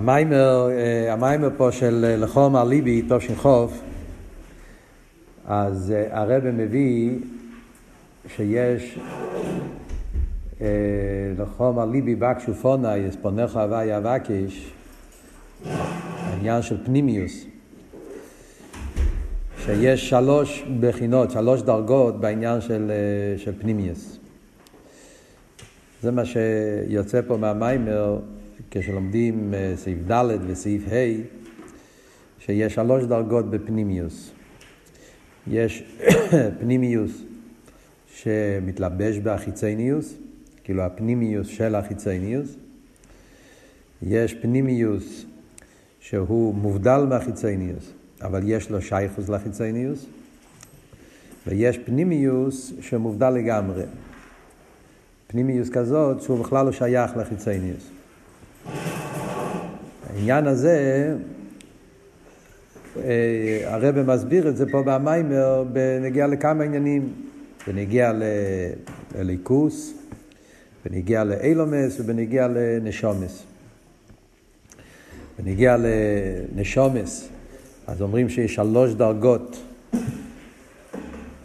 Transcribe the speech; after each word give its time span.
המיימר, 0.00 0.68
אה, 0.70 1.12
המיימר 1.12 1.48
פה 1.56 1.72
של 1.72 2.04
אה, 2.08 2.16
לחום 2.16 2.56
על 2.56 2.68
ליבי, 2.68 3.02
תושינחוף, 3.02 3.82
אז 5.46 5.92
אה, 5.96 6.20
הרב 6.20 6.50
מביא 6.50 7.18
שיש 8.36 8.98
לחום 11.38 11.78
על 11.78 11.88
ליבי 11.88 12.14
בקשו 12.14 12.54
פונה, 12.54 12.96
יספונך 12.96 13.56
הווי 13.56 13.96
אבקיש, 13.96 14.72
העניין 15.64 16.62
של 16.62 16.84
פנימיוס, 16.84 17.44
שיש 19.64 20.10
שלוש 20.10 20.64
בחינות, 20.80 21.30
שלוש 21.30 21.62
דרגות 21.62 22.20
בעניין 22.20 22.60
של, 22.60 22.92
של 23.36 23.52
פנימיוס. 23.60 24.18
זה 26.02 26.10
מה 26.10 26.22
שיוצא 26.24 27.20
פה 27.26 27.36
מהמיימר 27.36 28.18
כשלומדים 28.70 29.54
אה, 29.54 29.72
סעיף 29.76 29.98
ד' 30.10 30.38
וסעיף 30.46 30.82
ה', 30.88 31.22
שיש 32.38 32.74
שלוש 32.74 33.04
דרגות 33.04 33.50
בפנימיוס. 33.50 34.30
יש 35.46 35.84
פנימיוס 36.60 37.22
שמתלבש 38.14 39.18
באחיצניוס, 39.18 40.14
כאילו 40.64 40.82
הפנימיוס 40.82 41.46
של 41.46 41.74
החיצניוס. 41.74 42.56
יש 44.02 44.34
פנימיוס 44.34 45.24
שהוא 46.00 46.54
מובדל 46.54 47.06
מהחיצניוס, 47.08 47.92
אבל 48.22 48.40
יש 48.44 48.70
לו 48.70 48.82
שייכוס 48.82 49.28
לחיצניוס. 49.28 50.06
ויש 51.46 51.78
פנימיוס 51.78 52.72
שמובדל 52.80 53.30
לגמרי. 53.30 53.82
פנימיוס 55.26 55.70
כזאת 55.70 56.22
שהוא 56.22 56.44
בכלל 56.44 56.66
לא 56.66 56.72
שייך 56.72 57.16
לחיצניוס. 57.16 57.90
העניין 60.10 60.46
הזה, 60.46 61.14
אה, 62.96 63.60
הרב 63.64 64.02
מסביר 64.02 64.48
את 64.48 64.56
זה 64.56 64.70
פה 64.70 64.82
במיימר 64.82 65.64
בנגיע 65.72 66.26
לכמה 66.26 66.64
עניינים, 66.64 67.12
בנגיע 67.66 68.12
לליכוס, 69.18 69.94
בנגיע 70.84 71.24
לאילומס 71.24 72.00
ובנגיע 72.00 72.48
לנשומס. 72.48 73.42
בנגיע 75.38 75.76
לנשומס, 75.78 77.28
אז 77.86 78.02
אומרים 78.02 78.28
שיש 78.28 78.54
שלוש 78.54 78.94
דרגות. 78.94 79.62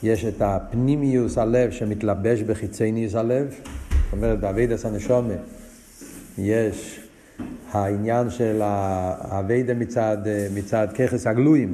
יש 0.03 0.25
את 0.25 0.41
הפנימיוס 0.41 1.37
הלב 1.37 1.71
שמתלבש 1.71 2.41
בחיצניוס 2.41 3.15
הלב, 3.15 3.49
זאת 3.49 4.13
אומרת 4.13 4.39
באבידס 4.39 4.85
הנשומה 4.85 5.33
יש 6.37 7.04
העניין 7.75 8.29
של 8.29 8.61
האביידה 8.63 9.73
מצד, 9.73 10.17
מצד 10.53 10.87
ככס 10.93 11.27
הגלויים, 11.27 11.71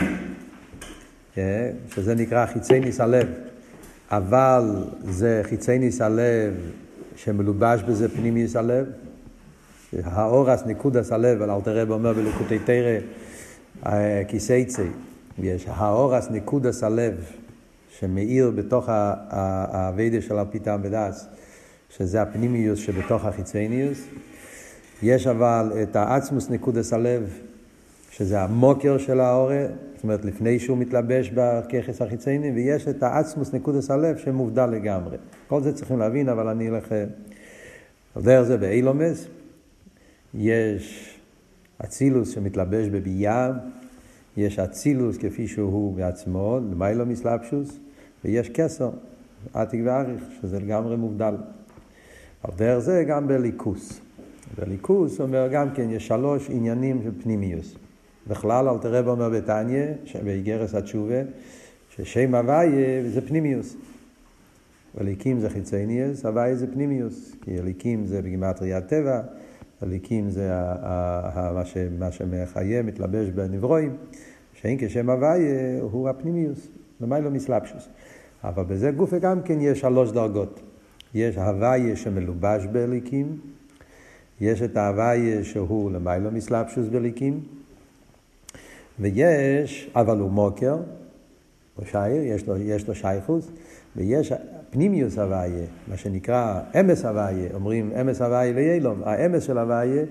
אה, 1.37 1.69
שזה 1.95 2.15
נקרא 2.15 2.45
חיצי 2.45 2.79
ניס 2.79 2.99
הלב, 2.99 3.27
אבל 4.11 4.85
זה 5.03 5.41
חיצי 5.43 5.79
ניס 5.79 6.01
הלב 6.01 6.53
שמלובש 7.15 7.81
בזה 7.81 8.09
פנימיס 8.09 8.55
הלב, 8.55 8.85
האורס 10.03 10.65
ניקודס 10.65 11.11
הלב, 11.11 11.41
אבל 11.41 11.51
אלתר 11.51 11.77
רב 11.77 11.91
אומר 11.91 12.13
בלקוטי 12.13 12.59
תרא 12.59 12.97
אה, 13.85 14.21
כיסייצי, 14.27 14.87
יש 15.39 15.65
האורס 15.67 16.29
ניקודס 16.29 16.83
הלב 16.83 17.25
שמאיר 17.99 18.51
בתוך 18.55 18.85
האביידה 18.89 20.21
של 20.21 20.35
אלפיתם 20.35 20.79
ודס, 20.83 21.27
שזה 21.97 22.21
הפנימיוס 22.21 22.79
שבתוך 22.79 23.25
החיצניוס. 23.25 24.01
יש 25.03 25.27
אבל 25.27 25.71
את 25.83 25.95
האצמוס 25.95 26.49
נקודס 26.49 26.93
הלב, 26.93 27.39
שזה 28.11 28.41
המוקר 28.41 28.97
של 28.97 29.19
האורה, 29.19 29.65
זאת 29.95 30.03
אומרת 30.03 30.25
לפני 30.25 30.59
שהוא 30.59 30.77
מתלבש 30.77 31.31
בככס 31.33 32.01
החיצייני, 32.01 32.51
ויש 32.51 32.87
את 32.87 33.03
האצמוס 33.03 33.53
נקודס 33.53 33.91
הלב 33.91 34.17
שמובדל 34.17 34.65
לגמרי. 34.65 35.17
כל 35.47 35.61
זה 35.61 35.73
צריכים 35.73 35.99
להבין, 35.99 36.29
אבל 36.29 36.47
אני 36.47 36.69
אלך... 36.69 36.91
אה, 36.91 37.05
דרך 38.21 38.41
זה 38.41 38.57
באילומס, 38.57 39.27
יש 40.33 41.17
אצילוס 41.83 42.29
שמתלבש 42.29 42.87
בביאה, 42.87 43.51
יש 44.37 44.59
אצילוס 44.59 45.17
כפי 45.17 45.47
שהוא 45.47 45.95
בעצמו, 45.95 46.59
למיילו 46.71 47.05
מסלבשוס, 47.05 47.79
ויש 48.25 48.49
כסר, 48.49 48.89
עתיק 49.53 49.81
ואריך, 49.85 50.23
שזה 50.41 50.59
לגמרי 50.59 50.95
מובדל. 50.95 51.35
על 52.43 52.51
דרך 52.57 52.79
זה 52.79 53.03
גם 53.07 53.27
בליכוס. 53.27 54.01
בליכוס 54.57 55.21
אומר 55.21 55.47
גם 55.51 55.71
כן, 55.73 55.89
יש 55.89 56.07
שלוש 56.07 56.49
עניינים 56.49 57.01
של 57.03 57.11
פנימיוס. 57.23 57.75
בכלל, 58.27 58.69
אל 58.69 58.77
תראה 58.77 59.11
אומר 59.11 59.29
בתניא, 59.29 59.85
באיגרס 60.23 60.75
התשובה, 60.75 61.21
ששם 61.89 62.35
הוויה 62.35 63.09
זה 63.09 63.21
פנימיוס. 63.21 63.75
אליקים 65.01 65.39
זה 65.39 65.49
חיצייניוס, 65.49 66.25
הוויה 66.25 66.55
זה 66.55 66.73
פנימיוס. 66.73 67.35
כי 67.41 67.59
אליקים 67.59 68.05
זה 68.05 68.21
בגימטריית 68.21 68.87
טבע, 68.87 69.21
אליקים 69.83 70.29
זה 70.29 70.51
מה, 71.99 72.11
שמחיה, 72.11 72.81
מתלבש 72.81 73.29
בנברואים, 73.29 73.95
שאין 74.53 74.77
כשם 74.79 75.09
הוויה 75.09 75.81
הוא 75.81 76.09
הפנימיוס, 76.09 76.67
ומה 77.01 77.19
לא 77.19 77.29
מסלבשוס. 77.29 77.87
אבל 78.43 78.63
בזה 78.63 78.91
גופה 78.91 79.19
גם 79.19 79.41
כן 79.41 79.61
יש 79.61 79.79
שלוש 79.79 80.11
דרגות. 80.11 80.61
יש 81.13 81.37
הוויה 81.37 81.95
שמלובש 81.95 82.65
באליקים, 82.65 83.37
יש 84.41 84.61
את 84.61 84.77
ההוויה 84.77 85.43
שהוא 85.43 85.91
למיילו 85.91 86.31
מסלבשוס 86.31 86.87
בליקים, 86.87 87.39
ויש, 88.99 89.91
אבל 89.95 90.19
הוא 90.19 90.31
מוקר, 90.31 90.77
או 91.77 91.85
שייר, 91.85 92.23
יש 92.23 92.47
לו, 92.47 92.57
יש 92.57 92.87
לו 92.87 92.95
שייכוס, 92.95 93.51
ויש 93.95 94.33
פנימיוס 94.69 95.17
הוויה, 95.17 95.65
מה 95.87 95.97
שנקרא 95.97 96.61
אמס 96.79 97.05
הוויה, 97.05 97.49
אומרים 97.53 97.91
אמס 98.01 98.21
הוויה 98.21 98.53
ויילום, 98.55 99.01
האמס 99.03 99.43
של 99.43 99.57
הוויה 99.57 100.03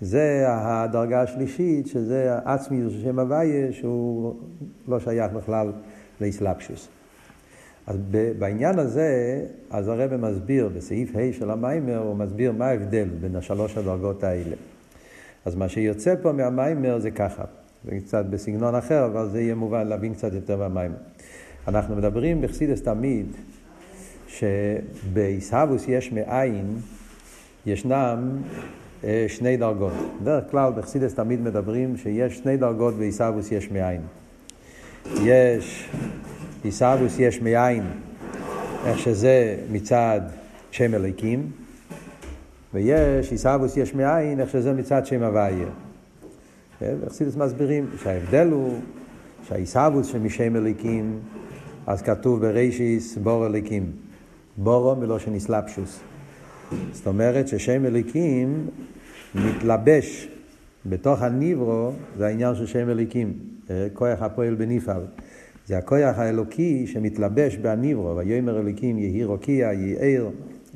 זה 0.00 0.44
הדרגה 0.48 1.22
השלישית, 1.22 1.86
שזה 1.86 2.34
העצמיוס 2.44 2.92
של 2.92 3.02
שם 3.02 3.18
הוויה, 3.18 3.72
שהוא 3.72 4.34
לא 4.88 5.00
שייך 5.00 5.32
בכלל 5.32 5.72
לאסלאפשוס. 6.20 6.88
אז 7.86 7.96
בעניין 8.38 8.78
הזה, 8.78 9.40
אז 9.70 9.88
הרב 9.88 10.16
מסביר, 10.16 10.70
בסעיף 10.76 11.16
ה' 11.16 11.32
של 11.32 11.50
המיימר, 11.50 11.98
הוא 11.98 12.16
מסביר 12.16 12.52
מה 12.52 12.66
ההבדל 12.66 13.08
בין 13.20 13.36
השלוש 13.36 13.76
הדרגות 13.76 14.24
האלה. 14.24 14.56
אז 15.44 15.54
מה 15.54 15.68
שיוצא 15.68 16.14
פה 16.22 16.32
מהמיימר 16.32 16.98
זה 16.98 17.10
ככה, 17.10 17.44
זה 17.84 17.98
קצת 18.06 18.24
בסגנון 18.24 18.74
אחר, 18.74 19.06
אבל 19.06 19.28
זה 19.28 19.40
יהיה 19.40 19.54
מובן 19.54 19.86
להבין 19.86 20.14
קצת 20.14 20.32
יותר 20.32 20.56
מהמיימר. 20.56 20.96
אנחנו 21.68 21.96
מדברים 21.96 22.42
בחסידס 22.42 22.82
תמיד, 22.82 23.26
שבעיסאוווס 24.28 25.84
יש 25.88 26.12
מאין, 26.12 26.76
ישנם 27.66 28.42
אה, 29.04 29.24
שני 29.28 29.56
דרגות. 29.56 29.92
בדרך 30.22 30.50
כלל 30.50 30.72
בחסידס 30.76 31.14
תמיד 31.14 31.40
מדברים 31.40 31.96
שיש 31.96 32.38
שני 32.38 32.56
דרגות 32.56 32.94
בעיסאוווס 32.94 33.52
יש 33.52 33.70
מאין. 33.70 34.00
יש 35.22 35.90
עיסאוווס 36.64 37.18
יש 37.18 37.40
מאין, 37.40 37.82
איך 38.86 38.98
שזה 38.98 39.56
מצד 39.70 40.20
שם 40.70 40.94
אליקים, 40.94 41.50
ויש 42.74 43.30
עיסאוווס 43.30 43.76
יש 43.76 43.94
מאין, 43.94 44.40
איך 44.40 44.50
שזה 44.50 44.72
מצד 44.72 45.06
שם 45.06 45.22
הוויה. 45.22 45.68
וחסידס 46.82 47.36
מסבירים 47.36 47.86
שההבדל 48.02 48.48
הוא 48.50 48.80
שהעיסאוווס 49.48 50.06
שמשם 50.06 50.56
אליקים, 50.56 51.20
אז 51.86 52.02
כתוב 52.02 52.40
ברישיס 52.40 53.16
בור 53.16 53.46
אליקים. 53.46 53.92
בורו 54.56 54.96
מלושן 54.96 55.34
איסלפשוס. 55.34 56.00
זאת 56.92 57.06
אומרת 57.06 57.48
ששם 57.48 57.86
אליקים 57.86 58.66
מתלבש 59.34 60.28
בתוך 60.86 61.22
הניברו, 61.22 61.92
זה 62.18 62.26
העניין 62.26 62.54
של 62.54 62.66
שם 62.66 62.90
אליקים, 62.90 63.32
כוח 63.92 64.22
הפועל 64.22 64.54
בנפעל. 64.54 65.02
זה 65.66 65.78
הכוח 65.78 66.18
האלוקי 66.18 66.86
שמתלבש 66.86 67.56
בהניברו, 67.56 68.16
ויאמר 68.16 68.60
אלוקים 68.60 68.98
יהי 68.98 69.24
רוקיע, 69.24 69.72
יהי 69.72 69.96
עיר, 69.98 70.30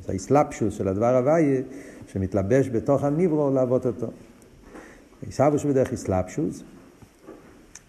זה 0.06 0.12
האסלאפשוס 0.12 0.74
של 0.74 0.88
הדבר 0.88 1.16
הוויה, 1.16 1.60
שמתלבש 2.06 2.68
בתוך 2.68 3.04
הניברו 3.04 3.50
לעבוד 3.50 3.86
אותו. 3.86 4.06
עיסאוווס 5.26 5.64
בדרך 5.64 5.92
אסלאפשוס, 5.92 6.62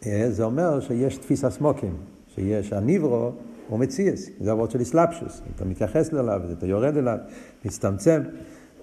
אה, 0.05 0.31
זה 0.31 0.43
אומר 0.43 0.79
שיש 0.79 1.17
תפיסה 1.17 1.49
סמוקים, 1.49 1.95
שיש 2.35 2.73
הניברו 2.73 3.31
הוא 3.67 3.79
מציאס, 3.79 4.29
זה 4.39 4.51
עבוד 4.51 4.71
של 4.71 4.81
אסלאפשוס, 4.81 5.41
אתה 5.55 5.65
מתייחס 5.65 6.13
אליו, 6.13 6.41
אתה 6.57 6.65
יורד 6.67 6.97
אליו, 6.97 7.17
מצטמצם, 7.65 8.21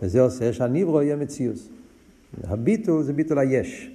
וזה 0.02 0.20
עושה 0.20 0.52
שהניברו 0.52 1.02
יהיה 1.02 1.16
מציאוס. 1.16 1.69
הביטול 2.44 3.02
זה 3.02 3.12
ביטול 3.12 3.38
היש. 3.38 3.94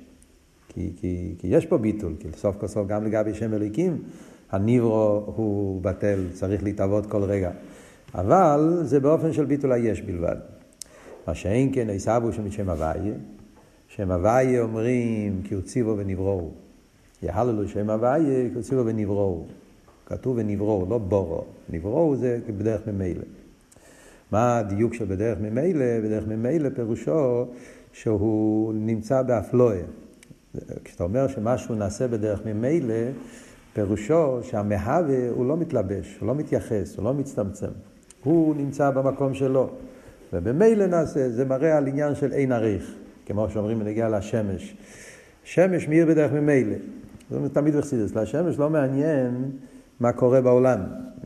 כי, 0.79 0.91
כי, 0.95 1.35
כי 1.37 1.47
יש 1.47 1.65
פה 1.65 1.77
ביטול, 1.77 2.13
כי 2.19 2.27
סוף 2.37 2.55
כל 2.57 2.67
סוף 2.67 2.87
גם 2.87 3.05
לגבי 3.05 3.33
שם 3.33 3.53
אליקים, 3.53 4.03
הניברו 4.51 5.23
הוא 5.35 5.81
בטל, 5.81 6.19
צריך 6.33 6.63
להתאבות 6.63 7.05
כל 7.05 7.23
רגע. 7.23 7.51
אבל 8.15 8.79
זה 8.83 8.99
באופן 8.99 9.33
של 9.33 9.45
ביטול 9.45 9.71
היש 9.71 10.01
בלבד. 10.01 10.35
מה 11.27 11.35
שאין 11.35 11.69
כן 11.73 11.89
עיסבו 11.89 12.33
שמשם 12.33 12.69
הוויה, 12.69 13.13
שם 13.87 14.11
הוויה 14.11 14.61
אומרים 14.61 15.41
כי 15.43 15.53
הוא 15.53 15.63
ציבו 15.63 15.97
ונבראו. 15.97 16.49
יהללו 17.23 17.67
שם 17.67 17.89
הוויה 17.89 18.49
כי 18.49 18.55
הוא 18.55 18.63
ציבו 18.63 18.85
ונבראו. 18.85 19.45
כתוב 20.05 20.37
ונבראו, 20.37 20.85
לא 20.89 20.97
בורו. 20.97 21.43
נבראו 21.69 22.15
זה 22.15 22.39
בדרך 22.57 22.87
ממילא. 22.87 23.23
מה 24.31 24.57
הדיוק 24.57 24.93
של 24.93 25.05
בדרך 25.05 25.37
ממילא? 25.41 25.99
בדרך 26.03 26.27
ממילא 26.27 26.69
פירושו 26.69 27.45
שהוא 27.93 28.73
נמצא 28.73 29.21
באפלואה. 29.21 29.81
כשאתה 30.83 31.03
אומר 31.03 31.27
שמשהו 31.27 31.75
נעשה 31.75 32.07
בדרך 32.07 32.45
ממילא, 32.45 32.95
פירושו 33.73 34.39
שהמהווה 34.43 35.29
הוא 35.29 35.45
לא 35.45 35.57
מתלבש, 35.57 36.17
הוא 36.19 36.27
לא 36.27 36.35
מתייחס, 36.35 36.95
הוא 36.97 37.05
לא 37.05 37.13
מצטמצם. 37.13 37.71
הוא 38.23 38.55
נמצא 38.55 38.89
במקום 38.89 39.33
שלו. 39.33 39.69
ובמילא 40.33 40.85
נעשה, 40.85 41.29
זה 41.29 41.45
מראה 41.45 41.77
על 41.77 41.87
עניין 41.87 42.15
של 42.15 42.33
אין 42.33 42.51
עריך, 42.51 42.95
כמו 43.25 43.49
שאומרים 43.49 43.79
בנגיע 43.79 44.09
לשמש. 44.09 44.77
שמש 45.43 45.87
מאיר 45.87 46.05
בדרך 46.05 46.31
ממילא. 46.31 46.75
זה 47.29 47.49
תמיד 47.49 47.75
בחסידס. 47.75 48.15
לשמש 48.15 48.59
לא 48.59 48.69
מעניין 48.69 49.51
מה 49.99 50.11
קורה 50.11 50.41
בעולם. 50.41 50.79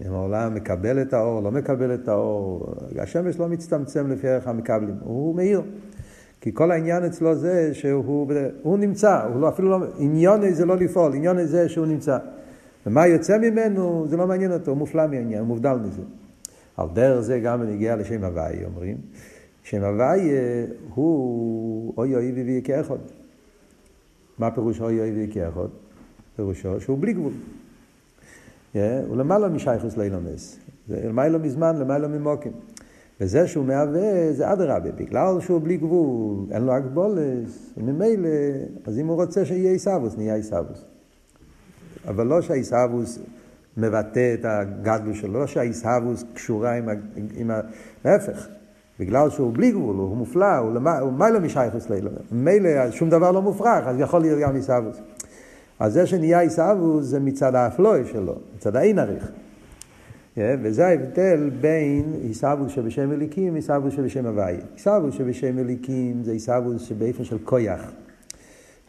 אם 0.06 0.14
העולם 0.14 0.56
מקבל 0.56 1.02
את 1.02 1.14
האור, 1.14 1.44
לא 1.44 1.52
מקבל 1.52 1.94
את 1.94 2.08
האור. 2.08 2.74
השמש 3.00 3.40
לא 3.40 3.50
מצטמצם 3.50 4.12
לפי 4.12 4.28
ערך 4.28 4.48
המקבלים, 4.48 4.96
הוא 5.04 5.36
מאיר. 5.36 5.62
כי 6.44 6.52
כל 6.54 6.72
העניין 6.72 7.04
אצלו 7.04 7.36
זה 7.36 7.74
שהוא 7.74 8.78
נמצא, 8.78 9.24
הוא 9.34 9.42
לא, 9.42 9.50
אפילו 9.50 9.70
לא, 9.70 9.86
עניון 9.98 10.54
זה 10.54 10.66
לא 10.66 10.78
לפעול, 10.78 11.14
עניון 11.14 11.46
זה 11.46 11.70
שהוא 11.70 11.86
נמצא. 11.86 12.18
ומה 12.86 13.08
יוצא 13.08 13.38
ממנו, 13.38 14.06
זה 14.10 14.18
לא 14.18 14.28
מעניין 14.28 14.52
אותו, 14.52 14.72
הוא 14.72 14.78
מופלא 14.78 15.08
מהעניין, 15.08 15.40
הוא 15.40 15.48
מובדל 15.48 15.74
מזה. 15.74 16.02
על 16.78 16.88
דרך 16.94 17.20
זה 17.20 17.40
גם 17.40 17.60
בנגיע 17.60 17.96
לשם 17.96 18.24
הוואי 18.24 18.66
אומרים, 18.66 18.98
שם 19.64 19.84
הוואי 19.84 20.32
הוא 20.94 21.94
אוי 21.98 22.16
אוי 22.16 22.32
ויבי 22.32 22.62
כאחד. 22.64 22.98
מה 24.40 24.52
פירוש 24.52 24.82
אוי 24.82 25.00
אוי 25.00 25.12
ויבי 25.12 25.34
כאחד? 25.34 25.68
פירושו 26.36 26.82
שהוא 26.82 26.98
בלי 27.00 27.14
גבול. 27.14 27.34
Yeah, 28.74 28.78
הוא 29.08 29.18
למעלה 29.18 29.50
משייכוס 29.50 29.98
לאילומס. 29.98 30.60
זה 30.88 31.02
למעלה 31.08 31.38
מזמן, 31.38 31.80
למעלה 31.80 32.08
ממוקים. 32.08 32.52
וזה 33.22 33.48
שהוא 33.48 33.66
מהווה 33.66 34.34
זה 34.34 34.54
אדרבה, 34.54 34.92
בגלל 34.92 35.40
שהוא 35.40 35.62
בלי 35.62 35.78
גבול, 35.78 36.46
אין 36.52 36.64
לו 36.64 36.74
הגבולס, 36.74 37.74
וממילא, 37.78 38.30
אז 38.86 39.00
אם 39.00 39.08
הוא 39.08 39.16
רוצה 39.16 39.46
שיהיה 39.46 39.72
עיסאוווס, 39.72 40.18
נהיה 40.18 40.36
עיסאוווס. 40.36 40.86
אבל 42.08 42.28
לא 42.28 42.42
שהעיסאוווס 42.42 43.20
מבטא 43.78 44.34
את 44.34 44.46
הגדלו 44.46 45.16
שלו, 45.16 45.34
לא 45.34 45.48
שהעיסאוווס 45.48 46.24
קשורה 46.34 46.74
עם 46.74 46.90
ה... 46.90 46.92
עם 47.36 47.52
ה... 47.52 47.60
להפך, 48.06 48.48
בגלל 49.00 49.30
שהוא 49.30 49.54
בלי 49.54 49.72
גבול, 49.72 49.96
הוא 49.96 50.18
מופלא, 50.18 50.58
הוא 51.02 51.14
מיילא 51.14 51.40
משייכוס 51.40 51.90
לילה. 51.90 52.10
ממילא 52.32 52.92
שום 52.92 53.10
דבר 53.10 53.32
לא 53.32 53.42
מופרך, 53.42 53.88
אז 53.88 54.00
יכול 54.00 54.22
להיות 54.22 54.40
גם 54.40 54.56
עיסאוווס. 54.56 54.98
אז 55.80 55.94
זה 55.94 56.08
שנהיה 56.08 56.40
עיסאוווס 56.40 57.06
זה 57.06 57.20
מצד 57.20 57.56
האפלוי 57.56 58.06
שלו, 58.06 58.36
מצד 58.56 58.76
האין 58.76 59.00
עריך. 59.00 59.32
וזה 60.38 60.88
ההבדל 60.88 61.50
בין 61.62 62.14
עיסאוווס 62.22 62.72
שבשם 62.72 63.12
אליקים 63.12 63.54
ועיסאוווס 63.54 63.94
שבשם 63.94 64.26
הוואי. 64.26 64.58
עיסאוווס 64.74 65.16
שבשם 65.16 65.60
אליקים 65.60 66.24
זה 66.24 66.32
עיסאוווס 66.32 66.82
שבאופן 66.82 67.24
של 67.24 67.38
כויח. 67.44 67.92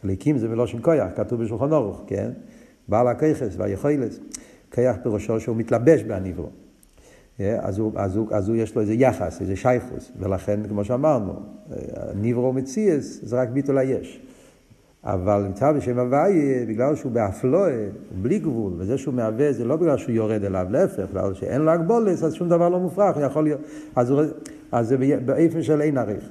אליקים 0.05 0.37
זה 0.37 0.49
מלושן 0.49 0.81
כויח, 0.81 1.07
כתוב 1.15 1.43
בשולחן 1.43 1.71
אורוך, 1.71 2.03
כן? 2.07 2.31
בעל 2.87 3.07
הכיכס 3.07 3.55
והיכולס. 3.57 4.19
כיח 4.71 4.95
פירושו 5.03 5.39
שהוא 5.39 5.55
מתלבש 5.55 6.03
בהניברו. 6.03 6.49
אז 7.39 7.77
הוא, 7.77 7.91
אז, 7.95 8.15
הוא, 8.15 8.27
אז 8.31 8.49
הוא 8.49 8.57
יש 8.57 8.75
לו 8.75 8.81
איזה 8.81 8.93
יחס, 8.93 9.41
איזה 9.41 9.55
שייכוס, 9.55 10.11
ולכן, 10.19 10.59
כמו 10.67 10.83
שאמרנו, 10.83 11.33
ניברו 12.15 12.53
מציאס 12.53 13.19
זה 13.23 13.41
רק 13.41 13.49
ביטול 13.49 13.77
היש. 13.77 14.21
אבל 15.05 15.43
נמצא 15.43 15.71
בשם 15.71 15.99
הוויה, 15.99 16.65
בגלל 16.65 16.95
שהוא 16.95 17.11
באפלואה, 17.11 17.87
בלי 18.21 18.39
גבול, 18.39 18.73
וזה 18.77 18.97
שהוא 18.97 19.13
מהווה 19.13 19.53
זה 19.53 19.65
לא 19.65 19.75
בגלל 19.75 19.97
שהוא 19.97 20.11
יורד 20.11 20.43
אליו, 20.43 20.67
להפך, 20.69 21.05
בגלל 21.11 21.33
שאין 21.33 21.61
לו 21.61 21.71
הגבולס, 21.71 22.23
אז 22.23 22.33
שום 22.33 22.49
דבר 22.49 22.69
לא 22.69 22.79
מופרך, 22.79 23.17
יכול 23.21 23.43
להיות, 23.43 23.61
אז, 23.95 24.09
הוא, 24.09 24.21
אז 24.71 24.87
זה 24.87 24.97
באיפן 25.25 25.63
של 25.63 25.81
אין 25.81 25.97
עריך. 25.97 26.29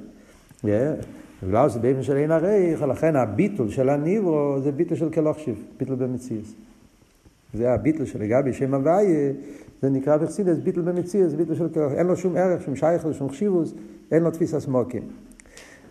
בגלל 1.43 1.69
שזה 1.69 1.79
באיפן 1.79 2.03
של 2.03 2.15
אין 2.15 2.31
עריך, 2.31 2.81
לכן 2.81 3.15
הביטול 3.15 3.69
של 3.69 3.89
הניברו 3.89 4.55
זה 4.63 4.71
ביטול 4.71 4.97
של 4.97 5.09
כלוכשיב, 5.09 5.63
ביטול 5.79 5.95
במציאס. 5.95 6.53
זה 7.53 7.73
הביטול 7.73 8.05
של 8.05 8.21
לגבי 8.21 8.53
שם 8.53 8.73
הוויה, 8.73 9.31
זה 9.81 9.89
נקרא 9.89 10.17
בחסידס 10.17 10.57
ביטול 10.57 10.83
במציאס, 10.83 11.33
ביטול 11.33 11.55
של 11.55 11.69
כלוכשיב, 11.69 11.97
אין 11.97 12.07
לו 12.07 12.15
שום 12.17 12.37
ערך, 12.37 12.61
שום 12.61 12.75
שייך, 12.75 13.07
שום 13.11 13.29
חשיבוס, 13.29 13.73
אין 14.11 14.23
לו 14.23 14.31
תפיסה 14.31 14.59
סמוקים. 14.59 15.03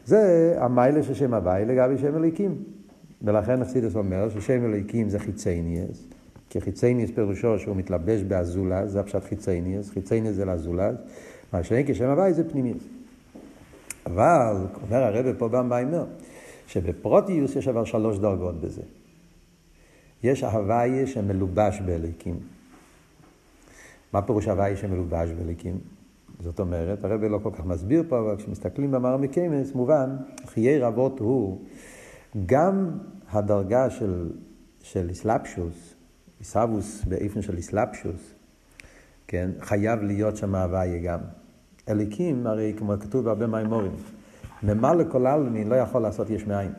זה 0.05 0.55
המיילה 0.59 1.03
של 1.03 1.15
שם 1.15 1.35
הוואי 1.35 1.65
לגבי 1.65 1.99
שם 1.99 2.17
אליקים. 2.17 2.57
ולכן 3.25 3.63
אכסידס 3.63 3.97
אומר 3.97 4.29
ששם 4.29 4.65
אליקים 4.65 5.09
זה 5.09 5.19
חיצייניאס, 5.19 6.09
כי 6.51 6.61
חיצייניאס 6.61 7.11
פירושו 7.11 7.59
שהוא 7.59 7.77
מתלבש 7.77 8.23
באזולז, 8.23 8.93
זה 8.93 9.01
הפשט 9.01 9.25
חיצייניאס, 9.25 9.91
חיצייניאס 9.91 10.35
זה 10.35 10.45
לאזולז, 10.45 10.97
מה 11.53 11.63
שאין 11.63 11.87
כשם 11.87 12.11
הוואי 12.11 12.35
זה 12.35 12.51
פנימיאס. 12.51 12.83
אבל, 14.07 14.57
אומר 14.83 15.03
הרב 15.03 15.27
פה 15.39 15.49
במיימר, 15.49 16.05
שבפרוטיוס 16.67 17.57
יש 17.57 17.69
אבל 17.69 17.85
שלוש 17.85 18.19
דרגות 18.19 18.61
בזה. 18.61 18.83
יש 20.23 20.45
הוואי 20.45 21.07
שמלובש 21.07 21.81
באליקים. 21.81 22.39
מה 24.13 24.23
פירוש 24.23 24.49
הוואי 24.49 24.77
שמלובש 24.77 25.31
באליקים? 25.31 25.79
זאת 26.45 26.61
אומרת, 26.61 27.05
הרב 27.05 27.25
לא 27.25 27.39
כל 27.43 27.51
כך 27.53 27.65
מסביר 27.65 28.03
פה, 28.09 28.19
אבל 28.19 28.37
כשמסתכלים 28.37 28.91
במאמר 28.91 29.17
מקיימס, 29.17 29.75
מובן, 29.75 30.17
חיי 30.47 30.79
רבות 30.79 31.21
הוא 31.21 31.65
גם 32.47 32.91
הדרגה 33.31 33.91
של, 33.91 34.31
של 34.83 35.09
איסלפשוס, 35.09 35.95
איסאבוס 36.41 37.05
באיפן 37.05 37.43
של 37.43 37.57
איסלפשוס, 37.57 38.35
כן, 39.29 39.51
חייב 39.61 40.03
להיות 40.03 40.37
שם 40.37 40.55
הוויה 40.55 40.99
גם. 40.99 41.19
אליקים, 41.89 42.47
הרי 42.47 42.75
כמו 42.77 42.93
כתוב 43.01 43.25
בהרבה 43.25 43.47
מימורים, 43.47 43.97
ממלא 44.63 45.05
כל 45.11 45.27
העלמין 45.27 45.69
לא 45.69 45.75
יכול 45.75 46.03
לעשות 46.03 46.31
יש 46.31 46.47
מאין. 46.47 46.73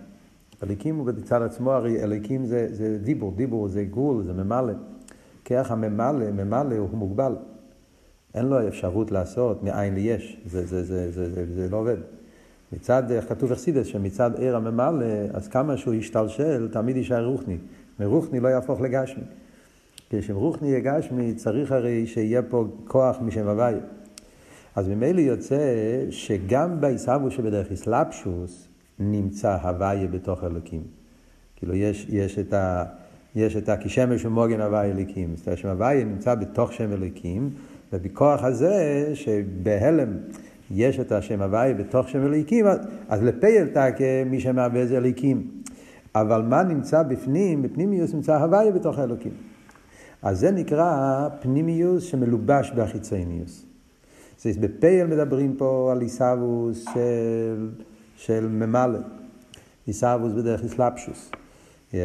אליקים 0.64 0.96
הוא 0.96 1.06
בצד 1.06 1.42
עצמו, 1.42 1.72
הרי 1.72 2.04
אליקים 2.04 2.46
זה, 2.46 2.68
זה 2.72 2.98
דיבור, 2.98 3.32
דיבור 3.36 3.68
זה 3.68 3.84
גבול, 3.84 4.24
זה 4.24 4.34
ממלא. 4.34 4.74
כרך 5.46 5.72
הממלא, 5.72 6.32
ממלא 6.32 6.76
הוא 6.76 6.90
מוגבל. 6.94 7.36
אין 8.36 8.46
לו 8.46 8.68
אפשרות 8.68 9.12
לעשות 9.12 9.64
מאין 9.64 9.96
ליש, 9.96 10.38
זה, 10.46 10.66
זה, 10.66 10.84
זה, 10.84 11.12
זה, 11.12 11.34
זה, 11.34 11.46
זה 11.56 11.70
לא 11.70 11.78
עובד. 11.78 11.98
מצד, 12.74 13.12
איך 13.12 13.30
כתוב 13.30 13.52
אכסידס, 13.52 13.86
שמצד 13.86 14.32
עיר 14.40 14.56
הממלא, 14.56 15.06
אז 15.34 15.48
כמה 15.48 15.78
שהוא 15.78 15.94
ישתלשל, 15.94 16.68
תמיד 16.72 16.98
יישאר 16.98 17.26
רוחני. 17.26 17.58
מרוחני 18.00 18.40
לא 18.40 18.48
יהפוך 18.48 18.82
לגשמי. 18.82 19.24
כשרוחני 20.10 20.68
יהיה 20.68 20.80
גשמי, 20.80 21.34
צריך 21.34 21.72
הרי 21.72 22.08
שיהיה 22.08 22.42
פה 22.42 22.68
כוח 22.88 23.18
משם 23.22 23.48
הוויה. 23.48 23.80
אז 24.76 24.88
ממילא 24.88 25.22
יוצא 25.22 25.58
שגם 26.10 26.82
בעיסאוו 26.82 27.32
שבדרך 27.32 27.72
אסלאפשוס, 27.72 28.68
נמצא 29.00 29.56
הוויה 29.56 30.08
בתוך 30.08 30.44
אלוקים. 30.44 30.84
כאילו 31.56 31.76
יש, 31.76 32.08
יש 32.10 32.40
את 32.40 32.54
ה... 32.54 32.84
יש 33.36 33.56
את 33.56 33.70
הכשמש 33.70 34.26
ומוגן 34.26 34.62
הוויה 34.62 34.92
אליקים. 34.92 35.36
זאת 35.36 35.48
אומרת, 35.48 35.60
שם 35.60 35.68
הוויה 35.68 36.06
נמצא 36.06 36.36
בתוך 36.36 36.74
שם 36.74 36.94
אליקים, 36.94 37.50
ובכוח 37.96 38.44
הזה, 38.44 39.10
שבהלם 39.14 40.18
יש 40.72 41.00
את 41.00 41.12
השם 41.12 41.42
הוואי 41.42 41.74
בתוך 41.74 42.10
שם 42.10 42.26
אליקים, 42.26 42.66
אז 43.10 43.24
לפייל 43.24 43.68
תקה 43.68 44.24
מי 44.26 44.40
שמהווה 44.40 44.86
זה 44.86 44.98
אליקים. 44.98 45.48
אבל 46.16 46.42
מה 46.42 46.64
נמצא 46.64 47.04
בפנים? 47.04 47.62
בפנימיוס 47.62 48.14
נמצא 48.14 48.38
הוואי 48.38 48.72
בתוך 48.72 49.00
האלוקים. 49.00 49.32
אז 50.22 50.40
זה 50.40 50.52
נקרא 50.52 51.30
פנימיוס 51.42 52.04
שמלובש 52.04 52.72
בחיצוניוס. 52.72 53.66
אז 54.46 54.58
בפייל 54.58 55.08
מדברים 55.08 55.56
פה 55.58 55.90
על 55.92 56.02
עיסאוווס 56.02 56.86
של, 56.94 57.70
של 58.18 58.48
ממלא, 58.48 59.00
עיסאוווס 59.86 60.34
בדרך 60.34 60.64
אסלאפשוס. 60.64 61.32
Yeah. 61.92 61.96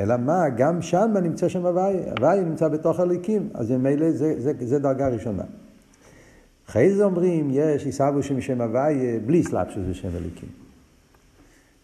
אלא 0.00 0.16
מה, 0.16 0.48
גם 0.56 0.82
שם 0.82 1.14
נמצא 1.22 1.48
שם 1.48 1.66
הוואי, 1.66 1.94
הוואי 2.18 2.44
נמצא 2.44 2.68
בתוך 2.68 3.00
הליקים, 3.00 3.48
אז 3.54 3.70
ממילא 3.70 4.10
זה, 4.10 4.34
זה, 4.38 4.52
זה 4.60 4.78
דרגה 4.78 5.08
ראשונה. 5.08 5.42
אחרי 6.68 6.94
זה 6.94 7.04
אומרים, 7.04 7.48
יש 7.52 7.86
עיסאוו 7.86 8.22
שמשם 8.22 8.60
הוואי 8.60 9.18
בלי 9.26 9.42
סלאפשוס 9.42 9.82
בשם 9.90 10.08
הליקים. 10.16 10.48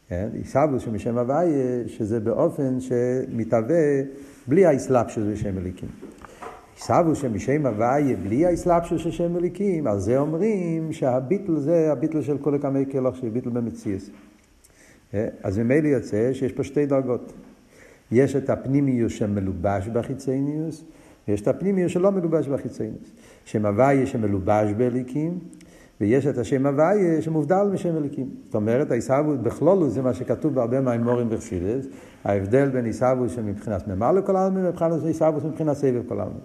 כן? 0.08 0.28
עיסאוו 0.32 0.80
שמשם 0.80 1.18
הוואי 1.18 1.48
שזה 1.86 2.20
באופן 2.20 2.80
שמתהווה 2.80 4.02
בלי 4.46 4.66
האסלאפשוס 4.66 5.24
בשם 5.32 5.58
הליקים. 5.58 5.88
עיסאוו 6.76 7.14
שמשם 7.14 7.66
הוואי 7.66 8.16
בלי 8.16 8.46
האסלאפשוס 8.46 9.02
של 9.02 9.10
שם 9.10 9.36
הליקים, 9.36 9.86
על 9.86 9.98
זה 9.98 10.18
אומרים 10.18 10.92
שהביטל 10.92 11.56
זה 11.56 11.92
הביטל 11.92 12.22
של 12.22 12.38
כל 12.38 12.54
הקמי 12.54 12.84
כלך, 12.92 13.16
שביטל 13.16 13.50
במציאס. 13.50 14.10
אז 15.42 15.58
ממילא 15.58 15.88
יוצא 15.88 16.32
שיש 16.32 16.52
פה 16.52 16.64
שתי 16.64 16.86
דרגות. 16.86 17.32
יש 18.12 18.36
את 18.36 18.50
הפנימיוס 18.50 19.12
שמלובש 19.12 19.88
בחיצניוס, 19.88 20.84
ויש 21.28 21.40
את 21.42 21.48
הפנימיוס 21.48 21.92
שלא 21.92 22.12
מלובש 22.12 22.48
בחיצניוס. 22.48 23.12
שם 23.44 23.66
הוויה 23.66 24.06
שמלובש 24.06 24.72
באליקים, 24.76 25.38
ויש 26.00 26.26
את 26.26 26.38
השם 26.38 26.66
הוויה 26.66 27.22
שמובדל 27.22 27.68
משם 27.72 27.96
אליקים. 27.96 28.30
זאת 28.44 28.54
אומרת, 28.54 28.90
העיסאוווס 28.90 29.38
בכלולו 29.42 29.90
זה 29.90 30.02
מה 30.02 30.14
שכתוב 30.14 30.54
בהרבה 30.54 30.80
מהאמורים 30.80 31.28
בחסידס, 31.28 31.86
ההבדל 32.24 32.68
בין 32.68 32.84
עיסאוווס 32.84 33.32
שמבחינת 33.32 33.88
ממלא 33.88 34.20
כל 34.20 34.36
העלמין 34.36 34.64
ומבחינת 34.64 35.04
עיסאוווס 35.04 35.44
מבחינת 35.44 35.76
סבב 35.76 36.02
כל 36.08 36.20
העלמין. 36.20 36.40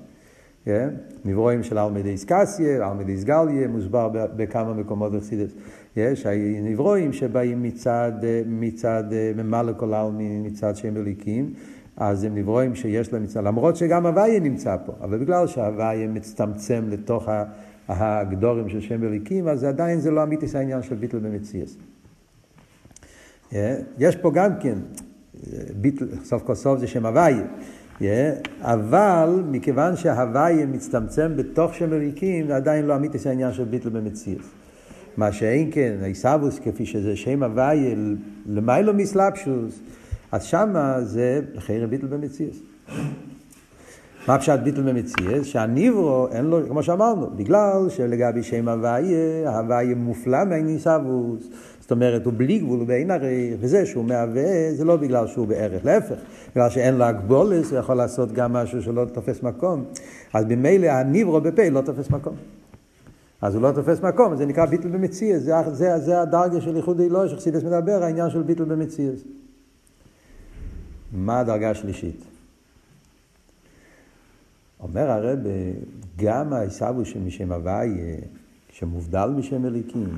נברואים 1.25 1.63
של 1.63 1.77
אלמדי 1.77 2.09
איסקסיה, 2.09 2.87
אלמדי 2.87 3.11
איסגליה, 3.11 3.67
מוסבר 3.67 4.09
בכמה 4.13 4.73
מקומות 4.73 5.11
בחסידס. 5.11 5.51
יש 5.97 6.25
נברואים 6.63 7.13
שבאים 7.13 7.63
מצד, 7.63 8.11
מצד 8.45 9.03
ממלא 9.35 9.71
כל 9.77 9.93
העלמין, 9.93 10.45
מצד 10.45 10.75
שם 10.75 10.97
אליקים, 10.97 11.53
אז 11.97 12.23
הם 12.23 12.35
נברואים 12.35 12.75
שיש 12.75 13.13
להם 13.13 13.23
מצד, 13.23 13.43
למרות 13.43 13.75
שגם 13.75 14.05
הוויה 14.05 14.39
נמצא 14.39 14.75
פה, 14.85 14.93
אבל 15.01 15.17
בגלל 15.17 15.47
שהוויה 15.47 16.07
מצטמצם 16.07 16.83
לתוך. 16.89 17.29
הגדורים 17.89 18.69
של 18.69 18.81
שם 18.81 19.03
אליקים, 19.03 19.47
אז 19.47 19.63
עדיין 19.63 19.99
זה 19.99 20.11
לא 20.11 20.23
אמיתיס 20.23 20.55
העניין 20.55 20.81
של 20.81 20.95
ביטל 20.95 21.19
במציאס. 21.19 21.77
יש 23.97 24.15
פה 24.15 24.31
גם 24.33 24.51
כן, 24.59 24.75
ביטל, 25.81 26.05
סוף 26.23 26.43
כל 26.43 26.55
סוף 26.55 26.79
זה 26.79 26.87
שם 26.87 27.05
הוויה, 27.05 27.43
אבל 28.61 29.43
מכיוון 29.51 29.95
שההוויה 29.95 30.65
מצטמצם 30.65 31.31
בתוך 31.35 31.73
שם 31.73 31.93
אליקים, 31.93 32.47
זה 32.47 32.55
עדיין 32.55 32.85
לא 32.85 32.95
אמיתיס 32.95 33.27
העניין 33.27 33.53
של 33.53 33.63
ביטל 33.63 33.89
במציאס. 33.89 34.45
מה 35.17 35.31
שאין 35.31 35.69
כן, 35.71 35.95
עיסאוווס 36.03 36.59
כפי 36.59 36.85
שזה 36.85 37.15
שם 37.15 37.43
הוויה 37.43 37.95
למיילו 38.45 38.93
מסלבשוס, 38.93 39.79
אז 40.31 40.43
שמה 40.43 41.01
זה 41.01 41.41
חייר 41.57 41.87
ביטל 41.87 42.07
במציאס. 42.07 42.59
מה 44.27 44.39
פשט 44.39 44.59
ביטל 44.63 44.81
במציאס? 44.81 45.45
שהניברו 45.45 46.27
אין 46.31 46.45
לו, 46.45 46.59
כמו 46.67 46.83
שאמרנו, 46.83 47.29
בגלל 47.35 47.89
שלגבי 47.89 48.43
שם 48.43 48.69
הוויה, 48.69 49.49
ההוויה 49.49 49.95
מופלא 49.95 50.43
מהניסבוס. 50.43 51.49
זאת 51.79 51.91
אומרת, 51.91 52.25
הוא 52.25 52.33
בלי 52.37 52.59
גבול, 52.59 52.79
הוא 52.79 52.87
באין 52.87 53.11
הרי, 53.11 53.53
וזה 53.59 53.85
שהוא 53.85 54.05
מהווה, 54.05 54.73
זה 54.73 54.85
לא 54.85 54.95
בגלל 54.95 55.27
שהוא 55.27 55.47
בערך, 55.47 55.85
להפך. 55.85 56.15
בגלל 56.55 56.69
שאין 56.69 56.95
לו 56.95 57.03
הגבולס, 57.03 57.71
הוא 57.71 57.79
יכול 57.79 57.95
לעשות 57.95 58.31
גם 58.31 58.53
משהו 58.53 58.81
שלא 58.81 59.05
תופס 59.13 59.43
מקום. 59.43 59.83
אז 60.33 60.45
במילא 60.45 60.87
הניברו 60.87 61.41
בפה 61.41 61.69
לא 61.69 61.81
תופס 61.81 62.09
מקום. 62.09 62.33
אז 63.41 63.55
הוא 63.55 63.63
לא 63.63 63.71
תופס 63.71 64.01
מקום, 64.01 64.35
זה 64.35 64.45
נקרא 64.45 64.65
ביטל 64.65 64.89
במציאס, 64.89 65.41
זה, 65.41 65.53
זה, 65.71 65.99
זה 65.99 66.21
הדרגה 66.21 66.61
של 66.61 66.75
איחוד 66.75 66.99
אילוי, 66.99 67.29
שחסידס 67.29 67.63
מדבר, 67.63 68.03
העניין 68.03 68.29
של 68.29 68.43
ביטל 68.43 68.63
במציאס. 68.63 69.19
מה 71.11 71.39
הדרגה 71.39 71.69
השלישית? 71.69 72.23
אומר 74.79 75.11
הרב, 75.11 75.39
גם 76.15 76.53
העיסאוו 76.53 77.05
שמשם 77.05 77.51
הוויה, 77.51 78.15
שמובדל 78.69 79.29
משם 79.37 79.65
אליקים, 79.65 80.17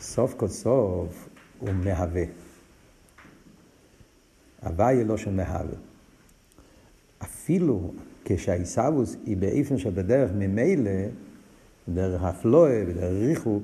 סוף 0.00 0.34
כל 0.34 0.48
סוף 0.48 1.28
הוא 1.58 1.70
מהווה. 1.84 2.24
הוויה 4.62 5.04
לא 5.04 5.16
שמהווה. 5.16 5.76
אפילו 7.22 7.92
כשהעיסאוויס 8.24 9.16
היא 9.26 9.36
באיפן 9.36 9.78
שבדרך 9.78 10.30
ממילא, 10.34 10.90
בדרך 11.88 12.22
הפלואה, 12.22 12.84
בדרך 12.88 13.12
ריחוק, 13.28 13.62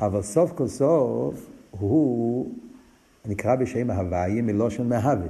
אבל 0.00 0.22
סוף 0.22 0.52
כל 0.52 0.68
סוף 0.68 1.46
הוא 1.70 2.52
נקרא 3.26 3.56
בשם 3.56 3.90
הוויה 3.90 4.42
מלושן 4.42 4.88
מהווה. 4.88 5.28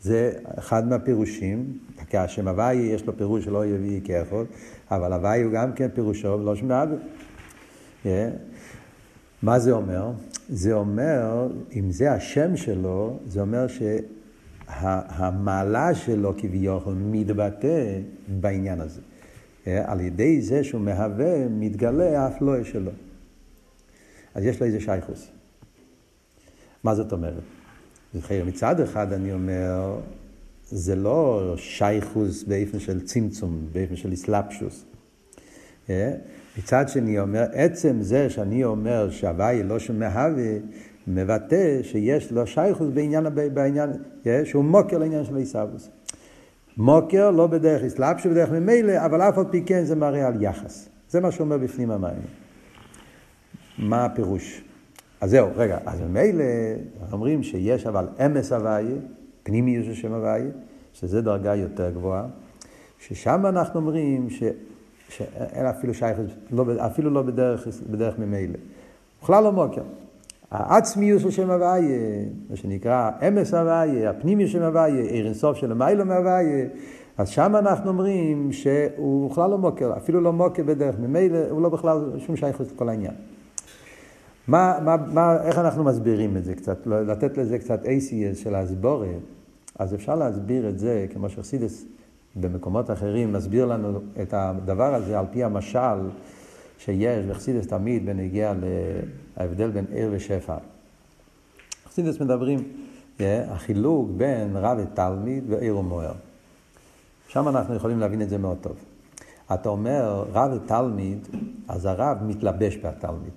זה 0.00 0.32
אחד 0.58 0.88
מהפירושים, 0.88 1.78
כי 2.08 2.16
השם 2.18 2.48
הוואי 2.48 2.76
יש 2.76 3.06
לו 3.06 3.16
פירוש 3.16 3.44
שלא 3.44 3.66
יביא 3.66 4.00
כאחד, 4.04 4.44
אבל 4.90 5.12
הוואי 5.12 5.42
הוא 5.42 5.52
גם 5.52 5.72
כן 5.72 5.88
פירושו 5.94 6.56
שם 6.56 6.72
אבי. 6.72 6.94
Yeah. 8.04 8.08
מה 9.42 9.58
זה 9.58 9.72
אומר? 9.72 10.10
זה 10.48 10.72
אומר, 10.72 11.48
אם 11.72 11.90
זה 11.90 12.12
השם 12.12 12.56
שלו, 12.56 13.18
זה 13.26 13.40
אומר 13.40 13.66
שהמעלה 14.68 15.94
שלו 15.94 16.34
כביכול 16.36 16.94
מתבטא 16.94 17.98
בעניין 18.40 18.80
הזה. 18.80 19.00
Yeah. 19.64 19.68
על 19.86 20.00
ידי 20.00 20.42
זה 20.42 20.64
שהוא 20.64 20.80
מהווה, 20.80 21.48
מתגלה 21.48 22.20
האפלואה 22.20 22.64
שלו. 22.64 22.90
אז 24.34 24.44
יש 24.44 24.60
לו 24.60 24.66
איזה 24.66 24.80
שייכוס. 24.80 25.26
מה 26.84 26.94
זאת 26.94 27.12
אומרת? 27.12 27.42
מצד 28.46 28.80
אחד 28.80 29.12
אני 29.12 29.32
אומר, 29.32 30.00
זה 30.64 30.96
לא 30.96 31.54
שייכוס 31.56 32.42
באופן 32.42 32.78
של 32.78 33.06
צמצום, 33.06 33.66
באופן 33.72 33.96
של 33.96 34.12
אסלאפשוס. 34.12 34.84
אה? 35.90 36.12
מצד 36.58 36.88
שני 36.88 37.18
אומר, 37.18 37.44
עצם 37.52 38.02
זה 38.02 38.30
שאני 38.30 38.64
אומר 38.64 39.10
שהוואי 39.10 39.62
לא 39.62 39.78
שמהווה, 39.78 40.52
מבטא 41.06 41.82
שיש 41.82 42.32
לו 42.32 42.46
שייכוס 42.46 42.88
בעניין, 42.94 43.26
בעניין, 43.54 43.90
אה? 44.26 44.44
שהוא 44.44 44.64
מוקר 44.64 44.98
לעניין 44.98 45.24
של 45.24 45.36
עיסאוווס. 45.36 45.88
מוקר 46.76 47.30
לא 47.30 47.46
בדרך 47.46 47.82
אסלאפשוס, 47.82 48.32
בדרך 48.32 48.50
ממילא, 48.50 49.04
אבל 49.06 49.22
אף 49.22 49.38
על 49.38 49.44
פי 49.50 49.62
כן 49.66 49.84
זה 49.84 49.96
מראה 49.96 50.26
על 50.26 50.42
יחס. 50.42 50.88
זה 51.08 51.20
מה 51.20 51.30
שאומר 51.30 51.58
בפנים 51.58 51.90
המים. 51.90 52.22
מה 53.78 54.04
הפירוש? 54.04 54.64
אז 55.20 55.30
זהו, 55.30 55.48
רגע, 55.56 55.78
אז 55.86 56.00
ממילא 56.00 56.44
אומרים 57.12 57.42
שיש 57.42 57.86
אבל 57.86 58.08
אמס 58.26 58.52
הוויה, 58.52 58.96
פנימי 59.42 59.84
של 59.84 59.94
שם 59.94 60.12
הוויה, 60.12 60.50
שזה 60.92 61.22
דרגה 61.22 61.54
יותר 61.54 61.90
גבוהה, 61.90 62.26
ששם 62.98 63.46
אנחנו 63.46 63.80
אומרים 63.80 64.30
ש, 64.30 64.42
שאין 65.08 65.66
אפילו 65.66 65.94
שייך, 65.94 66.18
לא, 66.50 66.64
אפילו 66.78 67.10
לא 67.10 67.22
בדרך, 67.22 67.68
בדרך 67.90 68.18
ממילא. 68.18 68.58
בכלל 69.22 69.44
לא 69.44 69.52
מוקר. 69.52 69.82
העצמיות 70.50 71.20
של 71.20 71.30
שם 71.30 71.50
הוויה, 71.50 72.24
מה 72.50 72.56
שנקרא 72.56 73.10
אמס 73.28 73.54
הוויה, 73.54 74.10
הפנימי 74.10 74.48
של 74.48 74.62
הוויה, 74.62 75.02
עיר 75.02 75.26
אינסוף 75.26 75.56
של 75.56 75.72
המיילו 75.72 76.04
מהוויה, 76.04 76.66
אז 77.18 77.28
שם 77.28 77.56
אנחנו 77.56 77.90
אומרים 77.90 78.52
שהוא 78.52 79.30
בכלל 79.30 79.50
לא 79.50 79.58
מוקר, 79.58 79.96
אפילו 79.96 80.20
לא 80.20 80.32
מוקר 80.32 80.62
בדרך 80.62 80.98
ממילא, 80.98 81.38
הוא 81.50 81.62
לא 81.62 81.68
בכלל 81.68 82.12
שום 82.18 82.36
שייכות 82.36 82.72
לכל 82.74 82.88
העניין. 82.88 83.14
מה, 84.48 84.78
מה, 84.84 84.96
מה, 84.96 85.42
איך 85.42 85.58
אנחנו 85.58 85.84
מסבירים 85.84 86.36
את 86.36 86.44
זה 86.44 86.54
קצת, 86.54 86.86
לתת 86.86 87.38
לזה 87.38 87.58
קצת 87.58 87.84
ACS 87.84 88.36
של 88.36 88.54
הסבורה, 88.54 89.08
אז 89.78 89.94
אפשר 89.94 90.14
להסביר 90.14 90.68
את 90.68 90.78
זה, 90.78 91.06
כמו 91.12 91.28
שחסידס 91.28 91.84
במקומות 92.36 92.90
אחרים 92.90 93.32
מסביר 93.32 93.66
לנו 93.66 94.00
את 94.22 94.34
הדבר 94.36 94.94
הזה 94.94 95.18
על 95.18 95.26
פי 95.32 95.44
המשל 95.44 95.98
שיש 96.78 97.26
בחסידס 97.26 97.66
תמיד 97.66 98.06
בנגיע 98.06 98.52
להבדל 99.36 99.70
בין 99.70 99.84
עיר 99.92 100.10
ושפע. 100.12 100.56
חסידס 101.88 102.20
מדברים, 102.20 102.58
yeah, 103.18 103.22
החילוק 103.50 104.10
בין 104.16 104.56
רב 104.56 104.78
ותלמיד 104.82 105.44
ועיר 105.48 105.76
ומוער. 105.76 106.12
שם 107.28 107.48
אנחנו 107.48 107.74
יכולים 107.74 108.00
להבין 108.00 108.22
את 108.22 108.28
זה 108.28 108.38
מאוד 108.38 108.56
טוב. 108.60 108.76
אתה 109.54 109.68
אומר 109.68 110.24
רב 110.32 110.50
ותלמיד, 110.52 111.18
אז 111.68 111.86
הרב 111.86 112.18
מתלבש 112.26 112.76
בתלמיד. 112.76 113.32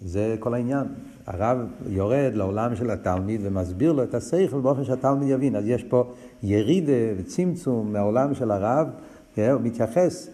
זה 0.00 0.36
כל 0.38 0.54
העניין. 0.54 0.86
הרב 1.26 1.58
יורד 1.86 2.32
לעולם 2.34 2.76
של 2.76 2.90
התלמיד 2.90 3.40
ומסביר 3.44 3.92
לו 3.92 4.02
את 4.02 4.14
השכל 4.14 4.60
באופן 4.60 4.84
שהתלמיד 4.84 5.28
יבין. 5.28 5.56
אז 5.56 5.66
יש 5.66 5.84
פה 5.84 6.12
ירידה 6.42 6.92
וצמצום 7.16 7.92
מהעולם 7.92 8.34
של 8.34 8.50
הרב, 8.50 8.88
הוא 9.36 9.44
מתייחס 9.62 10.30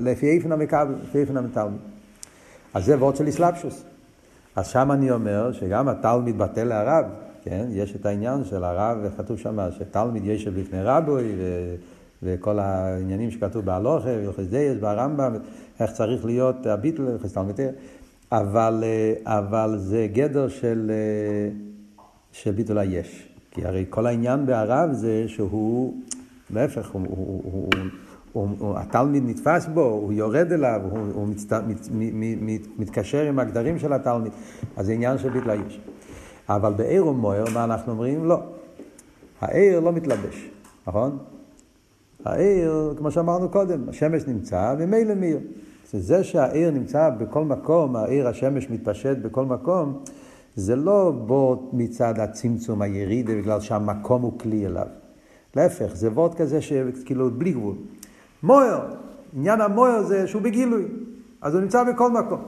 לפי 0.00 0.30
איפן 0.30 0.52
המקבל, 0.52 0.94
לפי 1.02 1.18
איפן 1.18 1.36
התלמיד. 1.36 1.80
אז 2.74 2.84
זה 2.84 2.96
וורד 2.96 3.16
של 3.16 3.28
אסלאפשוס. 3.28 3.84
אז 4.56 4.66
שם 4.66 4.92
אני 4.92 5.10
אומר 5.10 5.52
שגם 5.52 5.88
התלמיד 5.88 6.38
בטל 6.38 6.64
להרב, 6.64 7.04
כן? 7.42 7.66
יש 7.70 7.96
את 7.96 8.06
העניין 8.06 8.44
של 8.44 8.64
הרב, 8.64 8.98
וכתוב 9.02 9.38
שם 9.38 9.58
שתלמיד 9.70 10.26
ישב 10.26 10.58
לפני 10.58 10.82
רבוי, 10.82 11.34
ו... 11.38 11.74
וכל 12.22 12.58
העניינים 12.58 13.30
שכתוב 13.30 13.64
בהלוכה, 13.64 14.08
והלכס 14.08 14.44
דייס, 14.44 14.78
ברמב"ם, 14.80 15.36
איך 15.80 15.90
צריך 15.92 16.24
להיות 16.24 16.66
הביטל, 16.66 17.08
הלכס 17.08 17.32
תלמידי. 17.32 17.66
אבל, 18.32 18.84
אה, 18.84 19.38
אבל 19.38 19.74
זה 19.78 20.06
גדר 20.12 20.48
של, 20.48 20.90
אה, 20.94 21.50
של 22.32 22.50
ביטול 22.50 22.78
היש. 22.78 23.28
כי 23.50 23.64
הרי 23.64 23.84
כל 23.90 24.06
העניין 24.06 24.46
בהרב 24.46 24.92
זה 24.92 25.24
שהוא, 25.26 25.94
להפך, 26.50 26.90
הוא, 26.90 27.02
הוא, 27.08 27.26
הוא, 27.26 27.42
הוא, 27.52 27.84
התלמיד 28.76 29.22
נתפס 29.26 29.66
בו, 29.66 29.82
הוא 29.82 30.12
יורד 30.12 30.52
אליו, 30.52 30.80
הוא, 30.90 30.98
הוא 31.14 31.28
מצט, 31.28 31.52
מת, 31.52 31.88
מת, 31.92 32.38
מת, 32.40 32.60
מתקשר 32.78 33.22
עם 33.22 33.38
הגדרים 33.38 33.78
של 33.78 33.92
התלמיד, 33.92 34.32
אז 34.76 34.86
זה 34.86 34.92
עניין 34.92 35.18
של 35.18 35.30
ביטול 35.30 35.50
היש. 35.50 35.80
אבל 36.48 36.72
בעיר 36.72 37.06
ומויר, 37.06 37.44
מה 37.54 37.64
אנחנו 37.64 37.92
אומרים? 37.92 38.24
לא. 38.24 38.40
העיר 39.40 39.80
לא 39.80 39.92
מתלבש, 39.92 40.50
נכון? 40.86 41.18
העיר, 42.24 42.94
כמו 42.98 43.10
שאמרנו 43.10 43.48
קודם, 43.48 43.88
השמש 43.88 44.22
נמצא 44.26 44.74
ומילא 44.78 45.14
מאיר. 45.14 45.38
זה 45.92 46.24
שהעיר 46.24 46.70
נמצא 46.70 47.10
בכל 47.10 47.44
מקום, 47.44 47.96
העיר 47.96 48.28
השמש 48.28 48.70
מתפשט 48.70 49.16
בכל 49.22 49.44
מקום, 49.44 50.02
זה 50.56 50.76
לא 50.76 51.12
בו 51.26 51.70
מצד 51.72 52.20
הצמצום 52.20 52.82
הירידה 52.82 53.34
בגלל 53.34 53.60
שהמקום 53.60 54.22
הוא 54.22 54.38
כלי 54.38 54.66
אליו. 54.66 54.86
להפך, 55.56 55.94
זה 55.94 56.10
וורד 56.10 56.34
כזה 56.34 56.62
שכאילו 56.62 57.30
בלי 57.30 57.52
גבול. 57.52 57.74
מויר, 58.42 58.78
עניין 59.36 59.60
המויר 59.60 60.02
זה 60.02 60.26
שהוא 60.26 60.42
בגילוי. 60.42 60.84
אז 61.42 61.54
הוא 61.54 61.62
נמצא 61.62 61.84
בכל 61.84 62.10
מקום. 62.10 62.40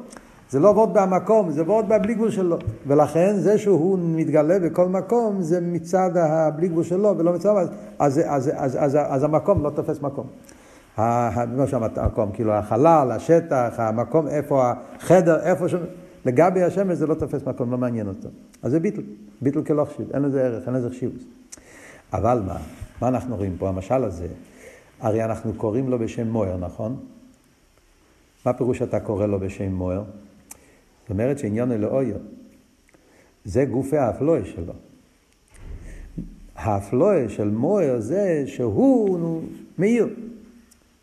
זה 0.50 0.60
לא 0.60 0.68
עבוד 0.68 0.94
במקום, 0.94 1.50
זה 1.50 1.60
עבוד 1.60 1.88
בבלי 1.88 2.14
גבול 2.14 2.30
שלו. 2.30 2.56
ולכן 2.86 3.36
זה 3.36 3.58
שהוא 3.58 3.98
מתגלה 4.02 4.58
בכל 4.58 4.88
מקום 4.88 5.42
זה 5.42 5.60
מצד 5.60 6.10
הבלי 6.16 6.68
גבול 6.68 6.84
שלו 6.84 7.14
ולא 7.18 7.32
מצד... 7.32 7.54
אז, 7.58 7.68
אז, 7.98 8.20
אז, 8.26 8.50
אז, 8.56 8.76
אז, 8.80 8.98
אז 9.08 9.24
המקום 9.24 9.62
לא 9.62 9.70
תופס 9.70 10.00
מקום. 10.02 10.26
לא 10.98 11.66
שם 11.66 11.82
המקום, 11.96 12.30
כאילו 12.32 12.52
החלל, 12.52 13.10
השטח, 13.10 13.74
המקום, 13.76 14.28
איפה 14.28 14.72
החדר, 14.96 15.40
איפה 15.40 15.68
ש... 15.68 15.74
לגבי 16.24 16.62
השמש 16.62 16.98
זה 16.98 17.06
לא 17.06 17.14
תופס 17.14 17.46
מקום, 17.46 17.70
לא 17.70 17.78
מעניין 17.78 18.08
אותו. 18.08 18.28
אז 18.62 18.70
זה 18.70 18.80
ביטל, 18.80 19.02
ביטל 19.40 19.62
כלא 19.62 19.84
חשיב, 19.84 20.06
אין 20.14 20.22
לזה 20.22 20.42
ערך, 20.42 20.66
אין 20.66 20.74
לזה 20.74 20.90
חשיבות. 20.90 21.22
אבל 22.12 22.42
מה, 22.46 22.56
מה 23.00 23.08
אנחנו 23.08 23.36
רואים 23.36 23.56
פה, 23.58 23.68
המשל 23.68 24.04
הזה, 24.04 24.26
הרי 25.00 25.24
אנחנו 25.24 25.54
קוראים 25.54 25.88
לו 25.88 25.98
בשם 25.98 26.28
מויר, 26.28 26.56
נכון? 26.56 26.96
מה 28.46 28.52
פירוש 28.52 28.78
שאתה 28.78 29.00
קורא 29.00 29.26
לו 29.26 29.40
בשם 29.40 29.72
מויר? 29.72 30.02
זאת 31.02 31.10
אומרת 31.10 31.38
שעניון 31.38 31.72
אלוהיו, 31.72 32.16
זה 33.44 33.64
גופי 33.64 33.96
האפלואה 33.96 34.44
שלו. 34.44 34.72
האפלואה 36.56 37.28
של 37.28 37.50
מויר 37.50 38.00
זה 38.00 38.42
שהוא 38.46 39.42
מאיר. 39.78 40.08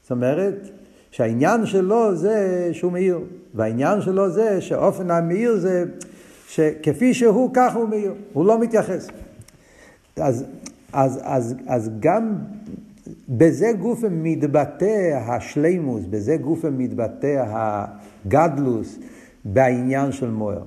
זאת 0.01 0.12
אומרת 0.12 0.70
שהעניין 1.12 1.66
שלו 1.66 2.16
זה 2.16 2.70
שהוא 2.74 2.92
מאיר, 2.92 3.20
והעניין 3.54 4.01
שלו 4.01 4.30
זה 4.32 4.62
שאופן 4.62 5.12
המאיר 5.12 5.58
זה 5.58 5.86
שכפי 6.48 7.13
שהוא 7.13 7.50
כך 7.54 7.75
הוא 7.75 7.89
מאיר, 7.89 8.13
הוא 8.34 8.46
לא 8.46 8.60
מתייחס. 8.60 9.08
אז, 10.16 10.46
אז, 10.94 11.20
אז, 11.24 11.56
אז 11.68 11.92
גם 12.00 12.36
בזה 13.30 13.72
גוף 13.80 14.04
מתבטא 14.12 15.20
השלימוס, 15.22 16.04
בזה 16.10 16.38
גוף 16.38 16.66
מתבטא 16.66 17.46
הגדלוס 17.48 19.00
בעניין 19.46 20.12
של 20.12 20.30
מויר. 20.30 20.64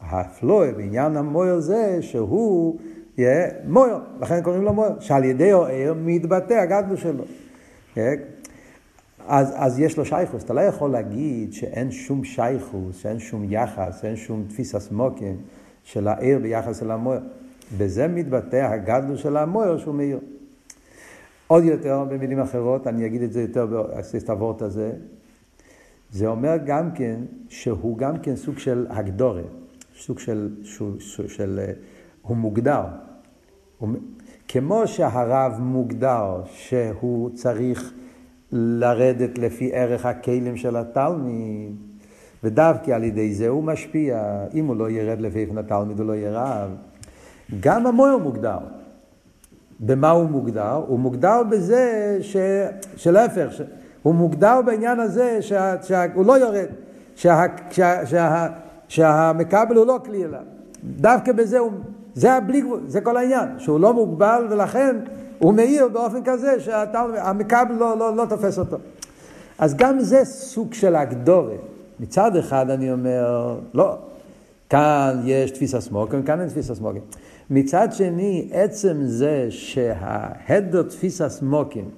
הפלואה 0.00 0.72
בעניין 0.72 1.16
המויר 1.16 1.60
זה 1.60 1.98
שהוא 2.00 2.76
יהיה 3.18 3.48
מויר, 3.64 3.98
לכן 4.20 4.42
קוראים 4.42 4.62
לו 4.62 4.72
מויר, 4.72 5.00
שעל 5.00 5.24
ידי 5.24 5.52
אוהר 5.52 5.94
מתבטא 6.04 6.54
הגדלוס 6.54 7.00
שלו. 7.00 7.24
אז, 9.28 9.52
אז 9.54 9.78
יש 9.78 9.98
לו 9.98 10.04
שייכוס, 10.04 10.44
אתה 10.44 10.54
לא 10.54 10.60
יכול 10.60 10.90
להגיד 10.90 11.52
שאין 11.52 11.90
שום 11.90 12.24
שייכוס, 12.24 12.96
שאין 12.96 13.18
שום 13.18 13.52
יחס, 13.52 14.04
אין 14.04 14.16
שום 14.16 14.44
תפיסה 14.48 14.80
סמוקים 14.80 15.36
של 15.84 16.08
העיר 16.08 16.38
ביחס 16.38 16.82
אל 16.82 16.90
המויר. 16.90 17.20
בזה 17.78 18.08
מתבטא 18.08 18.56
הגדלוס 18.56 19.20
של 19.20 19.36
המויר 19.36 19.78
שהוא 19.78 19.94
מאיר. 19.94 20.18
עוד 21.46 21.64
יותר, 21.64 22.04
במילים 22.08 22.40
אחרות, 22.40 22.86
אני 22.86 23.06
אגיד 23.06 23.22
את 23.22 23.32
זה 23.32 23.40
יותר 23.40 23.66
באססטוורט 23.66 24.62
הזה, 24.62 24.92
זה 26.10 26.26
אומר 26.26 26.56
גם 26.66 26.90
כן 26.94 27.20
שהוא 27.48 27.98
גם 27.98 28.18
כן 28.18 28.36
סוג 28.36 28.58
של 28.58 28.86
הגדורה, 28.90 29.42
סוג 29.98 30.18
של, 30.18 30.54
של, 30.62 30.84
של, 30.98 31.28
של 31.28 31.60
הוא 32.22 32.36
מוגדר. 32.36 32.82
הוא, 33.78 33.88
כמו 34.48 34.86
שהרב 34.86 35.52
מוגדר 35.60 36.40
שהוא 36.52 37.30
צריך 37.30 37.92
לרדת 38.52 39.38
לפי 39.38 39.70
ערך 39.72 40.06
הכלים 40.06 40.56
של 40.56 40.76
התלמיד, 40.76 41.72
ודווקא 42.44 42.90
על 42.90 43.04
ידי 43.04 43.34
זה 43.34 43.48
הוא 43.48 43.64
משפיע. 43.64 44.44
אם 44.54 44.66
הוא 44.66 44.76
לא 44.76 44.90
ירד 44.90 45.20
לפי 45.20 45.38
איפן 45.38 45.58
התלמיד 45.58 45.98
הוא 45.98 46.06
לא 46.06 46.12
יהיה 46.12 46.30
רב. 46.32 46.70
גם 47.60 47.86
המויר 47.86 48.18
מוגדר. 48.18 48.58
במה 49.80 50.10
הוא 50.10 50.30
מוגדר? 50.30 50.82
הוא 50.86 50.98
מוגדר 50.98 51.42
בזה 51.50 52.18
ש... 52.20 52.36
שלהפך, 52.96 53.52
ש... 53.52 53.60
הוא 54.02 54.14
מוגדר 54.14 54.62
בעניין 54.66 55.00
הזה 55.00 55.38
שה... 55.40 55.74
שהוא 55.82 56.26
לא 56.26 56.38
יורד, 56.38 56.66
שה... 57.16 57.42
שה... 57.70 58.06
שה... 58.06 58.46
שהמקבל 58.88 59.76
הוא 59.76 59.86
לא 59.86 59.98
כלי 60.04 60.24
אליו. 60.24 60.40
דווקא 60.84 61.32
בזה 61.32 61.58
הוא... 61.58 61.72
זה 62.14 62.32
הבלי 62.32 62.60
גבול, 62.60 62.80
זה 62.86 63.00
כל 63.00 63.16
העניין, 63.16 63.48
שהוא 63.58 63.80
לא 63.80 63.94
מוגבל 63.94 64.46
ולכן 64.50 64.96
הוא 65.38 65.54
מאיר 65.54 65.88
באופן 65.88 66.20
כזה 66.24 66.60
שהמקבל 66.60 67.74
לא, 67.74 67.98
לא, 67.98 68.16
לא 68.16 68.24
תופס 68.28 68.58
אותו. 68.58 68.76
אז 69.58 69.74
גם 69.74 70.00
זה 70.00 70.24
סוג 70.24 70.74
של 70.74 70.96
הגדורת. 70.96 71.60
מצד 72.00 72.36
אחד 72.36 72.70
אני 72.70 72.92
אומר, 72.92 73.56
לא, 73.74 73.96
כאן 74.70 75.20
יש 75.24 75.50
תפיסה 75.50 75.80
סמוקים, 75.80 76.22
כאן 76.22 76.40
אין 76.40 76.48
תפיסה 76.48 76.74
סמוקים. 76.74 77.02
מצד 77.50 77.88
שני, 77.92 78.48
עצם 78.52 78.96
זה 79.04 79.46
שההדר 79.50 80.82
תפיסה 80.82 81.28
סמוקים 81.28 81.90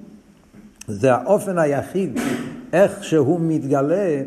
זה 0.88 1.14
האופן 1.14 1.58
היחיד 1.58 2.18
איך 2.72 3.04
שהוא 3.04 3.40
מתגלה, 3.42 4.20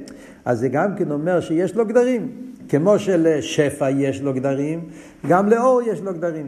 אז 0.45 0.59
זה 0.59 0.67
גם 0.67 0.95
כן 0.95 1.11
אומר 1.11 1.41
שיש 1.41 1.75
לו 1.75 1.85
גדרים. 1.85 2.31
כמו 2.69 2.99
שלשפע 2.99 3.89
יש 3.89 4.21
לו 4.21 4.33
גדרים, 4.33 4.89
גם 5.27 5.49
לאור 5.49 5.81
יש 5.81 6.01
לו 6.01 6.13
גדרים. 6.13 6.47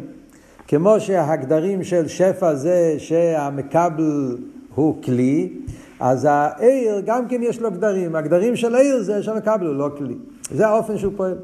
כמו 0.67 0.99
שהגדרים 0.99 1.83
של 1.83 2.07
שפע 2.07 2.55
זה 2.55 2.95
שהמקבל 2.97 4.37
הוא 4.75 5.03
כלי, 5.03 5.53
אז 5.99 6.27
העיר 6.29 7.01
גם 7.05 7.27
כן 7.27 7.43
יש 7.43 7.61
לו 7.61 7.71
גדרים. 7.71 8.15
הגדרים 8.15 8.55
של 8.55 8.75
העיר 8.75 9.03
זה 9.03 9.23
שהמקבל 9.23 9.67
הוא 9.67 9.75
לא 9.75 9.89
כלי. 9.97 10.15
זה 10.51 10.67
האופן 10.67 10.97
שהוא 10.97 11.13
פועל. 11.15 11.37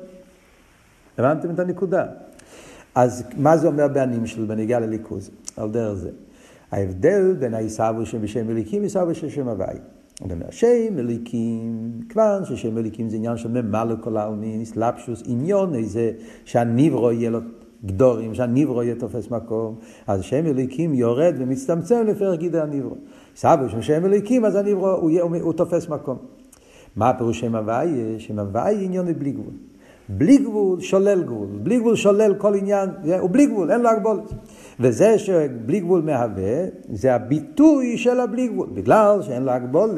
הבנתם 1.17 1.49
את 1.49 1.59
הנקודה? 1.59 2.05
אז 2.95 3.23
מה 3.37 3.57
זה 3.57 3.67
אומר 3.67 3.87
בענים 3.87 4.25
שלו 4.25 4.47
בנגיעה 4.47 4.79
לליכוז? 4.79 5.29
על 5.57 5.71
דרך 5.71 5.93
זה. 5.93 6.09
ההבדל 6.71 7.35
בין 7.39 7.53
העיסאוו 7.53 8.05
שבשם 8.05 8.49
אליקים 8.49 8.81
ועיסאוו 8.81 9.15
של 9.15 9.29
שם 9.29 9.47
הוואי. 9.47 9.77
הוא 10.19 10.31
אומר, 10.31 10.45
שם 10.49 10.99
אליקים, 10.99 11.91
כיוון 12.09 12.45
ששם 12.45 12.77
אליקים 12.77 13.09
זה 13.09 13.15
עניין 13.15 13.37
של 13.37 13.61
ממלא 13.61 13.95
כל 14.01 14.17
העלמין, 14.17 14.65
סלפשוס, 14.65 15.23
עניון 15.25 15.75
איזה 15.75 16.11
שהניברו 16.45 17.11
יהיה 17.11 17.29
לו 17.29 17.39
גדורים, 17.85 18.35
שהניברו 18.35 18.83
יהיה 18.83 18.95
תופס 18.95 19.31
מקום, 19.31 19.75
אז 20.07 20.23
שם 20.23 20.45
אליקים 20.45 20.93
יורד 20.93 21.35
ומצטמצם 21.37 22.03
לפרק 22.07 22.39
גידי 22.39 22.59
הניברו. 22.59 22.95
סבו 23.35 23.69
של 23.69 23.81
שם 23.81 24.05
אליקים, 24.05 24.45
אז 24.45 24.55
הניברו 24.55 24.89
הוא, 24.89 25.11
הוא, 25.21 25.35
הוא 25.41 25.53
תופס 25.53 25.89
מקום. 25.89 26.17
מה 26.95 27.13
פירוש 27.13 27.39
שם 27.39 27.55
הוואי? 27.55 28.15
שם 28.17 28.39
הוואי 28.39 28.85
עניון 28.85 29.13
בלי 29.13 29.31
גבול. 29.31 29.53
בלי 30.09 30.37
גבול 30.37 30.79
שולל 30.79 31.23
גבול, 31.23 31.47
בלי 31.63 31.79
גבול 31.79 31.95
שולל 31.95 32.33
כל 32.37 32.55
עניין, 32.55 32.89
הוא 33.19 33.29
בלי 33.29 33.45
גבול, 33.45 33.71
אין 33.71 33.81
לו 33.81 33.89
הגבולת. 33.89 34.33
וזה 34.79 35.19
שבלי 35.19 35.79
גבול 35.79 36.01
מהווה, 36.01 36.65
זה 36.93 37.15
הביטוי 37.15 37.97
של 37.97 38.19
הבלי 38.19 38.47
גבול, 38.47 38.67
בגלל 38.73 39.21
שאין 39.21 39.43
לו 39.43 39.51
הגבולת, 39.51 39.93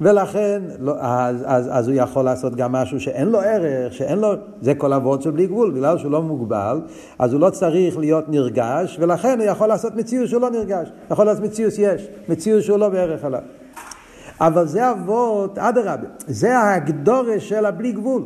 ולכן 0.00 0.62
לא, 0.78 0.94
אז, 0.98 1.44
אז, 1.46 1.68
אז 1.72 1.88
הוא 1.88 1.96
יכול 1.96 2.24
לעשות 2.24 2.56
גם 2.56 2.72
משהו 2.72 3.00
שאין 3.00 3.28
לו 3.28 3.40
ערך, 3.40 3.94
שאין 3.94 4.18
לו, 4.18 4.32
זה 4.60 4.74
כל 4.74 4.92
אבות 4.92 5.22
של 5.22 5.30
בלי 5.30 5.46
גבול, 5.46 5.70
בגלל 5.70 5.98
שהוא 5.98 6.12
לא 6.12 6.22
מוגבל, 6.22 6.80
אז 7.18 7.32
הוא 7.32 7.40
לא 7.40 7.50
צריך 7.50 7.98
להיות 7.98 8.28
נרגש, 8.28 8.96
ולכן 9.00 9.38
הוא 9.40 9.46
יכול 9.46 9.66
לעשות 9.68 9.96
מציאות 9.96 10.28
שהוא 10.28 10.42
לא 10.42 10.50
נרגש, 10.50 10.88
יכול 11.10 11.26
לעשות 11.26 11.44
מציאות 11.44 11.72
יש, 11.78 12.08
מציאות 12.28 12.62
שהוא 12.62 12.78
לא 12.78 12.88
בערך 12.88 13.24
עליו. 13.24 13.42
אבל 14.40 14.66
זה 14.66 14.90
אבות, 14.90 15.58
אדרבה, 15.58 16.08
זה 16.26 16.58
ההגדורה 16.58 17.40
של 17.40 17.66
הבלי 17.66 17.92
גבול. 17.92 18.22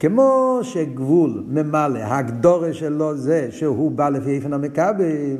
כמו 0.00 0.60
שגבול 0.62 1.44
ממלא, 1.48 1.98
הגדורה 1.98 2.72
שלו 2.72 3.16
זה 3.16 3.48
שהוא 3.50 3.90
בא 3.90 4.08
לפי 4.08 4.30
איפן 4.30 4.52
המקבל, 4.52 5.36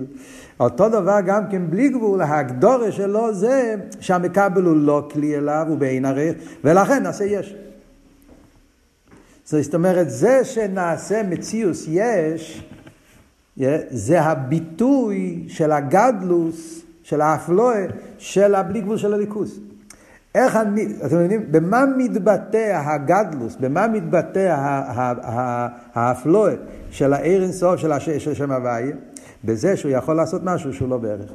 אותו 0.60 0.88
דבר 0.88 1.18
גם 1.26 1.42
כן 1.50 1.70
בלי 1.70 1.88
גבול, 1.88 2.22
הגדורה 2.22 2.92
שלו 2.92 3.34
זה 3.34 3.74
שהמקבל 4.00 4.62
הוא 4.62 4.76
לא 4.76 5.08
כלי 5.12 5.36
אליו, 5.36 5.66
הוא 5.68 5.78
בעין 5.78 6.04
ערך, 6.04 6.34
ולכן 6.64 7.02
נעשה 7.02 7.24
יש. 7.24 7.54
זאת 9.44 9.74
אומרת, 9.74 10.10
זה 10.10 10.44
שנעשה 10.44 11.22
מציוס 11.22 11.86
יש, 11.88 12.64
זה 13.90 14.20
הביטוי 14.20 15.44
של 15.48 15.72
הגדלוס, 15.72 16.82
של 17.02 17.20
האפלואה, 17.20 17.86
של 18.18 18.54
הבלי 18.54 18.80
גבול 18.80 18.96
של 18.96 19.14
הליכוס. 19.14 19.58
איך 20.34 20.56
אני, 20.56 20.86
אתם 21.06 21.16
מבינים? 21.16 21.52
במה 21.52 21.84
מתבטא 21.98 22.80
הגדלוס, 22.84 23.56
במה 23.60 23.88
מתבטא 23.88 24.56
האפלואה 25.94 26.54
של 26.90 27.12
העיר 27.12 27.42
אינסוף 27.42 27.80
של, 27.80 27.92
הש, 27.92 28.10
של 28.10 28.34
שם 28.34 28.52
הוויה? 28.52 28.96
בזה 29.44 29.76
שהוא 29.76 29.92
יכול 29.92 30.16
לעשות 30.16 30.42
משהו 30.44 30.72
שהוא 30.72 30.88
לא 30.88 30.96
בערך. 30.96 31.32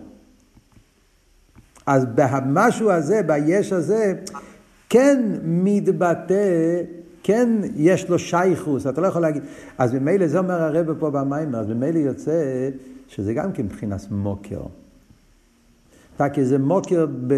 אז 1.85 2.05
במשהו 2.15 2.91
הזה, 2.91 3.21
ביש 3.23 3.73
הזה, 3.73 4.13
כן 4.89 5.21
מתבטא, 5.43 6.81
כן 7.23 7.49
יש 7.75 8.09
לו 8.09 8.19
שייכוס, 8.19 8.87
אתה 8.87 9.01
לא 9.01 9.07
יכול 9.07 9.21
להגיד. 9.21 9.43
אז 9.77 9.93
ממילא 9.93 10.27
זה 10.27 10.39
אומר 10.39 10.61
הרב 10.61 10.93
פה 10.99 11.09
במים, 11.09 11.55
אז 11.55 11.67
ממילא 11.67 11.99
יוצא 11.99 12.69
שזה 13.07 13.33
גם 13.33 13.51
כן 13.51 13.63
מבחינת 13.63 14.01
מוקר. 14.11 14.61
רק 16.19 16.39
איזה 16.39 16.59
מוקר 16.59 17.05
ב, 17.27 17.33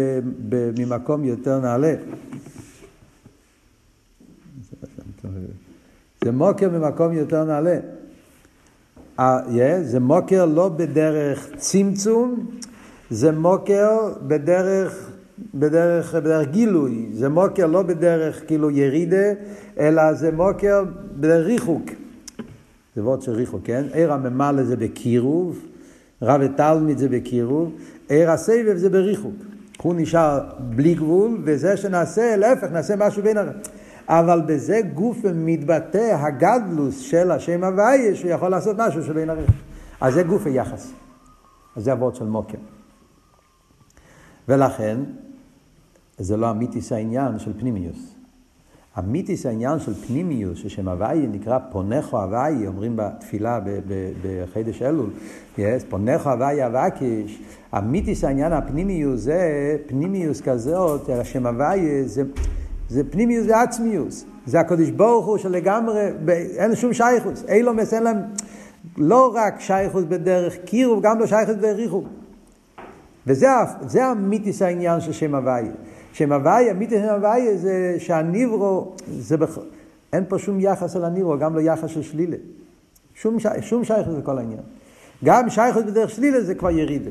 ב, 0.48 0.70
ממקום 0.80 1.24
יותר 1.24 1.60
נעלה. 1.60 1.94
זה 6.24 6.32
מוקר 6.32 6.70
ממקום 6.70 7.12
יותר 7.12 7.44
נעלה. 7.44 7.78
Uh, 9.18 9.20
yeah, 9.20 9.82
זה 9.82 10.00
מוקר 10.00 10.46
לא 10.46 10.68
בדרך 10.68 11.50
צמצום, 11.56 12.46
זה 13.10 13.32
מוקר 13.32 14.12
בדרך 14.22 15.10
בדרך, 15.54 16.14
בדרך 16.14 16.48
גילוי, 16.48 17.06
זה 17.12 17.28
מוקר 17.28 17.66
לא 17.66 17.82
בדרך 17.82 18.46
כאילו 18.46 18.70
ירידה, 18.70 19.32
אלא 19.78 20.12
זה 20.12 20.32
מוקר 20.32 20.84
בדרך 21.16 21.46
ריחוק. 21.46 21.82
זה 22.96 23.02
וורד 23.02 23.22
של 23.22 23.32
ריחוק, 23.32 23.60
כן? 23.64 23.84
עיר 23.92 24.12
הממלא 24.12 24.64
זה 24.64 24.76
בקירוב, 24.76 25.58
רב 26.22 26.40
ותלמיד 26.44 26.98
זה 26.98 27.08
בקירוב, 27.08 27.72
עיר 28.08 28.30
הסבב 28.30 28.76
זה 28.76 28.90
בריחוק. 28.90 29.34
הוא 29.82 29.94
נשאר 29.96 30.40
בלי 30.58 30.94
גבול, 30.94 31.42
וזה 31.44 31.76
שנעשה, 31.76 32.36
להפך, 32.36 32.68
נעשה 32.72 32.96
משהו 32.96 33.22
בין 33.22 33.36
הרב. 33.36 33.54
אבל 34.08 34.42
בזה 34.46 34.80
גוף 34.94 35.18
מתבטא 35.34 36.16
הגדלוס 36.20 36.98
של 36.98 37.30
השם 37.30 37.64
הוויה, 37.64 38.14
שהוא 38.14 38.30
יכול 38.30 38.48
לעשות 38.48 38.76
משהו 38.78 39.02
שבין 39.02 39.30
הרב. 39.30 39.44
אז 40.00 40.14
זה 40.14 40.22
גוף 40.22 40.46
היחס. 40.46 40.92
אז 41.76 41.84
זה 41.84 41.92
הוורד 41.92 42.14
של 42.14 42.24
מוקר. 42.24 42.58
ולכן, 44.48 45.00
זה 46.18 46.36
לא 46.36 46.50
אמיתיס 46.50 46.92
העניין 46.92 47.38
של 47.38 47.52
פנימיוס. 47.60 48.15
אמיתיס 48.98 49.46
העניין 49.46 49.78
של 49.78 49.94
פנימיוס, 49.94 50.58
ששם 50.58 50.88
הוויה 50.88 51.26
נקרא 51.26 51.58
פונכו 51.70 52.22
הוויה, 52.22 52.68
אומרים 52.68 52.96
בתפילה 52.96 53.60
בחידש 54.22 54.82
אלול, 54.82 55.10
yes, 55.58 55.60
פונכו 55.88 56.30
הוויה 56.30 56.66
אבקיש, 56.66 57.42
אמיתיס 57.78 58.24
העניין 58.24 58.52
הפנימיוס 58.52 59.20
זה 59.20 59.76
פנימיוס 59.86 60.40
כזאת, 60.40 61.08
השם 61.08 61.46
הוויה 61.46 62.08
זה, 62.08 62.22
זה 62.88 63.02
פנימיוס 63.10 63.46
ועצמיוס. 63.48 64.24
זה 64.46 64.60
הקדוש 64.60 64.90
ברוך 64.90 65.26
הוא 65.26 65.38
שלגמרי, 65.38 66.08
אין 66.56 66.74
שום 66.74 66.92
שייכוס, 66.92 67.44
אילומס 67.48 67.94
אין 67.94 68.02
להם, 68.02 68.18
לא 68.96 69.32
רק 69.34 69.60
שייכוס 69.60 70.04
בדרך 70.04 70.56
קירוב, 70.64 71.02
גם 71.02 71.18
לא 71.18 71.26
שייכוס 71.26 71.54
בדרך 71.54 71.76
ריחוב. 71.76 72.04
וזה 73.26 74.12
אמיתיס 74.12 74.62
העניין 74.62 75.00
של 75.00 75.12
שם 75.12 75.34
הוויה. 75.34 75.72
שם 76.16 76.32
הוויה, 76.32 76.70
אמיתיס 76.70 76.98
שם 77.00 77.08
הוויה 77.08 77.56
זה 77.56 77.96
שהניברו, 77.98 78.94
זה 79.06 79.36
בכ... 79.36 79.58
אין 80.12 80.24
פה 80.28 80.38
שום 80.38 80.60
יחס 80.60 80.96
אל 80.96 81.04
הניברו, 81.04 81.38
גם 81.38 81.54
לא 81.54 81.60
יחס 81.60 81.90
של 81.90 82.02
שלילה. 82.02 82.36
שום, 83.14 83.40
ש... 83.40 83.46
שום 83.60 83.84
שייכות 83.84 84.14
לכל 84.18 84.38
העניין. 84.38 84.60
גם 85.24 85.50
שייכות 85.50 85.86
בדרך 85.86 86.10
שלילה 86.10 86.40
זה 86.40 86.54
כבר 86.54 86.70
ירידה. 86.70 87.10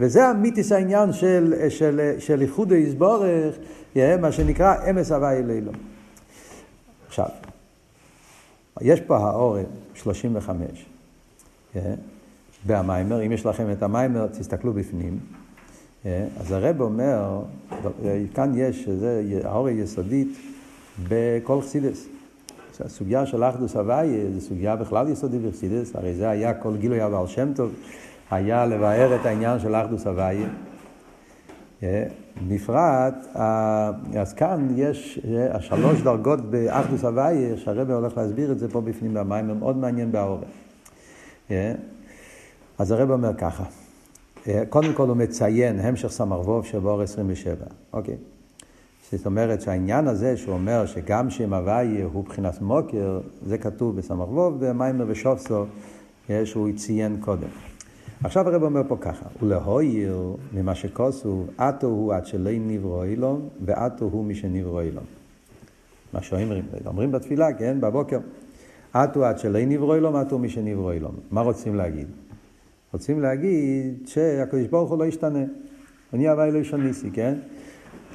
וזה 0.00 0.30
אמיתיס 0.30 0.72
העניין 0.72 1.12
של, 1.12 1.54
של, 1.68 2.14
של 2.18 2.40
איחוד 2.40 2.72
היסבורך, 2.72 3.54
מה 3.96 4.32
שנקרא 4.32 4.90
אמס 4.90 5.12
הוויה 5.12 5.40
לילו. 5.40 5.72
עכשיו, 7.06 7.28
יש 8.80 9.00
פה 9.00 9.16
האורן 9.16 9.62
35. 9.94 10.86
במיימר, 12.66 13.26
אם 13.26 13.32
יש 13.32 13.46
לכם 13.46 13.72
את 13.72 13.82
המיימר, 13.82 14.26
תסתכלו 14.26 14.72
בפנים. 14.72 15.18
אה, 16.06 16.26
אז 16.40 16.52
הרב 16.52 16.80
אומר, 16.80 17.42
כאן 18.34 18.52
יש, 18.56 18.88
זה 18.88 19.40
האורי 19.44 19.72
יסודית 19.72 20.38
בכל 21.08 21.60
חסידס. 21.62 22.06
הסוגיה 22.84 23.26
של 23.26 23.44
אחדוס 23.44 23.76
הוויה 23.76 24.30
זו 24.34 24.40
סוגיה 24.40 24.76
בכלל 24.76 25.08
יסודית 25.08 25.42
בחסידס, 25.42 25.96
הרי 25.96 26.14
זה 26.14 26.28
היה 26.28 26.54
כל 26.54 26.76
גילוי 26.76 27.00
הבעל 27.00 27.26
שם 27.26 27.52
טוב, 27.54 27.72
היה 28.30 28.66
לבאר 28.66 29.16
את 29.20 29.26
העניין 29.26 29.60
של 29.60 29.74
אחדוס 29.74 30.06
הוויה. 30.06 30.48
אה, 31.82 32.04
בפרט, 32.48 33.14
אז 34.18 34.32
כאן 34.32 34.68
יש 34.76 35.20
אה, 35.28 35.56
השלוש 35.56 36.00
דרגות 36.02 36.50
באחדוס 36.50 37.04
הוויה, 37.04 37.56
שהרבא 37.56 37.94
הולך 37.94 38.16
להסביר 38.16 38.52
את 38.52 38.58
זה 38.58 38.68
פה 38.68 38.80
בפנים 38.80 39.14
במים, 39.14 39.58
מאוד 39.58 39.76
מעניין 39.76 40.12
בעורף. 40.12 40.44
אז 42.78 42.90
הרב 42.90 43.10
אומר 43.10 43.34
ככה, 43.34 43.64
אה, 43.64 43.79
קודם 44.68 44.92
כל 44.94 45.08
הוא 45.08 45.16
מציין 45.16 45.80
המשך 45.80 46.08
סמרבוב 46.08 46.64
שבאור 46.66 47.02
27, 47.02 47.54
אוקיי? 47.92 48.16
זאת 49.12 49.26
אומרת 49.26 49.60
שהעניין 49.60 50.06
הזה 50.08 50.36
שהוא 50.36 50.54
אומר 50.54 50.86
שגם 50.86 51.30
שם 51.30 51.54
הוויה 51.54 52.04
הוא 52.12 52.24
בחינת 52.24 52.60
מוקר, 52.60 53.20
זה 53.46 53.58
כתוב 53.58 53.96
בסמרבוב 53.96 54.66
במיימר 54.66 55.04
ושופסו, 55.08 55.64
אה, 56.30 56.46
שהוא 56.46 56.68
ציין 56.76 57.16
קודם. 57.20 57.48
עכשיו 58.24 58.48
הרב 58.48 58.62
אומר 58.62 58.82
פה 58.88 58.96
ככה, 59.00 59.26
ולהויר 59.42 60.36
ממה 60.52 60.74
שכוסו, 60.74 61.44
עטו 61.58 61.86
הוא 61.86 62.14
עד 62.14 62.26
שלא 62.26 62.50
נברוא 62.52 63.04
אילון, 63.04 63.48
ועטו 63.64 64.04
הוא 64.04 64.24
מי 64.24 64.34
שנברוא 64.34 64.82
אילון. 64.82 65.04
מה 66.12 66.22
שאומרים, 66.22 66.64
אומרים 66.86 67.12
בתפילה, 67.12 67.52
כן, 67.52 67.80
בבוקר. 67.80 68.18
עטו 68.92 69.24
עד 69.24 69.38
שלא 69.38 69.58
נברוא 69.66 69.94
אילון, 69.94 70.16
עטו 70.16 70.38
מי 70.38 70.48
שנברוא 70.48 70.92
אילון. 70.92 71.14
מה 71.30 71.40
רוצים 71.40 71.74
להגיד? 71.74 72.06
רוצים 72.92 73.20
להגיד 73.20 74.06
שהקדוש 74.06 74.66
ברוך 74.66 74.90
הוא 74.90 74.98
לא 74.98 75.04
ישתנה. 75.04 75.44
אני 76.12 76.28
הווי 76.28 76.50
לא 76.50 76.58
ישניסי, 76.58 77.10
כן? 77.10 77.34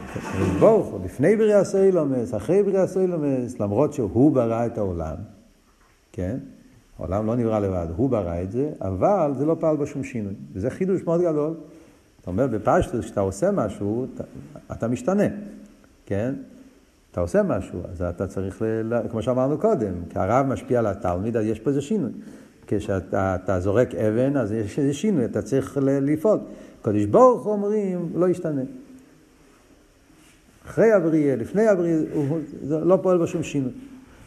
הקדוש 0.03 0.49
ברוך 0.59 0.87
הוא, 0.87 1.05
לפני 1.05 1.35
בריאה 1.35 1.63
סוילומס, 1.63 2.35
אחרי 2.35 2.63
בריאה 2.63 2.87
סוילומס, 2.87 3.59
למרות 3.59 3.93
שהוא 3.93 4.31
ברא 4.31 4.65
את 4.65 4.77
העולם, 4.77 5.15
כן? 6.11 6.37
העולם 6.99 7.25
לא 7.25 7.35
נברא 7.35 7.59
לבד, 7.59 7.87
הוא 7.95 8.09
ברא 8.09 8.41
את 8.41 8.51
זה, 8.51 8.69
אבל 8.81 9.31
זה 9.37 9.45
לא 9.45 9.55
פעל 9.59 9.77
בשום 9.77 10.03
שינוי. 10.03 10.33
וזה 10.53 10.69
חידוש 10.69 11.03
מאוד 11.03 11.21
גדול. 11.21 11.53
אתה 12.21 12.29
אומר 12.31 12.47
בפשטוס, 12.47 13.05
כשאתה 13.05 13.21
עושה 13.21 13.51
משהו, 13.51 14.07
אתה, 14.13 14.23
אתה 14.71 14.87
משתנה, 14.87 15.23
כן? 16.05 16.33
אתה 17.11 17.21
עושה 17.21 17.43
משהו, 17.43 17.79
אז 17.91 18.01
אתה 18.01 18.27
צריך, 18.27 18.61
ל... 18.61 19.07
כמו 19.11 19.21
שאמרנו 19.21 19.57
קודם, 19.57 19.93
כי 20.09 20.19
הרב 20.19 20.45
משפיע 20.45 20.79
על 20.79 20.87
התלמיד, 20.87 21.37
אז 21.37 21.45
יש 21.45 21.59
פה 21.59 21.69
איזה 21.69 21.81
שינוי. 21.81 22.11
כשאתה 22.67 23.59
זורק 23.59 23.95
אבן, 23.95 24.37
אז 24.37 24.51
יש 24.51 24.79
איזה 24.79 24.93
שינוי, 24.93 25.25
אתה 25.25 25.41
צריך 25.41 25.77
לפעול. 25.81 26.39
קדוש 26.81 27.05
ברוך 27.05 27.45
אומרים, 27.45 28.09
לא 28.15 28.29
ישתנה. 28.29 28.61
אחרי 30.65 30.91
הבריאה, 30.91 31.35
לפני 31.35 31.67
הבריאה, 31.67 31.99
הוא 32.13 32.39
לא 32.69 32.99
פועל 33.01 33.17
בשום 33.17 33.43
שינוי. 33.43 33.71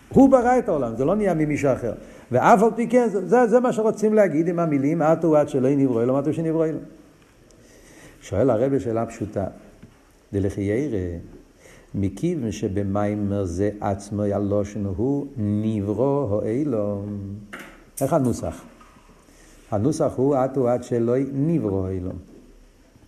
הוא 0.09 0.31
ברא 0.31 0.59
את 0.59 0.69
העולם, 0.69 0.97
זה 0.97 1.05
לא 1.05 1.17
נהיה 1.17 1.35
ממישהו 1.35 1.73
אחר. 1.73 1.93
ואף 2.33 2.63
על 2.63 2.71
פי 2.77 2.89
כן, 2.89 3.09
זה, 3.09 3.47
זה 3.47 3.61
מה 3.61 3.73
שרוצים 3.73 4.15
להגיד 4.15 4.49
עם 4.49 4.59
המילים, 4.59 5.03
עטו 5.03 5.37
עד 5.37 5.49
שלא 5.49 5.69
נברוא 5.71 6.03
אלו, 6.03 6.19
עטו 6.19 6.33
שנברוא 6.33 6.67
אלו. 6.67 6.79
שואל 8.23 8.51
הרב 8.51 8.79
שאלה 8.79 9.07
פשוטה, 9.07 9.45
דלחיירא, 10.33 10.99
מכיוון 11.95 12.53
שבמיימר 12.53 13.45
זה 13.45 13.71
עצמו 13.81 14.25
ילושן 14.25 14.85
הוא 14.85 15.27
נברוא 15.37 16.31
או 16.31 16.43
אילום. 16.43 17.19
איך 18.03 18.13
הנוסח? 18.13 18.63
הנוסח 19.71 20.13
הוא 20.17 20.37
עטו 20.37 20.69
עד 20.69 20.85
שלא 20.85 21.15
נברו 21.33 21.89
אילום. 21.89 22.19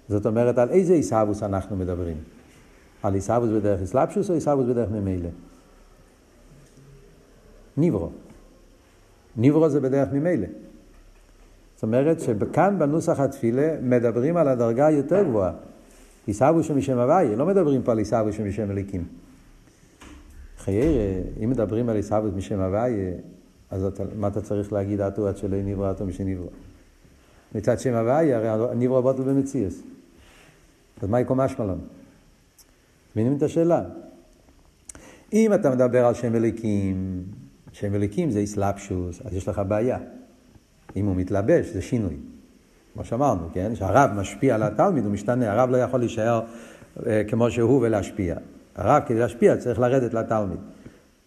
זאת 0.09 0.27
אומרת, 0.27 0.59
על 0.59 0.71
איזה 0.71 0.95
עיסאוווס 0.95 1.43
אנחנו 1.43 1.77
מדברים? 1.77 2.17
על 3.03 3.15
עיסאוווס 3.15 3.51
בדרך 3.51 3.83
אסלאפשוס 3.83 4.31
או 4.31 4.35
עיסאוווס 4.35 4.67
בדרך 4.67 4.91
ממילא? 4.91 5.29
נברו. 7.77 8.11
נברו 9.37 9.69
זה 9.69 9.81
בדרך 9.81 10.09
ממילא. 10.13 10.47
זאת 11.75 11.83
אומרת 11.83 12.21
שכאן 12.21 12.77
בנוסח 12.79 13.21
התפילה 13.21 13.77
מדברים 13.83 14.37
על 14.37 14.49
הדרגה 14.49 14.87
היותר 14.87 15.23
גבוהה. 15.23 15.53
עיסאוווס 16.27 16.67
שמשם 16.67 16.99
הוויה, 16.99 17.37
לא 17.37 17.47
מדברים 17.47 17.83
פה 17.83 17.93
על 17.93 17.99
עיסאוווס 17.99 18.35
שמשם 18.35 18.71
אליקים. 18.71 19.05
חיירה, 20.59 21.23
אם 21.45 21.51
מדברים 21.51 21.89
על 21.89 21.97
עיסאוווס 21.97 22.35
משם 22.37 22.61
הוויה, 22.61 23.13
אז 23.71 23.85
אתה, 23.85 24.05
מה 24.17 24.29
אתה 24.29 24.41
צריך 24.41 24.73
להגיד 24.73 25.01
אטו 25.01 25.29
עד 25.29 25.37
שלא 25.37 25.57
נברא 25.63 25.91
אטו 25.91 26.07
משנברא? 26.07 26.47
מצד 27.55 27.79
שם 27.79 27.95
הוויה, 27.95 28.55
הרי 28.55 28.77
נברא 28.77 29.01
בוטל 29.01 29.23
במציאס. 29.23 29.83
אז 31.03 31.09
מה 31.09 31.21
יקום 31.21 31.41
אשמלון? 31.41 31.79
מבינים 33.13 33.37
את 33.37 33.43
השאלה? 33.43 33.83
אם 35.33 35.55
אתה 35.55 35.71
מדבר 35.71 36.07
על 36.07 36.15
שם 36.15 36.35
אליקים, 36.35 37.25
שם 37.73 37.95
אליקים 37.95 38.31
זה 38.31 38.39
איסלאפשוס, 38.39 39.21
אז 39.25 39.35
יש 39.35 39.49
לך 39.49 39.63
בעיה. 39.69 39.99
אם 40.97 41.07
הוא 41.07 41.17
מתלבש, 41.17 41.67
זה 41.67 41.83
שינוי. 41.83 42.17
כמו 42.95 43.05
שאמרנו, 43.05 43.49
כן? 43.53 43.75
שהרב 43.75 44.11
משפיע 44.15 44.55
על 44.55 44.63
התלמיד, 44.63 45.05
הוא 45.05 45.13
משתנה. 45.13 45.53
הרב 45.53 45.71
לא 45.71 45.77
יכול 45.77 46.01
להישאר 46.01 46.41
אה, 47.07 47.23
כמו 47.29 47.51
שהוא 47.51 47.81
ולהשפיע. 47.83 48.37
הרב, 48.77 49.03
כדי 49.07 49.19
להשפיע, 49.19 49.57
צריך 49.57 49.79
לרדת 49.81 50.15
לתלמיד. 50.15 50.59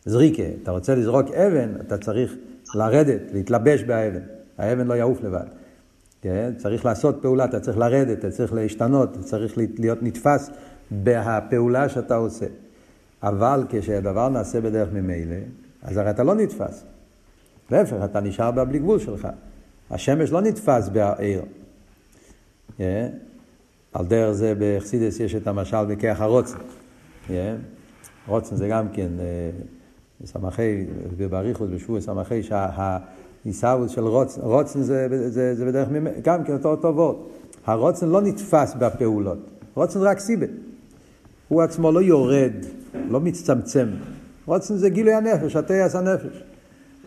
זריקה, 0.06 0.44
אתה 0.64 0.72
רוצה 0.72 0.96
לזרוק 0.96 1.32
אבן, 1.32 1.70
אתה 1.82 1.98
צריך 1.98 2.36
לרדת, 2.76 3.22
להתלבש 3.34 3.84
באבן. 3.84 4.22
האבן 4.58 4.88
לא 4.88 4.94
יעוף 4.94 5.24
לבד. 5.24 5.46
כן? 6.22 6.54
צריך 6.58 6.86
לעשות 6.86 7.20
פעולה, 7.22 7.46
אתה 7.46 7.60
צריך 7.60 7.78
לרדת, 7.78 8.20
אתה 8.20 8.32
צריך 8.32 8.54
להשתנות, 8.54 9.12
אתה 9.12 9.24
צריך 9.24 9.58
להיות 9.58 10.04
נתפס 10.04 10.50
בפעולה 10.92 11.90
שאתה 11.90 12.16
עושה. 12.16 12.46
אבל 13.24 13.64
כשהדבר 13.70 14.30
נעשה 14.30 14.62
בדרך 14.62 14.90
ממילא, 14.94 15.36
אז 15.82 15.98
הרי 15.98 16.10
אתה 16.10 16.24
לא 16.24 16.36
נתפס. 16.36 16.84
להפך, 17.72 17.98
אתה 18.06 18.20
נשאר 18.20 18.52
בבלי 18.52 18.80
גבול 18.80 19.00
שלך. 19.00 19.28
השמש 19.92 20.32
לא 20.32 20.42
נתפס 20.42 20.90
בעיר. 20.90 21.42
Yeah. 21.42 21.46
כן? 22.78 23.10
על 23.94 24.06
דרך 24.06 24.32
זה 24.32 24.54
בחסידס 24.60 25.20
יש 25.20 25.36
את 25.36 25.48
המשל 25.48 25.86
בכיח 25.86 26.22
הרוצן. 26.22 26.58
Yeah. 26.58 27.28
כן? 27.28 27.56
רוצן 28.28 28.56
זה 28.56 28.68
גם 28.68 28.90
כן 28.94 29.10
אה, 29.20 29.50
סמכי, 30.26 30.86
ובאריכות 31.18 31.70
בשבוע 31.70 32.02
סמכי, 32.02 32.44
שהעיסאוות 32.44 33.90
של 33.90 34.04
רוצן, 34.04 34.42
רוצן 34.42 34.82
זה, 34.82 35.08
זה, 35.30 35.56
זה 35.56 35.66
בדרך 35.66 35.88
גם 36.22 36.44
כן 36.44 36.54
אותו 36.54 36.70
אותו 36.70 36.96
וורד. 36.96 37.16
הרוצן 37.66 38.10
לא 38.10 38.22
נתפס 38.22 38.74
בפעולות. 38.80 39.38
רוצן 39.74 40.00
זה 40.00 40.10
רק 40.10 40.20
סיבה. 40.20 40.46
הוא 41.48 41.62
עצמו 41.62 41.92
לא 41.92 42.02
יורד, 42.02 42.54
לא 43.10 43.20
מצטמצם. 43.20 43.88
רוצן 44.46 44.78
זה 44.78 44.90
גילוי 44.90 45.14
הנפש, 45.14 45.56
התייס 45.56 45.96
הנפש. 45.96 46.44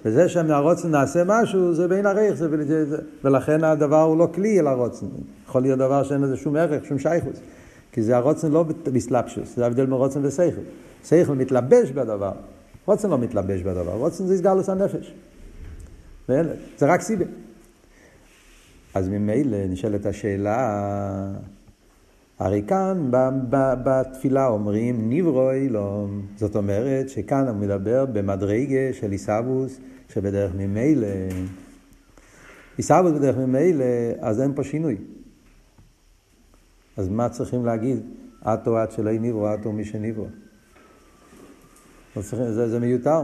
וזה 0.05 0.29
שמהרוצן 0.29 0.90
נעשה 0.90 1.22
משהו, 1.26 1.74
זה 1.74 1.88
בין 1.88 2.07
הרייך, 2.07 2.35
זה, 2.35 2.85
זה, 2.85 2.98
ולכן 3.24 3.64
הדבר 3.64 4.02
הוא 4.02 4.16
לא 4.16 4.29
כלי 4.35 4.61
אל 4.61 4.66
הרוצן. 4.66 5.07
יכול 5.48 5.62
להיות 5.62 5.79
דבר 5.79 6.02
שאין 6.02 6.20
לזה 6.20 6.37
שום 6.37 6.57
ערך, 6.57 6.85
שום 6.85 6.98
שייכוס. 6.98 7.37
כי 7.92 8.02
זה 8.02 8.16
הרוצן 8.16 8.50
לא 8.52 8.64
בסלפשוס, 8.92 9.57
זה 9.57 9.64
ההבדל 9.64 9.87
מרוצן 9.87 10.20
וסייכל. 10.22 10.61
סייכל 11.05 11.35
מתלבש 11.35 11.90
בדבר, 11.90 12.33
רוצן 12.87 13.11
לא 13.11 13.18
מתלבש 13.18 13.62
בדבר, 13.62 13.92
רוצן 13.92 14.27
זה 14.27 14.35
הסגלוס 14.35 14.68
הנפש. 14.68 15.14
זה 16.29 16.87
רק 16.87 17.01
סיבה. 17.01 17.25
אז 18.94 19.09
ממילא 19.09 19.66
נשאלת 19.66 20.07
השאלה, 20.07 21.33
הרי 22.38 22.62
כאן 22.68 23.09
בתפילה 23.85 24.46
אומרים 24.46 25.09
ניברו 25.09 25.51
אילום, 25.51 26.22
זאת 26.37 26.57
אומרת 26.57 27.09
שכאן 27.09 27.49
הוא 27.49 27.57
מדבר 27.57 28.07
במדרגה 28.07 28.92
של 28.92 29.11
עיסאוווס 29.11 29.81
שבדרך 30.09 30.53
ממילא, 30.57 31.07
עיסאוווס 32.77 33.12
בדרך 33.12 33.37
ממילא, 33.37 33.85
אז 34.20 34.40
אין 34.40 34.55
פה 34.55 34.64
שינוי. 34.64 34.96
אז 36.96 37.09
מה 37.09 37.29
צריכים 37.29 37.66
להגיד? 37.66 37.99
עטו 38.40 38.79
עד 38.79 38.90
שלא 38.90 39.12
ניברו, 39.12 39.46
עטו 39.46 39.72
מי 39.72 39.85
שניברו. 39.85 40.27
זה, 42.22 42.68
זה 42.68 42.81
מיותר. 42.81 43.22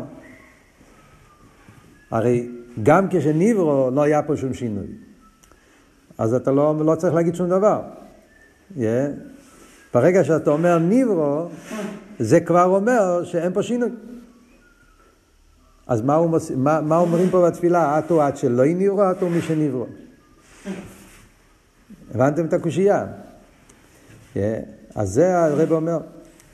הרי 2.11 2.49
גם 2.83 3.07
כשניברו 3.11 3.91
לא 3.95 4.03
היה 4.03 4.23
פה 4.23 4.37
שום 4.37 4.55
שינוי. 4.55 4.87
אז 6.19 6.35
אתה 6.35 6.51
לא, 6.51 6.75
לא 6.85 6.95
צריך 6.95 7.15
להגיד 7.15 7.35
שום 7.35 7.49
דבר. 7.49 7.81
Yeah. 8.77 8.81
ברגע 9.95 10.25
שאתה 10.25 10.51
אומר 10.51 10.79
ניברו, 10.79 11.49
זה 12.19 12.41
כבר 12.41 12.65
אומר 12.65 13.25
שאין 13.25 13.53
פה 13.53 13.63
שינוי. 13.63 13.91
אז 15.87 16.03
מה, 16.03 16.15
הוא, 16.15 16.39
מה, 16.57 16.81
מה 16.81 16.97
אומרים 16.97 17.31
פה 17.31 17.47
בתפילה? 17.47 17.99
עטו 17.99 18.23
עד 18.23 18.37
שלא 18.37 18.65
ניברו, 18.65 19.03
עטו 19.03 19.29
מי 19.29 19.43
שניברו. 19.43 19.87
הבנתם 22.15 22.47
את 22.47 22.53
הקושייה? 22.53 23.07
Yeah. 24.35 24.39
אז 24.95 25.09
זה 25.09 25.39
הרב 25.39 25.73
אומר. 25.73 25.99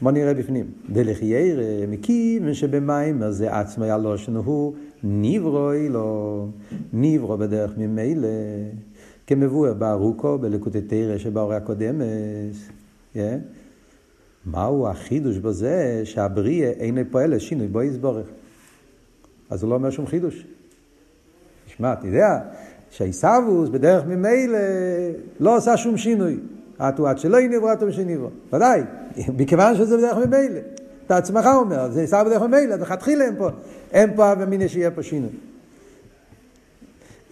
בוא 0.02 0.10
נראה 0.10 0.34
בפנים. 0.34 0.66
דלחיירא 0.90 1.86
מכיוון 1.88 2.54
שבמים 2.54 3.22
זה 3.30 3.54
עצמו 3.56 3.84
הלושן 3.84 4.36
הוא 4.36 4.74
ניברו 5.02 5.72
אילו, 5.72 6.48
ניברו 6.92 7.38
בדרך 7.38 7.72
ממילא, 7.78 8.28
כמבואר 9.26 9.74
בארוכו 9.74 10.38
בלקוטי 10.38 10.80
תרא 10.80 11.18
שבאורי 11.18 11.56
הקודמת. 11.56 12.04
Yeah. 13.14 13.18
מהו 14.46 14.88
החידוש 14.88 15.38
בזה 15.38 16.00
שהבריאה 16.04 16.70
אינו 16.70 17.00
פועל 17.10 17.34
לשינוי 17.34 17.68
בו 17.68 17.82
יסבורך. 17.82 18.26
אז 19.50 19.62
הוא 19.62 19.70
לא 19.70 19.74
אומר 19.74 19.90
שום 19.90 20.06
חידוש. 20.06 20.46
תשמע, 21.66 21.92
אתה 21.92 22.06
יודע 22.06 22.38
שהעיסאוווס 22.90 23.68
בדרך 23.68 24.04
ממילא 24.06 24.58
לא 25.40 25.56
עושה 25.56 25.76
שום 25.76 25.96
שינוי. 25.96 26.36
עטו 26.78 27.08
עד 27.08 27.18
שלא 27.18 27.40
יניברו, 27.40 27.68
עטו 27.68 27.86
משניברו. 27.86 28.30
ודאי, 28.52 28.82
מכיוון 29.38 29.76
שזה 29.76 29.96
בדרך 29.96 30.16
ממילא. 30.16 30.60
אתה 31.06 31.16
עצמך 31.16 31.46
אומר, 31.54 31.90
זה 31.90 32.00
נעשה 32.00 32.24
בדרך 32.24 32.42
ממילא, 32.42 32.74
אז 32.74 32.80
לכתחילה 32.80 33.24
אין 33.24 33.36
פה, 33.38 33.48
אין 33.92 34.16
פה 34.16 34.32
אמינא 34.32 34.68
שיהיה 34.68 34.90
פה 34.90 35.02
שינוי. 35.02 35.30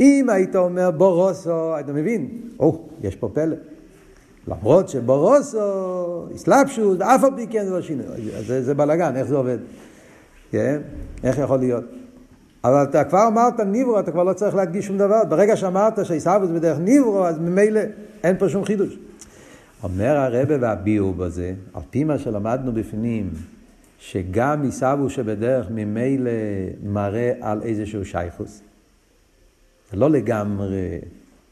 אם 0.00 0.30
היית 0.30 0.56
אומר 0.56 0.90
בורוסו, 0.90 1.74
היית 1.74 1.88
מבין, 1.88 2.28
או, 2.60 2.80
יש 3.02 3.16
פה 3.16 3.28
פלא. 3.32 3.56
למרות 4.48 4.88
שבורוסו, 4.88 5.58
אסלאפשוס, 6.34 6.96
ואף 6.98 7.24
על 7.24 7.30
פי 7.36 7.46
כן 7.46 7.64
זה 7.64 7.70
לא 7.70 7.82
שינוי. 7.82 8.06
זה, 8.46 8.62
זה 8.62 8.74
בלאגן, 8.74 9.16
איך 9.16 9.26
זה 9.26 9.36
עובד? 9.36 9.58
כן? 10.50 10.80
איך 11.24 11.38
יכול 11.38 11.58
להיות? 11.58 11.84
אבל 12.64 12.82
אתה 12.82 13.04
כבר 13.04 13.26
אמרת 13.26 13.60
ניברו, 13.60 14.00
אתה 14.00 14.10
כבר 14.10 14.22
לא 14.22 14.32
צריך 14.32 14.54
להדגיש 14.54 14.86
שום 14.86 14.98
דבר. 14.98 15.24
ברגע 15.28 15.56
שאמרת 15.56 16.06
שעיסאוווס 16.06 16.50
בדרך 16.50 16.78
ניברו, 16.78 17.26
אז 17.26 17.38
ממילא 17.38 17.80
אין 18.24 18.38
פה 18.38 18.48
שום 18.48 18.64
חידוש. 18.64 18.98
אומר 19.86 20.16
הרבה 20.16 20.54
והביאו 20.60 21.14
בזה, 21.14 21.54
על 21.74 21.82
פי 21.90 22.04
מה 22.04 22.18
שלמדנו 22.18 22.72
בפנים, 22.72 23.30
שגם 23.98 24.62
עיסאוו 24.62 25.10
שבדרך 25.10 25.66
ממילא 25.70 26.30
מראה 26.82 27.32
על 27.40 27.62
איזשהו 27.62 28.04
שייכוס. 28.04 28.62
זה 29.90 29.96
לא 29.96 30.10
לגמרי 30.10 30.98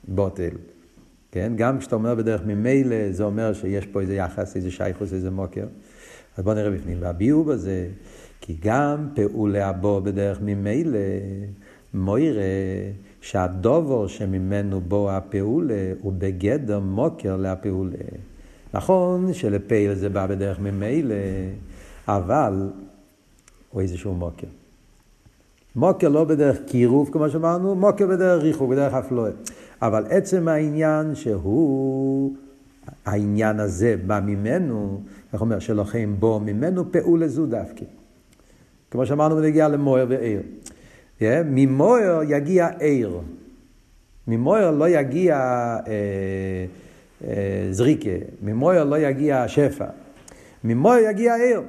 בוטל. 0.09 0.51
כן? 1.33 1.53
גם 1.57 1.79
כשאתה 1.79 1.95
אומר 1.95 2.15
בדרך 2.15 2.41
ממילא, 2.47 3.13
זה 3.13 3.25
אומר 3.25 3.53
שיש 3.53 3.87
פה 3.87 4.01
איזה 4.01 4.15
יחס, 4.15 4.57
איזה 4.57 4.71
שייכוס, 4.71 5.13
איזה 5.13 5.31
מוקר. 5.31 5.67
אז 6.37 6.45
בואו 6.45 6.55
נראה 6.55 6.71
בפנים. 6.71 6.97
והביאו 7.01 7.45
בזה, 7.45 7.89
כי 8.41 8.57
גם 8.63 9.09
פעולי 9.15 9.61
הבו 9.61 10.01
בדרך 10.01 10.39
ממילא, 10.43 10.99
מוירה 11.95 12.43
שהדובור 13.25 14.09
שממנו 14.09 14.81
בו 14.81 15.11
הפעולה 15.11 15.93
הוא 16.01 16.13
בגדר 16.19 16.81
מוקר 16.81 17.37
להפעולה. 17.37 17.97
נכון 18.75 19.33
שלפעיל 19.33 19.95
זה 19.95 20.09
בא 20.09 20.27
בדרך 20.27 20.59
ממילא, 20.61 21.15
אבל 22.09 22.71
הוא 23.71 23.83
איזשהו 23.83 24.15
מוקר. 24.15 24.47
מוקר 25.77 26.09
לא 26.09 26.25
בדרך 26.25 26.59
קירוב, 26.67 27.11
כמו 27.13 27.31
שאמרנו, 27.31 27.75
מוקר 27.75 28.07
בדרך 28.07 28.43
ריחוק, 28.43 28.71
בדרך 28.71 28.95
אפלואה. 28.95 29.31
אבל 29.83 30.07
עצם 30.11 30.49
העניין 30.49 31.15
שהוא, 31.15 32.37
העניין 33.05 33.61
הזה 33.61 33.97
בא 34.07 34.21
ממנו, 34.21 35.01
איך 35.33 35.41
אומר, 35.41 35.59
שלוחם 35.59 36.15
בו 36.19 36.41
ממנו 36.41 36.93
פעולה 36.93 37.29
זו 37.29 37.47
דווקא. 37.47 37.85
כמו 38.91 39.07
שאמרנו 39.07 39.37
בנגיעה 39.37 39.69
למויר 39.69 40.07
ועיר. 40.09 40.41
Yeah, 41.21 41.25
ממויר 41.45 42.21
יגיע 42.29 42.69
עיר. 42.79 43.21
ממויר 44.29 44.71
לא 44.71 44.89
יגיע 44.89 45.37
אה, 45.37 45.83
אה, 47.25 47.69
זריקה, 47.71 48.11
ממויר 48.43 48.85
לא 48.85 48.99
יגיע 48.99 49.49
שפע. 49.49 49.85
ממויר 50.65 51.11
יגיע 51.11 51.35
עיר. 51.35 51.63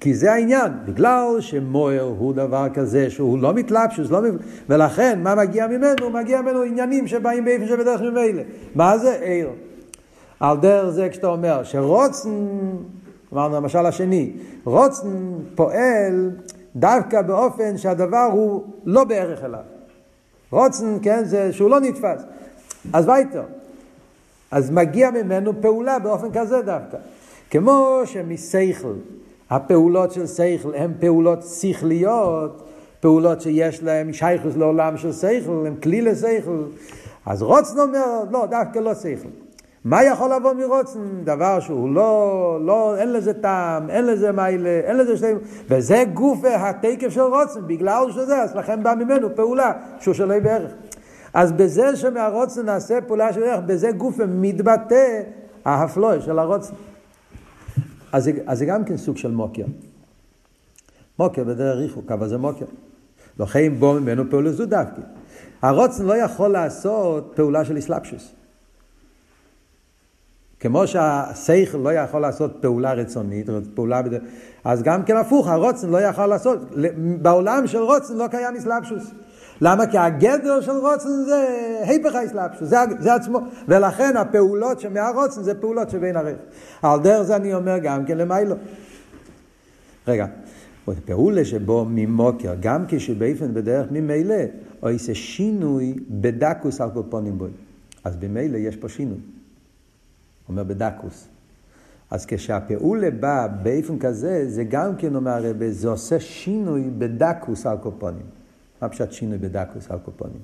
כי 0.00 0.14
זה 0.14 0.32
העניין, 0.32 0.72
בגלל 0.86 1.36
שמויר 1.40 2.02
הוא 2.02 2.34
דבר 2.34 2.66
כזה 2.74 3.10
שהוא 3.10 3.38
לא 3.38 3.54
מתלבשוס, 3.54 4.10
לא... 4.10 4.20
ולכן 4.68 5.20
מה 5.22 5.34
מגיע 5.34 5.66
ממנו? 5.66 6.10
מגיע 6.10 6.42
ממנו 6.42 6.62
עניינים 6.62 7.06
שבאים 7.06 7.44
באיפה 7.44 7.66
שבדרך 7.66 8.00
ממילא. 8.00 8.42
מה 8.74 8.98
זה 8.98 9.18
עיר? 9.22 9.48
על 10.40 10.56
דרך 10.56 10.90
זה 10.90 11.08
כשאתה 11.08 11.26
אומר 11.26 11.62
שרוצן, 11.62 12.30
אמרנו 13.32 13.56
המשל 13.56 13.86
השני, 13.86 14.32
רוצן 14.64 15.08
פועל 15.54 16.30
דווקא 16.76 17.22
באופן 17.22 17.78
שהדבר 17.78 18.28
הוא 18.32 18.64
לא 18.84 19.04
בערך 19.04 19.44
אליו. 19.44 19.60
רוצן, 20.50 20.98
כן, 21.02 21.24
זה 21.24 21.52
שהוא 21.52 21.70
לא 21.70 21.80
נתפס. 21.80 22.22
אז 22.92 23.08
וייטר. 23.08 23.42
אז 24.50 24.70
מגיע 24.70 25.10
ממנו 25.10 25.52
פעולה 25.60 25.98
באופן 25.98 26.28
כזה 26.32 26.62
דווקא. 26.62 26.96
כמו 27.50 28.00
שמסייכל, 28.04 28.92
הפעולות 29.50 30.12
של 30.12 30.26
סייכל 30.26 30.74
הן 30.74 30.92
פעולות 31.00 31.42
שכליות, 31.42 32.62
פעולות 33.00 33.40
שיש 33.40 33.82
להן 33.82 34.12
שייכוס 34.12 34.56
לעולם 34.56 34.96
של 34.96 35.12
סייכל, 35.12 35.64
הן 35.66 35.74
כלי 35.82 36.00
לסייכל. 36.00 36.64
אז 37.26 37.42
רוצן 37.42 37.80
אומר, 37.80 38.22
לא, 38.30 38.46
דווקא 38.46 38.78
לא 38.78 38.94
סייכל. 38.94 39.28
מה 39.84 40.04
יכול 40.04 40.34
לבוא 40.34 40.52
מרוצן? 40.52 41.24
דבר 41.24 41.60
שהוא 41.60 41.94
לא, 41.94 42.58
לא, 42.62 42.96
אין 42.96 43.12
לזה 43.12 43.34
טעם, 43.34 43.90
אין 43.90 44.06
לזה 44.06 44.32
מיילה, 44.32 44.80
אין 44.84 44.96
לזה 44.96 45.16
שתי... 45.16 45.32
וזה 45.68 46.04
גוף 46.14 46.44
התקף 46.44 47.08
של 47.08 47.20
רוצן, 47.20 47.66
בגלל 47.66 48.06
שזה, 48.10 48.42
אז 48.42 48.54
לכן 48.54 48.82
בא 48.82 48.94
ממנו 48.94 49.36
פעולה 49.36 49.72
שהוא 50.00 50.14
שלא 50.14 50.40
בערך. 50.40 50.72
אז 51.34 51.52
בזה 51.52 51.96
שמהרוצן 51.96 52.66
נעשה 52.66 53.00
פעולה 53.00 53.32
של 53.32 53.42
ערך, 53.42 53.60
בזה 53.66 53.90
גוף 53.90 54.20
מתבטא 54.28 55.22
ההפלוי 55.64 56.22
של 56.22 56.38
הרוצן. 56.38 56.74
אז, 58.12 58.30
אז 58.46 58.58
זה 58.58 58.66
גם 58.66 58.84
כן 58.84 58.96
סוג 58.96 59.16
של 59.16 59.30
מוקר. 59.30 59.64
מוקר 61.18 61.44
בדרך 61.44 61.76
ריחוק, 61.76 62.12
אבל 62.12 62.28
זה 62.28 62.38
מוקר. 62.38 62.66
לכן 63.38 63.74
בוא 63.78 64.00
ממנו 64.00 64.30
פעולה 64.30 64.52
זו 64.52 64.66
דווקא. 64.66 65.00
הרוצן 65.62 66.04
לא 66.04 66.16
יכול 66.16 66.48
לעשות 66.50 67.32
פעולה 67.36 67.64
של 67.64 67.78
אסלאפשוס. 67.78 68.32
כמו 70.64 70.86
שהשכל 70.86 71.78
לא 71.78 71.92
יכול 71.92 72.20
לעשות 72.20 72.56
פעולה 72.60 72.92
רצונית, 72.92 73.46
פעולה 73.74 74.02
בד... 74.02 74.18
אז 74.64 74.82
גם 74.82 75.02
כן 75.02 75.16
הפוך, 75.16 75.48
הרוצן 75.48 75.90
לא 75.90 76.00
יכול 76.00 76.26
לעשות. 76.26 76.58
בעולם 77.22 77.66
של 77.66 77.78
רוצן 77.78 78.16
לא 78.16 78.26
קיים 78.26 78.56
אסלאפשוס. 78.56 79.10
למה? 79.60 79.86
כי 79.86 79.98
הגדר 79.98 80.60
של 80.60 80.72
רוצן 80.72 81.08
זה 81.26 81.46
היפך 81.80 82.14
האסלאפשוס, 82.14 82.68
זה, 82.68 82.76
זה 82.98 83.14
עצמו. 83.14 83.38
ולכן 83.68 84.16
הפעולות 84.16 84.80
שמהרוצן 84.80 85.42
זה 85.42 85.54
פעולות 85.54 85.90
שבין 85.90 86.16
הרך. 86.16 86.36
על 86.82 87.00
דרך 87.00 87.22
זה 87.22 87.36
אני 87.36 87.54
אומר 87.54 87.78
גם 87.78 88.04
כן 88.04 88.18
למיילו. 88.18 88.56
רגע, 90.08 90.26
פעולה 91.04 91.44
שבו 91.44 91.86
ממוקר, 91.88 92.54
גם 92.60 92.84
כשבאופן 92.88 93.54
בדרך 93.54 93.86
ממילא, 93.90 94.42
או 94.82 94.88
איזה 94.88 95.14
שינוי 95.14 95.94
בדקוס 96.10 96.80
על 96.80 96.90
קופונים 96.90 97.38
בוי. 97.38 97.50
אז 98.04 98.16
במילא 98.16 98.56
יש 98.56 98.76
פה 98.76 98.88
שינוי. 98.88 99.18
אומר 100.48 100.64
בדקוס. 100.64 101.28
אז 102.10 102.26
כשהפעולה 102.26 103.10
באה 103.10 103.48
באופן 103.48 103.98
כזה, 103.98 104.50
זה 104.50 104.64
גם 104.64 104.96
כן 104.96 105.14
אומר 105.14 105.46
הרבה, 105.46 105.70
זה 105.70 105.88
עושה 105.88 106.20
שינוי 106.20 106.90
בדקוס 106.98 107.66
על 107.66 107.76
קופונים. 107.76 108.26
מה 108.82 108.88
פשוט 108.88 109.12
שינוי 109.12 109.38
בדקוס 109.38 109.90
על 109.90 109.98
קופונים? 109.98 110.40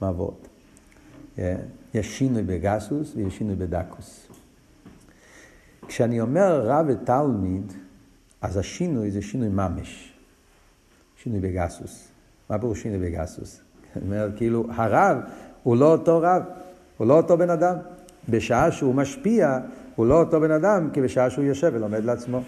מה 0.00 0.08
עבוד? 0.08 0.34
יש 1.94 2.18
שינוי 2.18 2.42
בגסוס 2.42 3.12
ויש 3.16 3.38
שינוי 3.38 3.56
בדקוס. 3.56 4.28
כשאני 5.88 6.20
אומר 6.20 6.60
רב 6.66 6.86
ותלמיד, 6.88 7.72
אז 8.42 8.56
השינוי 8.56 9.10
זה 9.10 9.22
שינוי 9.22 9.48
ממש. 9.48 10.14
שינוי 11.22 11.40
בגסוס. 11.40 12.08
מה 12.50 12.58
פירוש 12.58 12.82
שינוי 12.82 13.10
בגסוס? 13.10 13.60
אני 13.96 14.04
אומר, 14.04 14.30
כאילו, 14.36 14.66
הרב 14.70 15.18
הוא 15.62 15.76
לא 15.76 15.92
אותו 15.92 16.20
רב, 16.20 16.42
הוא 16.96 17.06
לא 17.06 17.16
אותו 17.16 17.38
בן 17.38 17.50
אדם. 17.50 17.76
בשעה 18.28 18.70
שהוא 18.70 18.94
משפיע, 18.94 19.58
הוא 19.96 20.06
לא 20.06 20.20
אותו 20.20 20.40
בן 20.40 20.50
אדם 20.50 20.88
כבשעה 20.92 21.30
שהוא 21.30 21.44
יושב 21.44 21.70
ולומד 21.74 22.04
לעצמו. 22.04 22.40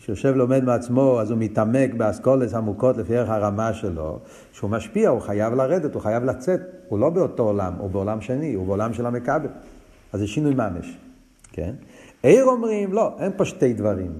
כשיושב 0.00 0.32
ולומד 0.34 0.64
מעצמו, 0.64 1.20
אז 1.20 1.30
הוא 1.30 1.38
מתעמק 1.38 1.94
באסכולס 1.94 2.54
עמוקות 2.54 2.96
לפי 2.96 3.16
ערך 3.16 3.28
הרמה 3.28 3.72
שלו. 3.72 4.18
כשהוא 4.52 4.70
משפיע, 4.70 5.08
הוא 5.08 5.20
חייב 5.20 5.54
לרדת, 5.54 5.94
הוא 5.94 6.02
חייב 6.02 6.24
לצאת. 6.24 6.60
הוא 6.88 6.98
לא 6.98 7.10
באותו 7.10 7.42
עולם, 7.42 7.72
הוא 7.78 7.90
בעולם 7.90 8.20
שני, 8.20 8.54
הוא 8.54 8.66
בעולם 8.66 8.92
של 8.92 9.06
המכבל. 9.06 9.48
אז 10.12 10.20
זה 10.20 10.26
שינוי 10.26 10.54
ממש, 10.54 10.98
כן? 11.52 11.74
עיר 12.22 12.44
אומרים, 12.44 12.92
לא, 12.92 13.16
אין 13.20 13.32
פה 13.36 13.44
שתי 13.44 13.72
דברים. 13.72 14.12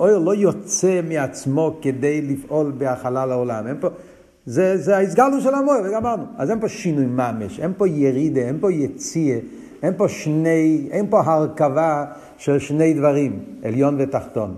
אויר 0.00 0.18
לא 0.18 0.34
יוצא 0.34 1.00
מעצמו 1.08 1.78
כדי 1.82 2.22
לפעול 2.22 2.72
בהכלה 2.78 3.26
לעולם. 3.26 3.66
אין 3.66 3.76
פה, 3.80 3.88
זה, 4.46 4.76
זה 4.76 4.96
ההסגלנו 4.96 5.40
של 5.40 5.54
המויר, 5.54 5.82
וגמרנו. 5.84 6.24
אז 6.36 6.50
אין 6.50 6.60
פה 6.60 6.68
שינוי 6.68 7.06
ממש, 7.06 7.60
אין 7.60 7.72
פה 7.76 7.88
ירידה, 7.88 8.40
אין 8.40 8.58
פה 8.60 8.72
יציאה, 8.72 9.38
אין 9.84 9.94
פה 9.96 10.08
שני, 10.08 10.88
אין 10.90 11.06
פה 11.10 11.20
הרכבה 11.20 12.04
של 12.38 12.58
שני 12.58 12.94
דברים, 12.94 13.44
עליון 13.62 13.96
ותחתון. 13.98 14.54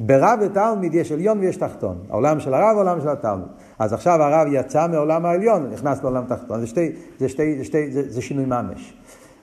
ברב 0.00 0.38
ותלמיד 0.42 0.94
יש 0.94 1.12
עליון 1.12 1.38
ויש 1.38 1.56
תחתון. 1.56 1.98
העולם 2.10 2.40
של 2.40 2.54
הרב 2.54 2.76
והעולם 2.76 3.00
של 3.00 3.08
התלמיד. 3.08 3.46
אז 3.78 3.92
עכשיו 3.92 4.22
הרב 4.22 4.48
יצא 4.52 4.86
מעולם 4.88 5.26
העליון, 5.26 5.70
נכנס 5.72 6.02
לעולם 6.02 6.24
תחתון. 6.28 6.60
זה, 6.60 6.66
שתי, 6.66 6.92
זה, 7.18 7.28
שתי, 7.28 7.58
זה, 7.58 7.64
שתי, 7.64 7.90
זה, 7.90 8.12
זה 8.12 8.22
שינוי 8.22 8.44
ממש. 8.44 8.94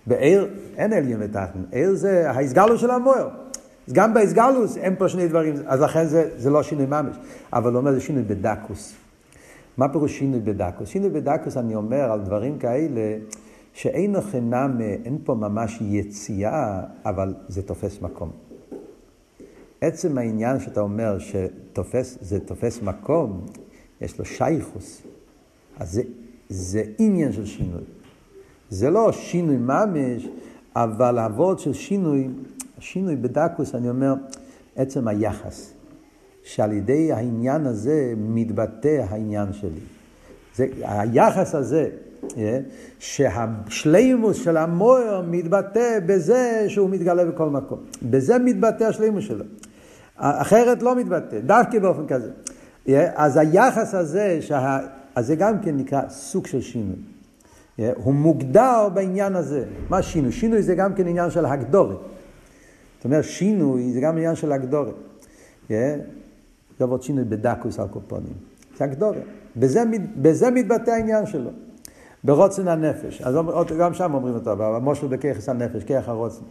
בעיר 0.08 0.48
אין 0.78 0.94
עליון 0.94 1.22
ותחתון, 1.24 1.66
עיר 1.72 1.96
זה 1.96 2.32
ההסגלו 2.32 2.78
של 2.78 2.92
המויר. 2.92 3.28
אז 3.88 3.94
גם 3.94 4.14
בהסגלוס 4.14 4.78
אין 4.78 4.96
פה 4.96 5.10
שני 5.10 5.28
דברים, 5.28 5.54
אז 5.66 5.82
לכן 5.82 6.06
זה, 6.06 6.30
זה 6.38 6.50
לא 6.50 6.64
שינוי 6.64 6.86
ממש. 6.86 7.16
אבל 7.54 7.72
הוא 7.72 7.80
אומר 7.80 7.92
זה 7.92 8.02
שינוי 8.02 8.24
בדקוס. 8.24 8.94
מה 9.78 9.90
פירוש 9.90 10.20
שינוי 10.20 10.40
בדקוס? 10.40 10.90
שינוי 10.90 11.10
בדקוס 11.10 11.58
אני 11.58 11.76
אומר 11.76 12.12
על 12.12 12.20
דברים 12.20 12.58
כאלה 12.58 13.02
שאין 13.80 14.22
חינם, 14.22 14.82
אין 14.82 15.18
פה 15.24 15.36
ממש 15.36 15.82
יציאה, 15.82 16.82
אבל 17.06 17.34
זה 17.48 17.62
תופס 17.62 18.02
מקום. 18.02 18.32
עצם 19.82 20.18
העניין 20.18 20.60
שאתה 20.60 20.80
אומר 20.80 21.18
שזה 21.20 22.40
תופס 22.46 22.82
מקום, 22.82 23.46
יש 24.02 24.20
לו 24.20 24.26
שייכוס. 24.26 25.02
אז 25.78 25.92
זה, 25.92 26.02
זה 26.50 26.84
עניין 26.98 27.32
של 27.32 27.46
שינוי. 27.46 27.84
זה 28.70 28.90
לא 28.90 29.12
שינוי 29.12 29.58
ממש, 29.58 30.28
אבל 30.76 31.20
אבות 31.20 31.60
של 31.60 31.74
שינוי, 31.74 32.28
שינוי 32.80 33.16
בדקוס, 33.16 33.76
אני 33.76 33.90
אומר, 33.90 34.14
עצם 34.76 35.08
היחס. 35.08 35.74
שעל 36.44 36.74
ידי 36.74 37.12
העניין 37.12 37.66
הזה 37.66 38.14
מתבטא 38.18 39.06
העניין 39.10 39.54
שלי. 39.54 39.82
זה, 40.56 40.68
היחס 40.82 41.56
הזה, 41.56 41.90
שהשלימוס 43.00 44.38
של 44.38 44.58
המויר 44.58 45.22
מתבטא 45.28 46.00
בזה 46.06 46.66
שהוא 46.68 46.90
מתגלה 46.90 47.26
בכל 47.26 47.50
מקום. 47.50 47.80
בזה 48.10 48.40
מתבטא 48.40 48.84
השלימוס 48.84 49.24
שלו. 49.24 49.46
אחרת 50.18 50.84
לא 50.84 50.96
מתבטא, 50.96 51.40
דווקא 51.40 51.80
באופן 51.80 52.08
כזה. 52.08 52.32
אז 53.16 53.38
היחס 53.38 53.94
הזה, 53.94 54.38
שה, 54.42 54.80
אז 55.16 55.28
זה 55.28 55.36
גם 55.36 55.60
כן 55.60 55.78
נקרא 55.78 56.02
סוג 56.10 56.48
של 56.48 56.62
שינוי. 56.62 56.96
הוא 57.78 58.14
מוגדר 58.14 58.90
בעניין 58.94 59.36
הזה. 59.36 59.66
מה 59.90 60.02
שינוי? 60.02 60.32
שינוי 60.32 60.64
זה 60.64 60.76
גם 60.76 60.94
כן 60.94 61.08
עניין 61.08 61.30
של 61.30 61.46
הגדורת. 61.46 61.98
זאת 62.98 63.06
אומרת, 63.06 63.24
שינוי 63.24 63.92
זה 63.94 64.00
גם 64.00 64.18
עניין 64.18 64.36
של 64.36 64.52
הגדורת. 64.52 64.96
זה 65.70 65.96
עבוד 66.80 67.04
שינוי 67.04 67.24
בדקוס 67.24 67.80
על 67.80 67.88
קופונים. 67.88 68.34
זה 68.78 68.84
הגדורת. 68.84 69.24
בזה, 69.58 69.84
בזה 70.22 70.52
מתבטא 70.52 70.92
העניין 70.92 71.26
שלו. 71.26 71.50
ברוצן 72.24 72.68
הנפש. 72.68 73.22
אז 73.22 73.36
גם 73.80 73.94
שם 73.94 74.14
אומרים 74.14 74.36
אותו, 74.36 74.56
במושל 74.58 75.08
בכיחס 75.08 75.50
הנפש, 75.50 75.84
כיח 75.84 76.10
הרוצן. 76.10 76.42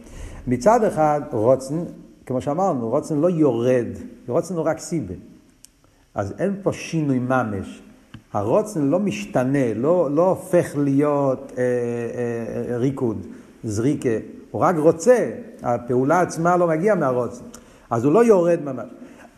מצד 0.47 0.83
אחד, 0.83 1.21
רוצן, 1.31 1.83
כמו 2.25 2.41
שאמרנו, 2.41 2.89
רוצן 2.89 3.17
לא 3.17 3.29
יורד, 3.29 3.87
רוצן 4.27 4.55
הוא 4.55 4.63
רק 4.63 4.79
סיבה. 4.79 5.13
אז 6.15 6.33
אין 6.39 6.55
פה 6.63 6.73
שינוי 6.73 7.19
ממש. 7.19 7.81
הרוצן 8.33 8.81
לא 8.81 8.99
משתנה, 8.99 9.73
לא, 9.73 10.09
לא 10.11 10.29
הופך 10.29 10.77
להיות 10.77 11.51
אה, 11.57 11.63
אה, 12.71 12.77
ריקוד, 12.77 13.25
זריקה. 13.63 14.09
הוא 14.51 14.61
רק 14.61 14.75
רוצה, 14.77 15.29
הפעולה 15.63 16.21
עצמה 16.21 16.57
לא 16.57 16.67
מגיעה 16.67 16.95
מהרוצן. 16.95 17.43
אז 17.89 18.05
הוא 18.05 18.13
לא 18.13 18.23
יורד 18.23 18.59
ממש. 18.63 18.89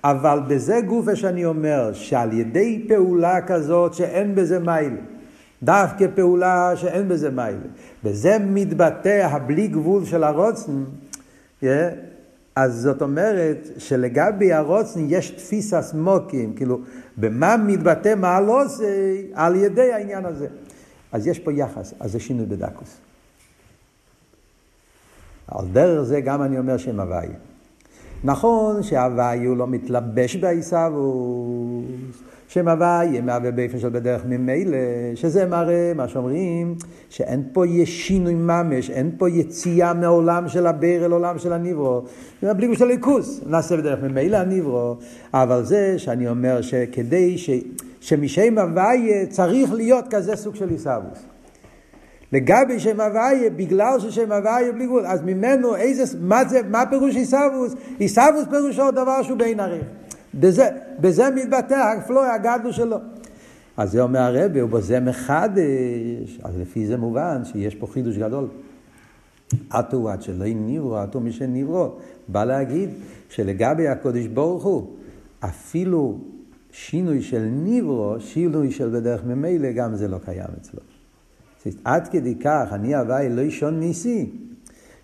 אבל 0.03 0.39
בזה 0.47 0.79
גופה 0.87 1.15
שאני 1.15 1.45
אומר, 1.45 1.93
שעל 1.93 2.33
ידי 2.33 2.85
פעולה 2.87 3.41
כזאת 3.41 3.93
שאין 3.93 4.35
בזה 4.35 4.59
מיילה, 4.59 4.95
דווקא 5.63 6.05
פעולה 6.15 6.71
שאין 6.75 7.07
בזה 7.07 7.29
מיילה, 7.29 7.67
בזה 8.03 8.37
מתבטא 8.39 9.27
הבלי 9.31 9.67
גבול 9.67 10.05
של 10.05 10.23
הרוצן, 10.23 10.83
yeah, 11.63 11.65
אז 12.55 12.81
זאת 12.81 13.01
אומרת 13.01 13.67
שלגבי 13.77 14.53
הרוצן 14.53 14.99
יש 15.07 15.29
תפיסה 15.29 15.81
סמוקים, 15.81 16.53
כאילו, 16.53 16.79
במה 17.17 17.57
מתבטא 17.57 18.15
מה 18.15 18.41
לא 18.41 18.65
עושה 18.65 18.85
על 19.33 19.55
ידי 19.55 19.93
העניין 19.93 20.25
הזה. 20.25 20.47
אז 21.11 21.27
יש 21.27 21.39
פה 21.39 21.53
יחס, 21.53 21.93
אז 21.99 22.11
זה 22.11 22.19
שינוי 22.19 22.45
בדקוס. 22.45 22.97
על 25.47 25.65
דרך 25.71 26.03
זה 26.03 26.21
גם 26.21 26.41
אני 26.41 26.59
אומר 26.59 26.77
שם 26.77 26.99
הוויה. 26.99 27.37
נכון 28.23 28.83
שהוואי 28.83 29.45
הוא 29.45 29.57
לא 29.57 29.67
מתלבש 29.67 30.35
בעיסאוווס, 30.35 32.23
שם 32.53 32.67
הוואי 32.67 33.21
מהווה 33.21 33.51
באופן 33.51 33.79
של 33.79 33.89
בדרך 33.89 34.21
ממילא, 34.25 34.77
שזה 35.15 35.45
מראה 35.45 35.91
מה 35.95 36.07
שאומרים, 36.07 36.75
שאין 37.09 37.43
פה 37.53 37.63
שינוי 37.85 38.33
ממש, 38.33 38.89
אין 38.89 39.11
פה 39.17 39.29
יציאה 39.29 39.93
מעולם 39.93 40.47
של 40.47 40.67
הבר 40.67 41.05
אל 41.05 41.11
עולם 41.11 41.39
של 41.39 41.53
הניברו, 41.53 42.01
זה 42.41 42.53
בלי 42.53 42.67
גוש 42.67 42.81
הליכוס, 42.81 43.41
נעשה 43.47 43.77
בדרך 43.77 43.99
ממילא 44.03 44.37
הניברו, 44.37 44.95
אבל 45.33 45.63
זה 45.63 45.99
שאני 45.99 46.29
אומר 46.29 46.61
שכדי 46.61 47.37
ש... 47.37 47.49
שמשם 48.01 48.57
הוואי 48.57 49.27
צריך 49.29 49.73
להיות 49.73 50.05
כזה 50.09 50.35
סוג 50.35 50.55
של 50.55 50.69
עיסאוווס. 50.69 51.19
לגבי 52.31 52.79
שם 52.79 53.01
הוויה, 53.01 53.49
בגלל 53.49 53.99
ששם 53.99 54.31
הוויה 54.31 54.71
בלי 54.71 54.85
גבול, 54.85 55.05
אז 55.05 55.21
ממנו 55.21 55.75
איזה, 55.75 56.17
מה 56.21 56.45
זה, 56.45 56.61
מה 56.69 56.83
פירוש 56.89 57.15
עיסאוווס? 57.15 57.75
עיסאוווס 57.99 58.45
פירושו 58.49 58.91
דבר 58.91 59.23
שהוא 59.23 59.37
בין 59.37 59.59
עריך. 59.59 60.00
בזה, 60.33 60.69
בזה 60.99 61.29
מתבטא 61.29 61.93
הפלואי 61.97 62.29
הגדלו 62.29 62.73
שלו. 62.73 62.97
אז 63.77 63.91
זה 63.91 64.01
אומר 64.01 64.19
הרבי, 64.19 64.61
ובזה 64.61 64.99
מחדש, 64.99 66.39
אז 66.43 66.57
לפי 66.59 66.85
זה 66.85 66.97
מובן 66.97 67.41
שיש 67.45 67.75
פה 67.75 67.87
חידוש 67.87 68.17
גדול. 68.17 68.47
עטו 69.69 70.09
עד 70.09 70.21
שלא 70.21 70.45
נברו, 70.55 70.97
עטו 70.97 71.19
מי 71.19 71.31
שנברו. 71.31 71.89
בא 72.27 72.43
להגיד 72.43 72.89
שלגבי 73.29 73.87
הקודש 73.87 74.27
ברוך 74.27 74.63
הוא, 74.63 74.87
אפילו 75.39 76.19
שינוי 76.71 77.21
של 77.21 77.47
נברו, 77.51 78.15
שינוי 78.19 78.71
של 78.71 78.89
בדרך 78.89 79.23
ממילא, 79.23 79.71
גם 79.71 79.95
זה 79.95 80.07
לא 80.07 80.17
קיים 80.17 80.49
אצלו. 80.61 80.79
עד 81.83 82.07
כדי 82.07 82.35
כך, 82.35 82.67
אני 82.71 82.95
הוואי 82.95 83.29
לא 83.29 83.41
ישון 83.41 83.79
ניסי, 83.79 84.31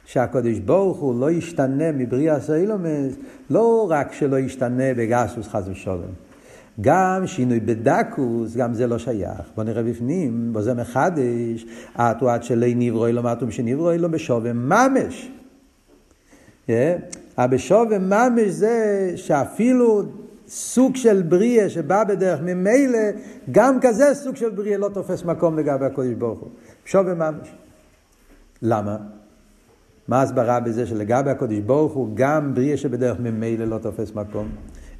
שהקדוש 0.07 0.59
ברוך 0.59 0.97
הוא 0.97 1.19
לא 1.19 1.31
ישתנה 1.31 1.91
מבריאה 1.91 2.39
סיילומס, 2.39 3.13
לא 3.49 3.87
רק 3.89 4.13
שלא 4.13 4.39
ישתנה 4.39 4.93
בגסוס 4.97 5.47
חס 5.47 5.63
ושלום, 5.71 6.11
גם 6.81 7.27
שינוי 7.27 7.59
בדקוס, 7.59 8.55
גם 8.55 8.73
זה 8.73 8.87
לא 8.87 8.97
שייך. 8.97 9.41
בוא 9.55 9.63
נראה 9.63 9.83
בפנים, 9.83 10.53
בו 10.53 10.61
זה 10.61 10.73
מחדש, 10.73 11.65
עטו 11.95 12.29
עד 12.29 12.43
שלא 12.43 12.67
נברוי 12.75 13.13
לו, 13.13 13.23
מעטו 13.23 13.51
שנברוי 13.51 13.97
לו 13.97 14.11
בשווה 14.11 14.53
ממש. 14.53 15.31
הבשווה 17.37 17.99
ממש 17.99 18.49
זה 18.49 19.11
שאפילו 19.15 20.03
סוג 20.47 20.95
של 20.95 21.21
בריאה 21.21 21.69
שבא 21.69 22.03
בדרך 22.03 22.39
ממילא, 22.43 22.99
גם 23.51 23.79
כזה 23.81 24.13
סוג 24.13 24.35
של 24.35 24.49
בריאה 24.49 24.77
לא 24.77 24.89
תופס 24.93 25.23
מקום 25.23 25.57
לגבי 25.57 25.85
הקודש 25.85 26.13
ברוך 26.13 26.39
הוא. 26.39 26.49
שווה 26.85 27.13
ממש. 27.13 27.47
למה? 28.61 28.97
מה 30.07 30.19
ההסברה 30.19 30.59
בזה 30.59 30.85
שלגבי 30.85 31.29
הקודש 31.29 31.57
ברוך 31.57 31.93
הוא 31.93 32.09
גם 32.13 32.53
בריאה 32.53 32.77
שבדרך 32.77 33.19
ממילא 33.19 33.65
לא 33.65 33.77
תופס 33.77 34.15
מקום? 34.15 34.49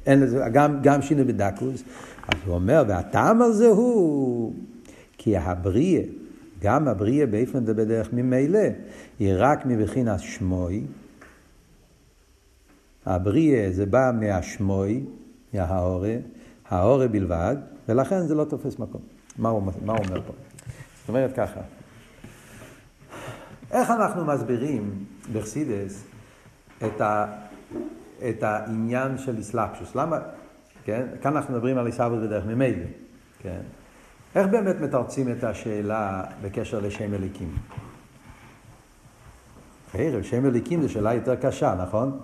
אין 0.06 0.20
לזה, 0.20 0.44
גם, 0.52 0.78
גם 0.82 1.02
שינוי 1.02 1.24
בדקוס. 1.24 1.82
אז 2.28 2.38
הוא 2.46 2.54
אומר, 2.54 2.84
והטעם 2.88 3.42
הזה 3.42 3.68
הוא 3.68 4.52
כי 5.18 5.36
הבריאה, 5.36 6.02
גם 6.62 6.88
הבריאה 6.88 7.26
באיפן 7.26 7.64
זה 7.64 7.74
בדרך 7.74 8.12
ממילא, 8.12 8.60
היא 9.18 9.34
רק 9.36 9.66
מבחינת 9.66 10.20
שמוי, 10.20 10.84
הבריאה 13.06 13.68
זה 13.72 13.86
בא 13.86 14.10
מהשמוי, 14.20 15.04
מההורה, 15.54 16.16
ההורה 16.68 17.08
בלבד, 17.08 17.56
ולכן 17.88 18.26
זה 18.26 18.34
לא 18.34 18.44
תופס 18.44 18.78
מקום. 18.78 19.00
מה 19.38 19.48
הוא, 19.48 19.62
מה 19.84 19.92
הוא 19.92 20.04
אומר 20.08 20.22
פה? 20.22 20.32
זאת 21.00 21.08
אומרת 21.08 21.32
ככה, 21.36 21.60
איך 23.70 23.90
אנחנו 23.90 24.24
מסבירים 24.24 25.04
בחסידס 25.32 26.04
את, 26.86 27.00
ה, 27.00 27.26
את 28.28 28.42
העניין 28.42 29.18
של 29.18 29.36
איסלאפשוס? 29.36 29.94
למה, 29.94 30.18
כן? 30.84 31.06
כאן 31.22 31.36
אנחנו 31.36 31.54
מדברים 31.54 31.78
על 31.78 31.86
איסאבוס 31.86 32.18
בדרך 32.22 32.44
ממילא, 32.46 32.84
כן? 33.38 33.60
איך 34.34 34.46
באמת 34.46 34.76
מתרצים 34.80 35.32
את 35.32 35.44
השאלה 35.44 36.22
בקשר 36.42 36.80
לשם 36.80 37.14
אליקים? 37.14 37.56
ערב, 39.94 40.22
שם 40.22 40.46
אליקים 40.46 40.82
זו 40.82 40.88
שאלה 40.88 41.14
יותר 41.14 41.36
קשה, 41.36 41.74
נכון? 41.74 42.20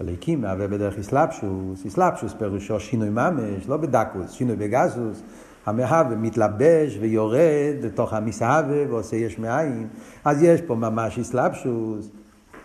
אליקים 0.00 0.40
מהווה 0.40 0.68
בדרך 0.68 0.98
איסלאפשוס, 0.98 1.84
איסלאפשוס 1.84 2.34
פירושו 2.38 2.80
שינוי 2.80 3.10
ממש, 3.10 3.68
לא 3.68 3.76
בדקוס, 3.76 4.30
שינוי 4.30 4.56
בגזוס. 4.56 5.22
המהווה 5.66 6.16
מתלבש 6.16 6.98
ויורד 7.00 7.74
לתוך 7.82 8.12
המסהווה 8.12 8.88
ועושה 8.88 9.16
יש 9.16 9.38
מאין, 9.38 9.88
אז 10.24 10.42
יש 10.42 10.60
פה 10.60 10.74
ממש 10.74 11.18
איסלאפשוס, 11.18 12.08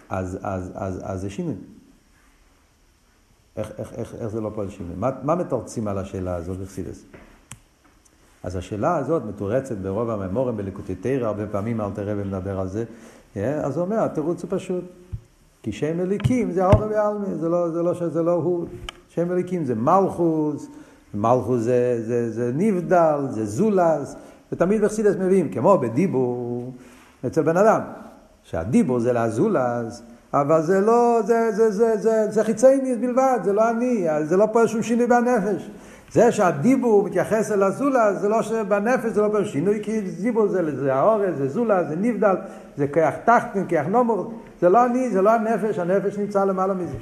אז, 0.10 0.38
אז, 0.42 0.72
אז, 0.76 1.02
אז 1.04 1.22
זה 1.22 1.30
שינוי. 1.30 1.56
איך, 3.58 3.72
איך, 3.78 3.94
איך, 3.94 4.16
איך 4.16 4.28
זה 4.28 4.42
לא 4.42 4.52
פועל 4.56 4.70
שינוי? 4.70 4.96
מה, 4.96 5.10
מה 5.24 5.36
מתרצים 5.36 5.88
על 5.88 5.98
השאלה 5.98 6.36
הזאת 6.36 6.58
בחסידס? 6.58 7.04
אז 8.44 8.56
השאלה 8.56 8.98
הזאת 8.98 9.24
מתורצת 9.26 9.78
ברוב 9.78 10.10
הממורים 10.10 10.58
בליקוטי 10.58 10.96
תרא, 10.96 11.28
הרבה 11.28 11.48
פעמים 11.48 11.82
אל 11.82 11.92
תראה 11.92 12.14
ומדבר 12.18 12.60
על 12.60 12.68
זה, 12.68 12.84
אה? 13.38 13.66
אז 13.66 13.78
הוא 13.78 13.86
אומר, 13.86 14.00
התירוץ 14.00 14.44
הוא 14.44 14.52
פשוט. 14.54 14.84
כי 15.64 15.72
שם 15.72 16.00
אליקים 16.00 16.52
זה 16.52 16.66
האור 16.66 16.82
ועלמי, 16.82 17.36
זה 17.36 17.50
לא, 17.50 17.70
זה 17.70 17.84
לא 17.84 17.94
שזה 17.94 18.24
לא 18.24 18.32
הוא. 18.32 18.66
שם 19.10 19.32
אליקים 19.32 19.66
זה 19.66 19.76
מלכוס, 19.76 20.68
מלכוס 21.14 21.62
זה, 21.62 22.02
זה, 22.06 22.32
זה 22.32 22.52
נבדל, 22.56 23.20
זה 23.30 23.46
זולס, 23.46 24.16
ותמיד 24.52 24.82
בחסידס 24.82 25.16
מביאים, 25.16 25.50
כמו 25.50 25.78
בדיבור 25.78 26.74
אצל 27.28 27.42
בן 27.42 27.58
אדם, 27.58 27.82
שהדיבור 28.44 29.00
זה 29.00 29.14
לזולס, 29.14 30.02
אבל 30.34 30.62
זה 30.62 30.82
לא, 30.82 31.20
זה, 31.26 31.52
זה, 31.52 31.72
זה, 31.72 31.98
זה, 31.98 32.28
זה 32.30 32.44
חיצי 32.44 32.96
בלבד, 33.02 33.40
זה 33.44 33.54
לא 33.54 33.70
אני, 33.70 34.08
זה 34.24 34.38
לא 34.38 34.48
פועל 34.54 34.68
שום 34.68 34.84
שינוי 34.84 35.08
בנפש. 35.08 35.70
זה 36.12 36.32
שהדיבור 36.32 37.04
מתייחס 37.04 37.52
אל 37.52 37.64
הזולה, 37.64 38.14
זה 38.14 38.30
לא 38.30 38.42
שבנפש 38.42 39.12
זה 39.12 39.22
לא 39.22 39.28
פועל 39.28 39.46
שינוי, 39.46 39.80
כי 39.84 40.02
דיבור 40.02 40.48
זה, 40.48 40.80
זה 40.80 40.94
האורז, 40.94 41.38
זה 41.38 41.48
זולה, 41.48 41.84
זה 41.84 41.96
נבדל, 41.96 42.36
זה 42.78 42.88
כיח 42.88 43.16
תחתן, 43.26 43.66
כיח 43.68 43.88
נומור, 43.88 44.34
זה 44.62 44.70
לא 44.70 44.86
אני, 44.86 45.10
זה 45.10 45.22
לא 45.22 45.30
הנפש, 45.30 45.80
הנפש 45.80 46.18
נמצא 46.18 46.46
למעלה 46.46 46.74
מזה. 46.74 46.98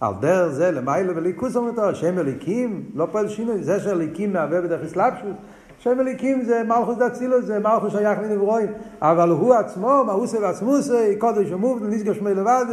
על 0.00 0.14
דרך 0.20 0.52
זה 0.52 0.70
למעלה 0.70 1.12
וליכוס 1.16 1.56
אומרת, 1.56 1.96
שם 1.96 2.18
אליקים, 2.18 2.90
לא 2.94 3.06
פועל 3.12 3.28
שינוי, 3.28 3.62
זה 3.62 3.80
שאליקים 3.80 4.32
מהווה 4.32 4.60
בדרך 4.60 4.82
אסלאפשוס, 4.82 5.34
שם 5.78 6.00
אליקים 6.00 6.42
זה 6.42 6.62
מלכוס 6.62 6.98
דצילו, 6.98 7.42
זה 7.42 7.58
מלכוס 7.58 7.92
שייך 7.92 8.18
לנברואים, 8.18 8.68
אבל 9.02 9.28
הוא 9.28 9.54
עצמו, 9.54 10.04
מאוסה 10.06 10.40
ועצמוסה, 10.40 11.12
קודש 11.18 11.50
ומובדל, 11.50 11.86
נסגר 11.86 12.14
שמי 12.14 12.34
לבד. 12.34 12.66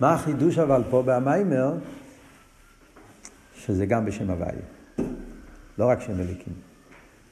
מה 0.00 0.14
החידוש 0.14 0.58
אבל 0.58 0.82
פה 0.90 1.02
במיימר? 1.06 1.74
שזה 3.54 3.86
גם 3.86 4.04
בשם 4.04 4.30
הוויה. 4.30 4.52
לא 5.78 5.84
רק 5.84 6.00
שם 6.00 6.12
אליקים. 6.12 6.52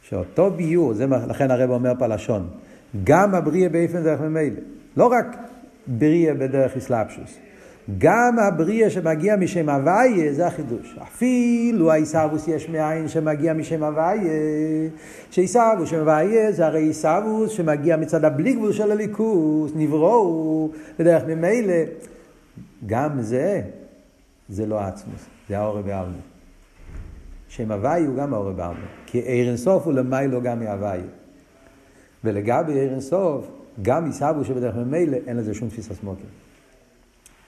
שאותו 0.03 0.51
ביור, 0.51 0.95
זה 0.95 1.07
לכן 1.07 1.51
הרב 1.51 1.71
אומר 1.71 1.93
פה 1.99 2.07
לשון, 2.07 2.49
גם 3.05 3.35
הבריאה 3.35 3.69
באיפן 3.69 4.03
דרך 4.03 4.21
ממילא. 4.21 4.61
לא 4.97 5.07
רק 5.07 5.37
בריאה 5.87 6.35
בדרך 6.35 6.77
אסלאפשוס. 6.77 7.50
גם 7.99 8.39
הבריאה 8.39 8.91
שמגיע 8.91 9.37
משם 9.37 9.69
הוויה 9.69 10.33
זה 10.33 10.47
החידוש. 10.47 10.97
אפילו 11.03 11.93
העיסאוווס 11.93 12.49
יש 12.49 12.69
מאין 12.69 13.09
שמגיע 13.09 13.53
משם 13.53 13.83
הוויה, 13.83 14.23
שעיסאוווס 15.31 15.89
שם 15.89 15.99
הוויה 15.99 16.53
זה 16.53 16.67
הרי 16.67 16.83
עיסאוווס 16.83 17.51
שמגיע 17.51 17.97
מצד 17.97 18.25
הבלי 18.25 18.53
גבול 18.53 18.73
של 18.73 18.93
הליכוס, 18.93 19.73
נבראו 19.75 20.71
בדרך 20.99 21.23
ממילא. 21.27 21.75
גם 22.87 23.23
זה, 23.23 23.63
זה 24.49 24.67
לא 24.67 24.81
עצמוס, 24.81 25.27
זה 25.49 25.59
האור 25.59 25.81
בעלמא. 25.81 26.13
שם 27.49 27.73
הוויה 27.73 28.07
הוא 28.07 28.17
גם 28.17 28.35
האור 28.35 28.53
בעלמא, 28.53 28.87
כי 29.07 29.19
עיר 29.19 29.49
אינסוף 29.49 29.87
הוא 29.87 29.93
למיילו 29.93 30.43
גם 30.43 30.61
מהוויה. 30.61 31.03
ולגבי 32.25 32.73
עיר 32.73 32.91
אינסוף, 32.91 33.47
גם 33.83 34.07
עיסאוווס 34.07 34.47
שבדרך 34.47 34.77
ממילא 34.77 35.17
אין 35.27 35.37
לזה 35.37 35.55
שום 35.55 35.69
תפיסה 35.69 35.95
סמוקים. 35.95 36.50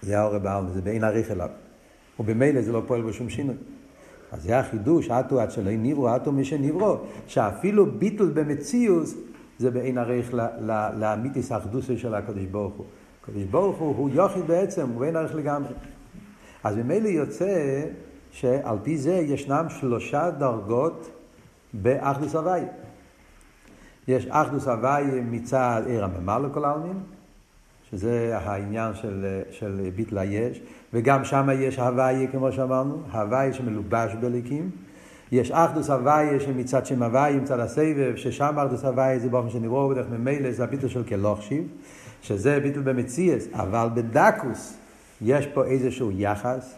זה 0.03 0.21
האור 0.21 0.39
בעלמא, 0.39 0.71
זה 0.71 0.83
בעין 0.83 1.05
עריך 1.05 1.31
אליו. 1.31 1.49
ובמילא 2.21 2.63
זה 2.63 2.73
לא 2.73 2.83
פועל 2.87 3.03
בשום 3.03 3.29
שינוי. 3.29 3.55
אז 4.33 4.43
זה 4.43 4.59
החידוש, 4.59 5.11
אטו 5.11 5.41
עד 5.41 5.51
שלא 5.51 5.71
נברו, 5.71 6.17
אטו 6.17 6.33
מי 6.33 6.45
שנברו, 6.45 6.97
שאפילו 7.27 7.87
ביטול 7.87 8.31
במציאוס 8.35 9.15
זה 9.59 9.71
בעין 9.71 9.99
עריך 9.99 10.35
לאמיתיס 10.99 11.53
האחדוסי 11.53 11.99
של 11.99 12.15
הקדוש 12.15 12.45
ברוך 12.45 12.75
הוא. 12.75 12.87
הקדוש 13.23 13.43
ברוך 13.43 13.79
הוא 13.79 13.97
הוא 13.97 14.11
יוחיד 14.13 14.47
בעצם, 14.47 14.89
הוא 14.89 15.01
בעין 15.01 15.17
עריך 15.17 15.35
לגמרי. 15.35 15.75
אז 16.65 16.77
ממילא 16.77 17.09
יוצא 17.09 17.83
שעל 18.31 18.77
פי 18.83 18.99
זה 18.99 19.15
ישנם 19.15 19.67
שלושה 19.69 20.31
דרגות 20.31 21.11
באחדוס 21.73 22.35
הוואי. 22.35 22.63
יש 24.09 24.27
אחדוס 24.31 24.69
הוואי 24.69 25.21
מצד 25.31 25.83
עיר 25.87 26.05
הממר 26.05 26.39
לכל 26.39 26.65
העלמין, 26.65 27.01
שזה 27.93 28.39
העניין 28.39 28.95
של, 28.95 29.41
של 29.51 29.91
ביטל 29.97 30.19
היש, 30.19 30.61
וגם 30.93 31.25
שם 31.25 31.49
יש 31.55 31.79
הוויה, 31.79 32.27
כמו 32.27 32.53
שאמרנו, 32.53 33.03
הוויה 33.13 33.53
שמלובש 33.53 34.15
בליקים. 34.21 34.71
יש 35.33 35.51
אחדוס 35.51 35.91
הוויה 35.91 36.41
שמצד 36.41 36.87
שם 36.87 37.03
הוויה, 37.03 37.37
מצד 37.37 37.61
הסבב, 37.61 38.17
ששם 38.17 38.59
אחדוס 38.59 38.85
הוויה 38.85 39.19
זה 39.19 39.29
באופן 39.29 39.51
שנבראו 39.51 39.89
בדרך 39.89 40.07
ממילא, 40.11 40.53
זה 40.53 40.65
הביטל 40.65 40.89
של 40.89 41.05
כלוכשיב, 41.05 41.65
שזה 42.23 42.61
ביטל 42.61 42.81
במציאס, 42.81 43.49
אבל 43.53 43.89
בדקוס 43.95 44.77
יש 45.23 45.47
פה 45.47 45.65
איזשהו 45.65 46.11
יחס, 46.13 46.75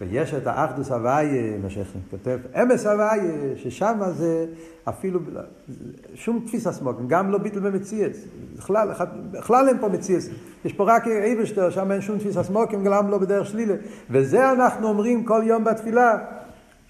ויש 0.00 0.34
את 0.34 0.46
האחדוס 0.46 0.90
הוויה, 0.90 1.58
מה 1.62 1.70
שכותב, 1.70 2.38
אמס 2.62 2.86
הוויה, 2.86 3.56
ששם 3.56 4.00
זה 4.10 4.46
אפילו, 4.88 5.20
שום 6.14 6.44
תפיסה 6.46 6.72
סמוקים, 6.72 7.08
גם 7.08 7.30
לא 7.30 7.38
ביטל 7.38 7.60
במציאס, 7.60 8.24
בכלל, 8.56 8.88
בכלל 9.30 9.68
אין 9.68 9.78
פה 9.80 9.88
מציאס, 9.88 10.28
יש 10.64 10.72
פה 10.72 10.84
רק 10.84 11.06
אייבשטר, 11.06 11.70
שם 11.70 11.92
אין 11.92 12.00
שום 12.00 12.18
תפיסה 12.18 12.42
סמוקים, 12.42 12.84
גם 12.84 13.10
לא 13.10 13.18
בדרך 13.18 13.46
שלילה, 13.46 13.74
וזה 14.10 14.52
אנחנו 14.52 14.88
אומרים 14.88 15.24
כל 15.24 15.42
יום 15.44 15.64
בתפילה, 15.64 16.18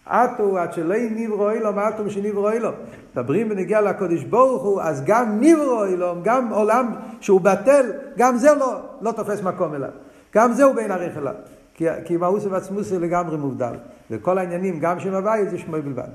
עטו 0.06 0.59
עד 0.59 0.72
שלא 0.72 0.94
נברו 1.11 1.50
אילום, 1.50 1.78
עטו 1.78 2.04
משנברו 2.04 2.50
אילום. 2.50 2.74
מדברים 3.12 3.48
בנגיע 3.48 3.80
לקודש 3.80 4.24
ברוך 4.24 4.62
הוא, 4.62 4.82
אז 4.82 5.02
גם 5.06 5.40
נברו 5.40 5.84
אילום, 5.84 6.20
גם 6.22 6.48
עולם 6.48 6.94
שהוא 7.20 7.40
בטל, 7.40 7.92
גם 8.18 8.36
זה 8.36 8.54
לא, 8.54 8.80
לא 9.00 9.12
תופס 9.12 9.42
מקום 9.42 9.74
אליו. 9.74 9.90
גם 10.34 10.52
זה 10.52 10.64
הוא 10.64 10.74
בין 10.74 10.90
עריך 10.90 11.16
אליו. 11.16 11.34
כי, 11.79 11.85
כי 12.05 12.16
מאוס 12.16 12.45
ועצמוס 12.45 12.93
לגמרי 12.93 13.37
מובדל. 13.37 13.74
וכל 14.11 14.39
העניינים, 14.39 14.81
גם 14.81 15.01
שם 15.01 15.14
הוואי 15.14 15.49
זה 15.49 15.59
שמוי 15.59 15.83
בלבד. 15.83 16.09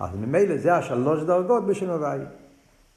אז 0.00 0.10
ממילא 0.20 0.56
זה 0.56 0.74
השלוש 0.74 1.22
דרגות 1.22 1.66
בשם 1.66 1.90
הוואי. 1.90 2.18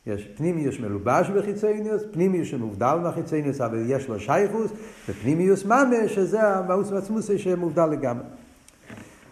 יש 0.08 0.28
פנימיוס 0.38 0.80
מלובש 0.80 1.30
בחיצוניוס, 1.30 2.04
פנימיוס 2.12 2.48
שמובדל 2.48 2.96
מהחיצוניוס, 3.04 3.62
אבל 3.62 3.84
יש 3.88 4.08
לו 4.08 4.20
שייכוס, 4.20 4.72
ופנימיוס 5.10 5.66
ממש, 5.66 6.16
שזה 6.16 6.44
המאוס 6.44 6.92
ועצמוס 6.92 7.32
שמובדל 7.38 7.86
לגמרי. 7.86 8.26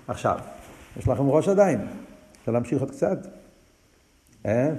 עכשיו, 0.08 0.38
יש 0.98 1.08
לכם 1.08 1.30
ראש 1.30 1.48
עדיין, 1.48 1.88
אפשר 2.40 2.52
להמשיך 2.52 2.82
עוד 2.82 2.92
קצת. 2.92 3.18
אה? 4.46 4.70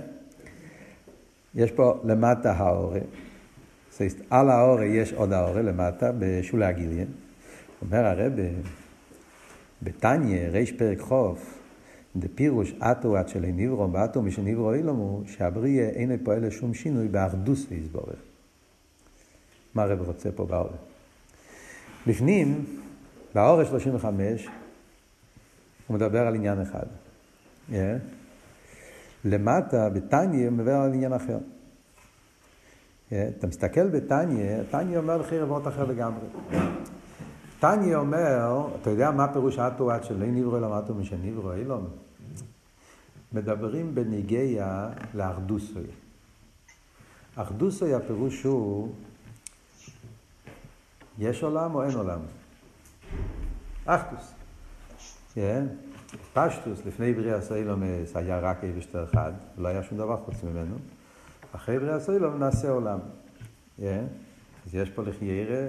יש 1.54 1.70
פה 1.70 2.00
למטה 2.04 2.52
האורה, 2.52 3.00
על 4.30 4.50
האורה 4.50 4.84
יש 4.84 5.12
עוד 5.12 5.32
האורה 5.32 5.62
למטה, 5.62 6.10
בשולי 6.18 6.64
הגיליין. 6.64 7.08
אומר 7.82 8.06
הרב 8.06 8.32
בתניא, 9.82 10.48
ריש 10.48 10.72
פרק 10.72 11.00
חוף, 11.00 11.58
דפירוש 12.16 12.72
אטו 12.72 13.16
עד 13.16 13.28
של 13.28 13.40
נברו, 13.40 13.92
ואטו 13.92 14.22
משנברו 14.22 14.72
אילומו, 14.72 15.22
שהבריא 15.26 15.82
אינו 15.82 16.14
פועל 16.24 16.46
לשום 16.46 16.74
שינוי 16.74 17.08
באחדוס 17.08 17.66
ויסבורך. 17.68 18.18
מה 19.74 19.82
הרב 19.82 20.00
רוצה 20.00 20.32
פה 20.32 20.46
באור? 20.46 20.70
בפנים, 22.06 22.64
באור 23.34 23.64
35, 23.64 24.48
הוא 25.86 25.94
מדבר 25.94 26.26
על 26.26 26.34
עניין 26.34 26.60
אחד. 26.60 26.86
Yeah. 27.70 27.74
למטה, 29.24 29.88
בתניא, 29.88 30.46
הוא 30.46 30.52
מדבר 30.52 30.74
על 30.74 30.92
עניין 30.94 31.12
אחר. 31.12 31.38
Yeah. 33.10 33.14
אתה 33.38 33.46
מסתכל 33.46 33.88
בתניא, 33.88 34.62
תניא 34.70 34.98
אומר 34.98 35.16
לכי 35.16 35.38
רבות 35.38 35.68
אחר 35.68 35.84
לגמרי. 35.84 36.26
תניא 37.60 37.96
אומר, 37.96 38.66
אתה 38.80 38.90
יודע 38.90 39.10
מה 39.10 39.32
פירוש 39.32 39.58
אטו 39.58 39.90
עד 39.90 40.04
שלא 40.04 40.26
נברו 40.26 40.56
אלא 40.56 40.78
אטו 40.78 40.94
משנברו 40.94 41.52
אילום? 41.52 41.88
מדברים 43.32 43.94
בניגיה 43.94 44.88
לאחדוסוי. 45.14 45.84
אחדוסוי 47.36 47.94
הפירוש 47.94 48.42
הוא, 48.42 48.92
יש 51.18 51.42
עולם 51.42 51.74
או 51.74 51.82
אין 51.82 51.94
עולם? 51.94 52.20
אחדוס. 53.84 54.34
כן? 55.34 55.66
פשטוס, 56.32 56.86
לפני 56.86 57.12
בריאה 57.12 57.40
סוילומס 57.40 58.16
היה 58.16 58.38
רק 58.38 58.64
אבשטר 58.64 59.04
אחד, 59.04 59.32
לא 59.58 59.68
היה 59.68 59.82
שום 59.82 59.98
דבר 59.98 60.16
חוץ 60.16 60.42
ממנו. 60.42 60.76
אחרי 61.52 61.78
בריאה 61.78 62.00
סוילום 62.00 62.38
נעשה 62.38 62.70
עולם. 62.70 62.98
כן? 63.76 64.04
אז 64.66 64.74
יש 64.74 64.90
פה 64.90 65.02
לחיירה 65.02 65.66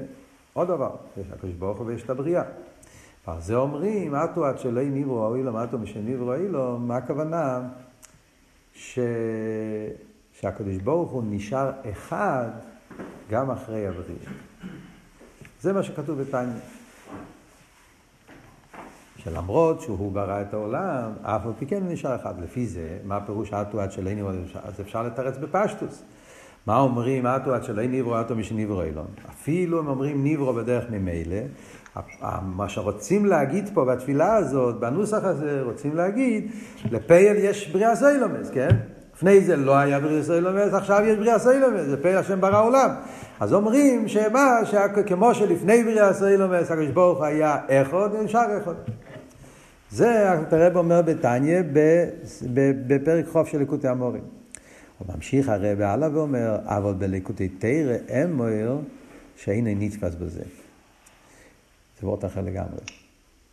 עוד 0.54 0.68
דבר, 0.68 0.96
יש 1.18 1.28
הקדוש 1.32 1.54
ברוך 1.54 1.78
הוא 1.78 1.88
ויש 1.88 2.04
את 2.04 2.10
הבריאה. 2.10 2.44
על 3.26 3.42
זה 3.42 3.56
אומרים, 3.56 4.16
אטו 4.16 4.46
עד 4.46 4.60
שלא 4.60 4.84
ניברו 4.84 5.26
אוילום, 5.26 5.56
אטו 5.58 5.78
משניברו 5.78 6.34
אוילום, 6.34 6.88
מה 6.88 6.98
הכוונה? 6.98 7.62
ש... 8.74 9.00
שהקדוש 10.34 10.78
ברוך 10.78 11.12
הוא 11.12 11.24
נשאר 11.30 11.72
אחד 11.92 12.50
גם 13.30 13.52
אחרי 13.52 13.88
הבריאה. 13.88 14.32
זה 15.62 15.74
מה 15.74 15.84
שכתוב 15.84 16.22
בתניא. 16.22 16.62
שלמרות 19.18 19.82
שהוא 19.82 20.12
ברא 20.12 20.42
את 20.42 20.54
העולם, 20.54 21.12
אף 21.22 21.46
על 21.46 21.52
פי 21.60 21.66
כן 21.66 21.84
הוא 21.84 21.92
נשאר 21.92 22.16
אחד. 22.16 22.42
לפי 22.42 22.68
זה, 22.68 22.98
מה 23.04 23.18
הפירוש 23.18 23.54
אטו 23.54 23.82
עד 23.82 23.92
שלא 23.92 24.14
ניברו, 24.14 24.32
אז 24.64 24.82
אפשר 24.82 25.04
לתרץ 25.04 25.38
בפשטוס. 25.38 26.04
מה 26.68 26.80
אומרים 26.80 27.28
אטו 27.28 27.54
עד 27.54 27.64
שלא 27.64 27.84
ניברו 27.84 28.22
אטו 28.22 28.36
משניברו 28.36 28.82
אילון? 28.82 29.08
אפילו 29.30 29.80
הם 29.80 29.88
אומרים 29.88 30.24
ניברו 30.24 30.54
בדרך 30.54 30.84
ממילא, 30.92 31.38
מה 32.42 32.70
שרוצים 32.70 33.26
להגיד 33.26 33.70
פה 33.74 33.86
בתפילה 33.86 34.36
הזאת, 34.36 34.80
בנוסח 34.80 35.24
הזה, 35.24 35.62
רוצים 35.64 35.96
להגיד, 35.96 36.52
לפועל 36.92 37.38
יש 37.38 37.72
בריאת 37.72 37.96
העולמות, 37.96 38.50
כן? 38.50 38.70
לפני 39.16 39.42
זה 39.42 39.56
לא 39.56 39.78
היה 39.78 40.00
בריאת 40.00 40.24
העולמות, 40.24 40.74
עכשיו 40.74 41.04
יש 41.06 41.18
בריאת 41.18 41.40
העולמות, 41.40 41.82
זה 41.82 42.02
פועל 42.02 42.18
השם 42.18 42.42
ברא 42.42 42.64
עולם. 42.64 42.90
אז 43.40 43.54
אומרים 43.54 44.08
שמה, 44.08 44.58
כמו 45.08 45.36
שלפני 45.36 45.84
בריאת 45.84 46.14
העולמות, 46.14 46.72
הקדוש 46.72 46.88
ברוך 46.88 47.22
היה 47.22 47.58
אחד, 47.70 48.10
נשאר 48.24 48.58
אחד. 48.64 48.74
זה 49.90 50.32
הרב 50.52 50.78
אומר 50.78 51.02
בתניא 51.02 51.62
בפרק 52.88 53.26
כ' 53.28 53.48
של 53.48 53.58
ליקוטי 53.58 53.88
אמרים. 53.88 54.41
הוא 55.08 55.16
ממשיך 55.16 55.50
הרב 55.50 55.82
הלאה 55.82 56.10
ואומר, 56.14 56.58
אבל 56.64 56.94
בליקוטי 56.94 57.50
תורה 57.50 58.24
אמר 58.24 58.80
שאין 59.38 59.68
נתפס 59.68 60.16
בזה. 60.16 60.44
זה 62.00 62.08
וורט 62.08 62.26
אחר 62.26 62.42
לגמרי. 62.42 62.80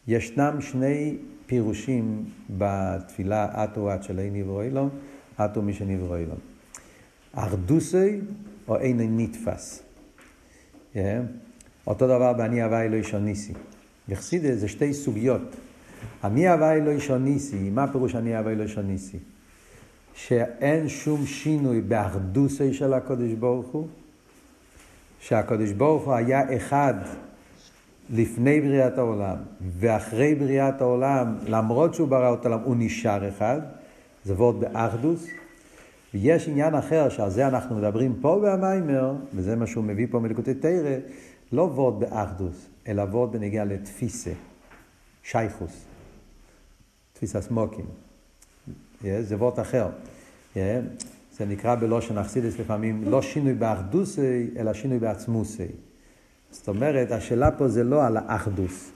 ישנם 0.09 0.57
שני 0.61 1.17
פירושים 1.47 2.25
בתפילה 2.51 3.65
אטו 3.65 3.91
עד 3.91 4.03
שלא 4.03 4.23
נברוא 4.33 4.63
אילום, 4.63 4.89
אטו 5.37 5.63
מי 5.63 5.75
שנברוא 5.75 6.17
אילום. 6.17 6.39
ארדוסי 7.39 8.21
או 8.69 8.77
אין 8.77 9.21
נתפס. 9.21 9.83
Yeah. 10.95 10.99
אותו 11.87 12.07
דבר 12.07 12.33
באני 12.33 12.63
הווה 12.63 12.83
אלוהי 12.83 13.03
שוניסי. 13.03 13.53
יחסידה 14.09 14.57
זה 14.57 14.69
שתי 14.69 14.95
סוגיות. 14.95 15.57
אני 16.25 16.49
הווה 16.49 16.73
אלוהי 16.73 17.01
שוניסי, 17.01 17.71
מה 17.71 17.93
פירוש 17.93 18.15
אני 18.15 18.37
הווה 18.37 18.53
אלוהי 18.53 18.69
שוניסי? 18.69 19.19
שאין 20.27 20.89
שום 20.89 21.27
שינוי 21.27 21.81
באחדוסי 21.81 22.75
של 22.75 22.95
הקודש 22.95 23.33
ברוך 23.33 23.67
הוא, 23.67 23.89
שהקודש 25.21 25.73
ברוך 25.73 26.05
הוא 26.05 26.15
היה 26.15 26.57
אחד 26.57 26.95
לפני 28.11 28.61
בריאת 28.61 28.99
העולם 28.99 29.37
ואחרי 29.79 30.35
בריאת 30.35 30.81
העולם, 30.81 31.37
למרות 31.47 31.95
שהוא 31.95 32.09
ברא 32.09 32.35
את 32.35 32.47
העולם, 32.47 32.61
הוא 32.65 32.77
נשאר 32.79 33.29
אחד, 33.29 33.61
זה 34.25 34.35
וורד 34.35 34.61
באחדוס. 34.61 35.27
ויש 36.15 36.49
עניין 36.49 36.75
אחר 36.75 37.09
שעל 37.09 37.31
זה 37.31 37.49
אנחנו 37.49 37.77
מדברים 37.77 38.15
פה 38.21 38.41
במיימר, 38.43 39.15
וזה 39.35 39.57
מה 39.57 39.67
שהוא 39.67 39.85
מביא 39.85 40.07
פה 40.11 40.19
מליקוטי 40.19 40.55
תרא, 40.55 40.97
לא 41.53 41.63
וורד 41.63 42.01
באחדוס, 42.01 42.67
אלא 42.89 43.03
וורד 43.03 43.33
בנגיעה 43.33 43.65
לתפיסה, 43.65 44.33
שייכוס, 45.23 45.85
תפיסה 47.13 47.41
סמוקים. 47.41 48.08
זה 49.03 49.37
וורד 49.37 49.59
אחר. 49.59 49.89
זה 51.39 51.47
נקרא 51.47 51.75
בלושן 51.75 52.19
אכסידס 52.19 52.59
לפעמים 52.59 53.05
לא 53.05 53.23
שינוי 53.23 53.55
באחדוסי, 53.55 54.51
אלא 54.57 54.73
שינוי 54.73 54.99
בעצמוסי. 54.99 55.67
זאת 56.51 56.69
אומרת, 56.69 57.11
השאלה 57.11 57.51
פה 57.51 57.69
זה 57.69 57.85
לא 57.85 58.07
על 58.07 58.17
האחדוס, 58.17 58.91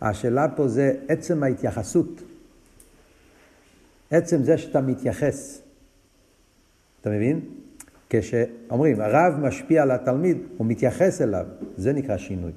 השאלה 0.00 0.48
פה 0.48 0.68
זה 0.68 0.94
עצם 1.08 1.42
ההתייחסות. 1.42 2.22
עצם 4.10 4.42
זה 4.42 4.58
שאתה 4.58 4.80
מתייחס. 4.80 5.62
אתה 7.00 7.10
מבין? 7.10 7.40
כשאומרים, 8.10 9.00
הרב 9.00 9.34
משפיע 9.40 9.82
על 9.82 9.90
התלמיד, 9.90 10.38
הוא 10.56 10.66
מתייחס 10.66 11.22
אליו, 11.22 11.46
זה 11.76 11.92
נקרא 11.92 12.16
שינוי. 12.16 12.52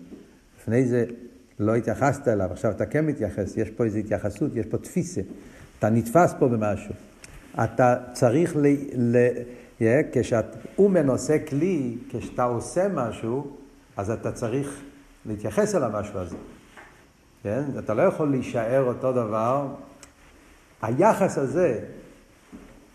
לפני 0.60 0.86
זה 0.86 1.06
לא 1.60 1.76
התייחסת 1.76 2.28
אליו, 2.28 2.52
עכשיו 2.52 2.72
אתה 2.72 2.86
כן 2.86 3.06
מתייחס, 3.06 3.58
יש 3.58 3.70
פה 3.70 3.84
איזו 3.84 3.98
התייחסות, 3.98 4.56
יש 4.56 4.66
פה 4.66 4.78
תפיסה. 4.78 5.22
אתה 5.82 5.90
נתפס 5.90 6.34
פה 6.40 6.48
במשהו. 6.48 6.94
אתה 7.64 7.96
צריך, 8.14 8.56
ל... 8.56 8.68
ל... 8.98 9.18
כשהוא 10.12 10.90
מנושא 10.92 11.38
כלי, 11.50 11.98
כשאתה 12.10 12.44
עושה 12.44 12.88
משהו, 12.88 13.52
אז 13.98 14.12
אתה 14.12 14.32
צריך 14.32 14.82
להתייחס 15.26 15.76
אל 15.76 15.84
המשהו 15.84 16.20
הזה. 16.20 16.36
כן? 17.44 17.64
אתה 17.80 17.94
לא 17.94 18.02
יכול 18.02 18.30
להישאר 18.32 18.84
אותו 18.84 19.12
דבר. 19.12 19.68
היחס 20.82 21.38
הזה, 21.38 21.80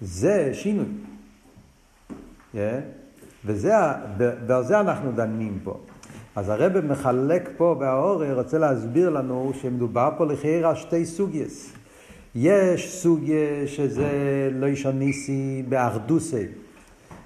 זה 0.00 0.50
שינוי. 0.52 0.86
כן? 2.52 2.80
וזה, 3.44 3.72
ועל 4.46 4.64
זה 4.64 4.80
אנחנו 4.80 5.12
דנים 5.12 5.58
פה. 5.64 5.80
אז 6.36 6.48
הרב 6.48 6.80
מחלק 6.80 7.50
פה 7.56 7.76
בהאורי, 7.78 8.32
רוצה 8.32 8.58
להסביר 8.58 9.10
לנו 9.10 9.52
שמדובר 9.60 10.10
פה 10.18 10.26
על 10.64 10.74
שתי 10.74 11.06
סוגייס. 11.06 11.75
יש 12.38 12.94
סוגיה 12.94 13.66
שזה 13.66 14.10
לא 14.52 14.66
ישוניסי 14.66 15.62
באחדוסי. 15.68 16.46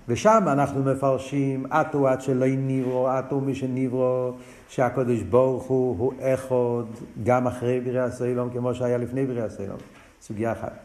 ושם 0.09 0.45
אנחנו 0.47 0.83
מפרשים 0.83 1.67
אטו 1.67 2.09
עד 2.09 2.21
שלא 2.21 2.47
ניברו, 2.47 3.09
אטו 3.19 3.41
מי 3.41 3.55
שניברו, 3.55 4.33
שהקדוש 4.69 5.23
ברוך 5.23 5.65
הוא 5.65 5.97
הוא 5.99 6.13
אחד 6.21 7.03
גם 7.25 7.47
אחרי 7.47 7.81
בריאה 7.81 8.11
סוילום 8.11 8.51
כמו 8.51 8.75
שהיה 8.75 8.99
לפני 8.99 9.27
בריאה 9.27 9.51
סוילום. 9.51 9.79
סוגיה 10.23 10.53
אחת. 10.53 10.79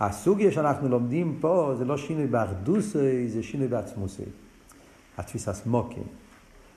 הסוגיה 0.00 0.52
שאנחנו 0.52 0.88
לומדים 0.88 1.36
פה 1.40 1.74
זה 1.78 1.84
לא 1.84 1.96
שינוי 1.96 2.26
באחדוסי, 2.26 3.28
זה 3.28 3.42
שינוי 3.42 3.68
בעצמוסי. 3.68 4.22
התפיסה 5.18 5.52
סמוקים. 5.52 6.04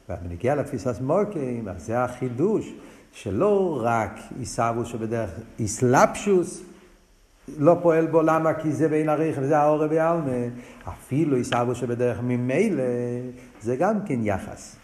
ונגיע 0.09 0.55
לתפיסה 0.55 0.93
סמוקים, 0.93 1.67
אז 1.67 1.85
זה 1.85 2.03
החידוש, 2.03 2.73
שלא 3.11 3.81
רק 3.83 4.19
עיסאוווס 4.39 4.87
שבדרך 4.87 5.29
איסלפשוס, 5.59 6.63
לא 7.57 7.77
פועל 7.81 8.07
בו, 8.07 8.21
למה? 8.21 8.53
כי 8.53 8.71
זה 8.71 8.87
בין 8.87 9.09
הריח 9.09 9.35
וזה 9.41 9.57
האורה 9.57 9.87
בעלמה. 9.87 10.31
אפילו 10.87 11.37
עיסאוו 11.37 11.75
שבדרך 11.75 12.19
ממילא, 12.23 12.83
זה 13.61 13.75
גם 13.75 13.95
כן 14.05 14.19
יחס. 14.23 14.75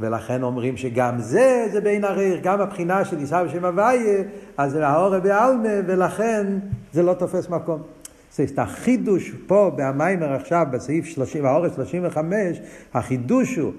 ולכן 0.00 0.42
אומרים 0.42 0.76
שגם 0.76 1.18
זה, 1.18 1.66
זה 1.72 1.80
בין 1.80 2.04
הריח, 2.04 2.40
גם 2.42 2.60
הבחינה 2.60 3.04
של 3.04 3.18
עיסאוו 3.18 3.48
שם 3.48 3.64
הוויה, 3.64 4.22
אז 4.56 4.72
זה 4.72 4.86
האורה 4.86 5.20
בעלמה, 5.20 5.68
ולכן 5.86 6.46
זה 6.92 7.02
לא 7.02 7.14
תופס 7.14 7.48
מקום. 7.48 7.82
זאת 8.30 8.58
החידוש 8.58 9.32
פה 9.46 9.70
במיימר 9.76 10.32
עכשיו, 10.32 10.66
בסעיף 10.70 11.04
30, 11.04 11.46
האורץ 11.46 11.74
35, 11.74 12.60
החידוש 12.94 13.56
הוא 13.56 13.72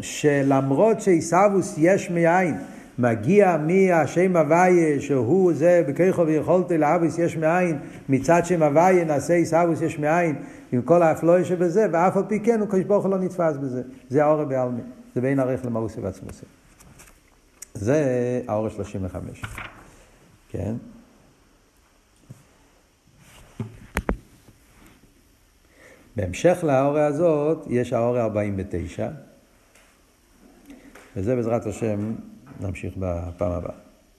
שלמרות 0.00 1.00
שעיסאוווס 1.00 1.74
יש 1.78 2.10
מאין, 2.10 2.54
מגיע 3.00 3.56
מהשם 3.56 4.36
הוויה 4.36 5.00
שהוא 5.00 5.52
זה 5.52 5.84
בכיכו 5.88 6.26
ויכולתי 6.26 6.78
לאביס 6.78 7.18
יש 7.18 7.36
מאין 7.36 7.78
מצד 8.08 8.42
שם 8.44 8.62
הוויה 8.62 9.04
נעשה 9.04 9.34
עיסאוויס 9.34 9.80
יש 9.80 9.98
מאין 9.98 10.36
עם 10.72 10.82
כל 10.82 11.02
האפלוי 11.02 11.44
שבזה 11.44 11.86
ואף 11.92 12.16
על 12.16 12.22
פי 12.28 12.40
כן 12.40 12.60
הוא 12.60 12.68
קדוש 12.68 12.84
ברוך 12.84 13.04
הוא 13.04 13.10
לא 13.10 13.18
נתפס 13.18 13.56
בזה. 13.56 13.82
זה 14.08 14.24
האור 14.24 14.44
בעלמי 14.44 14.80
זה 15.14 15.20
בין 15.20 15.40
ערך 15.40 15.64
למאוסי 15.64 16.00
ועצמוסי 16.00 16.46
זה 17.74 18.42
האור 18.48 18.68
35 18.68 19.42
כן? 20.48 20.74
בהמשך 26.16 26.58
להאורה 26.62 27.06
הזאת 27.06 27.66
יש 27.70 27.92
האורה 27.92 28.22
49 28.22 29.08
וזה 31.16 31.36
בעזרת 31.36 31.66
השם 31.66 32.12
נמשיך 32.60 32.94
בפעם 32.96 33.52
הבאה. 33.52 33.89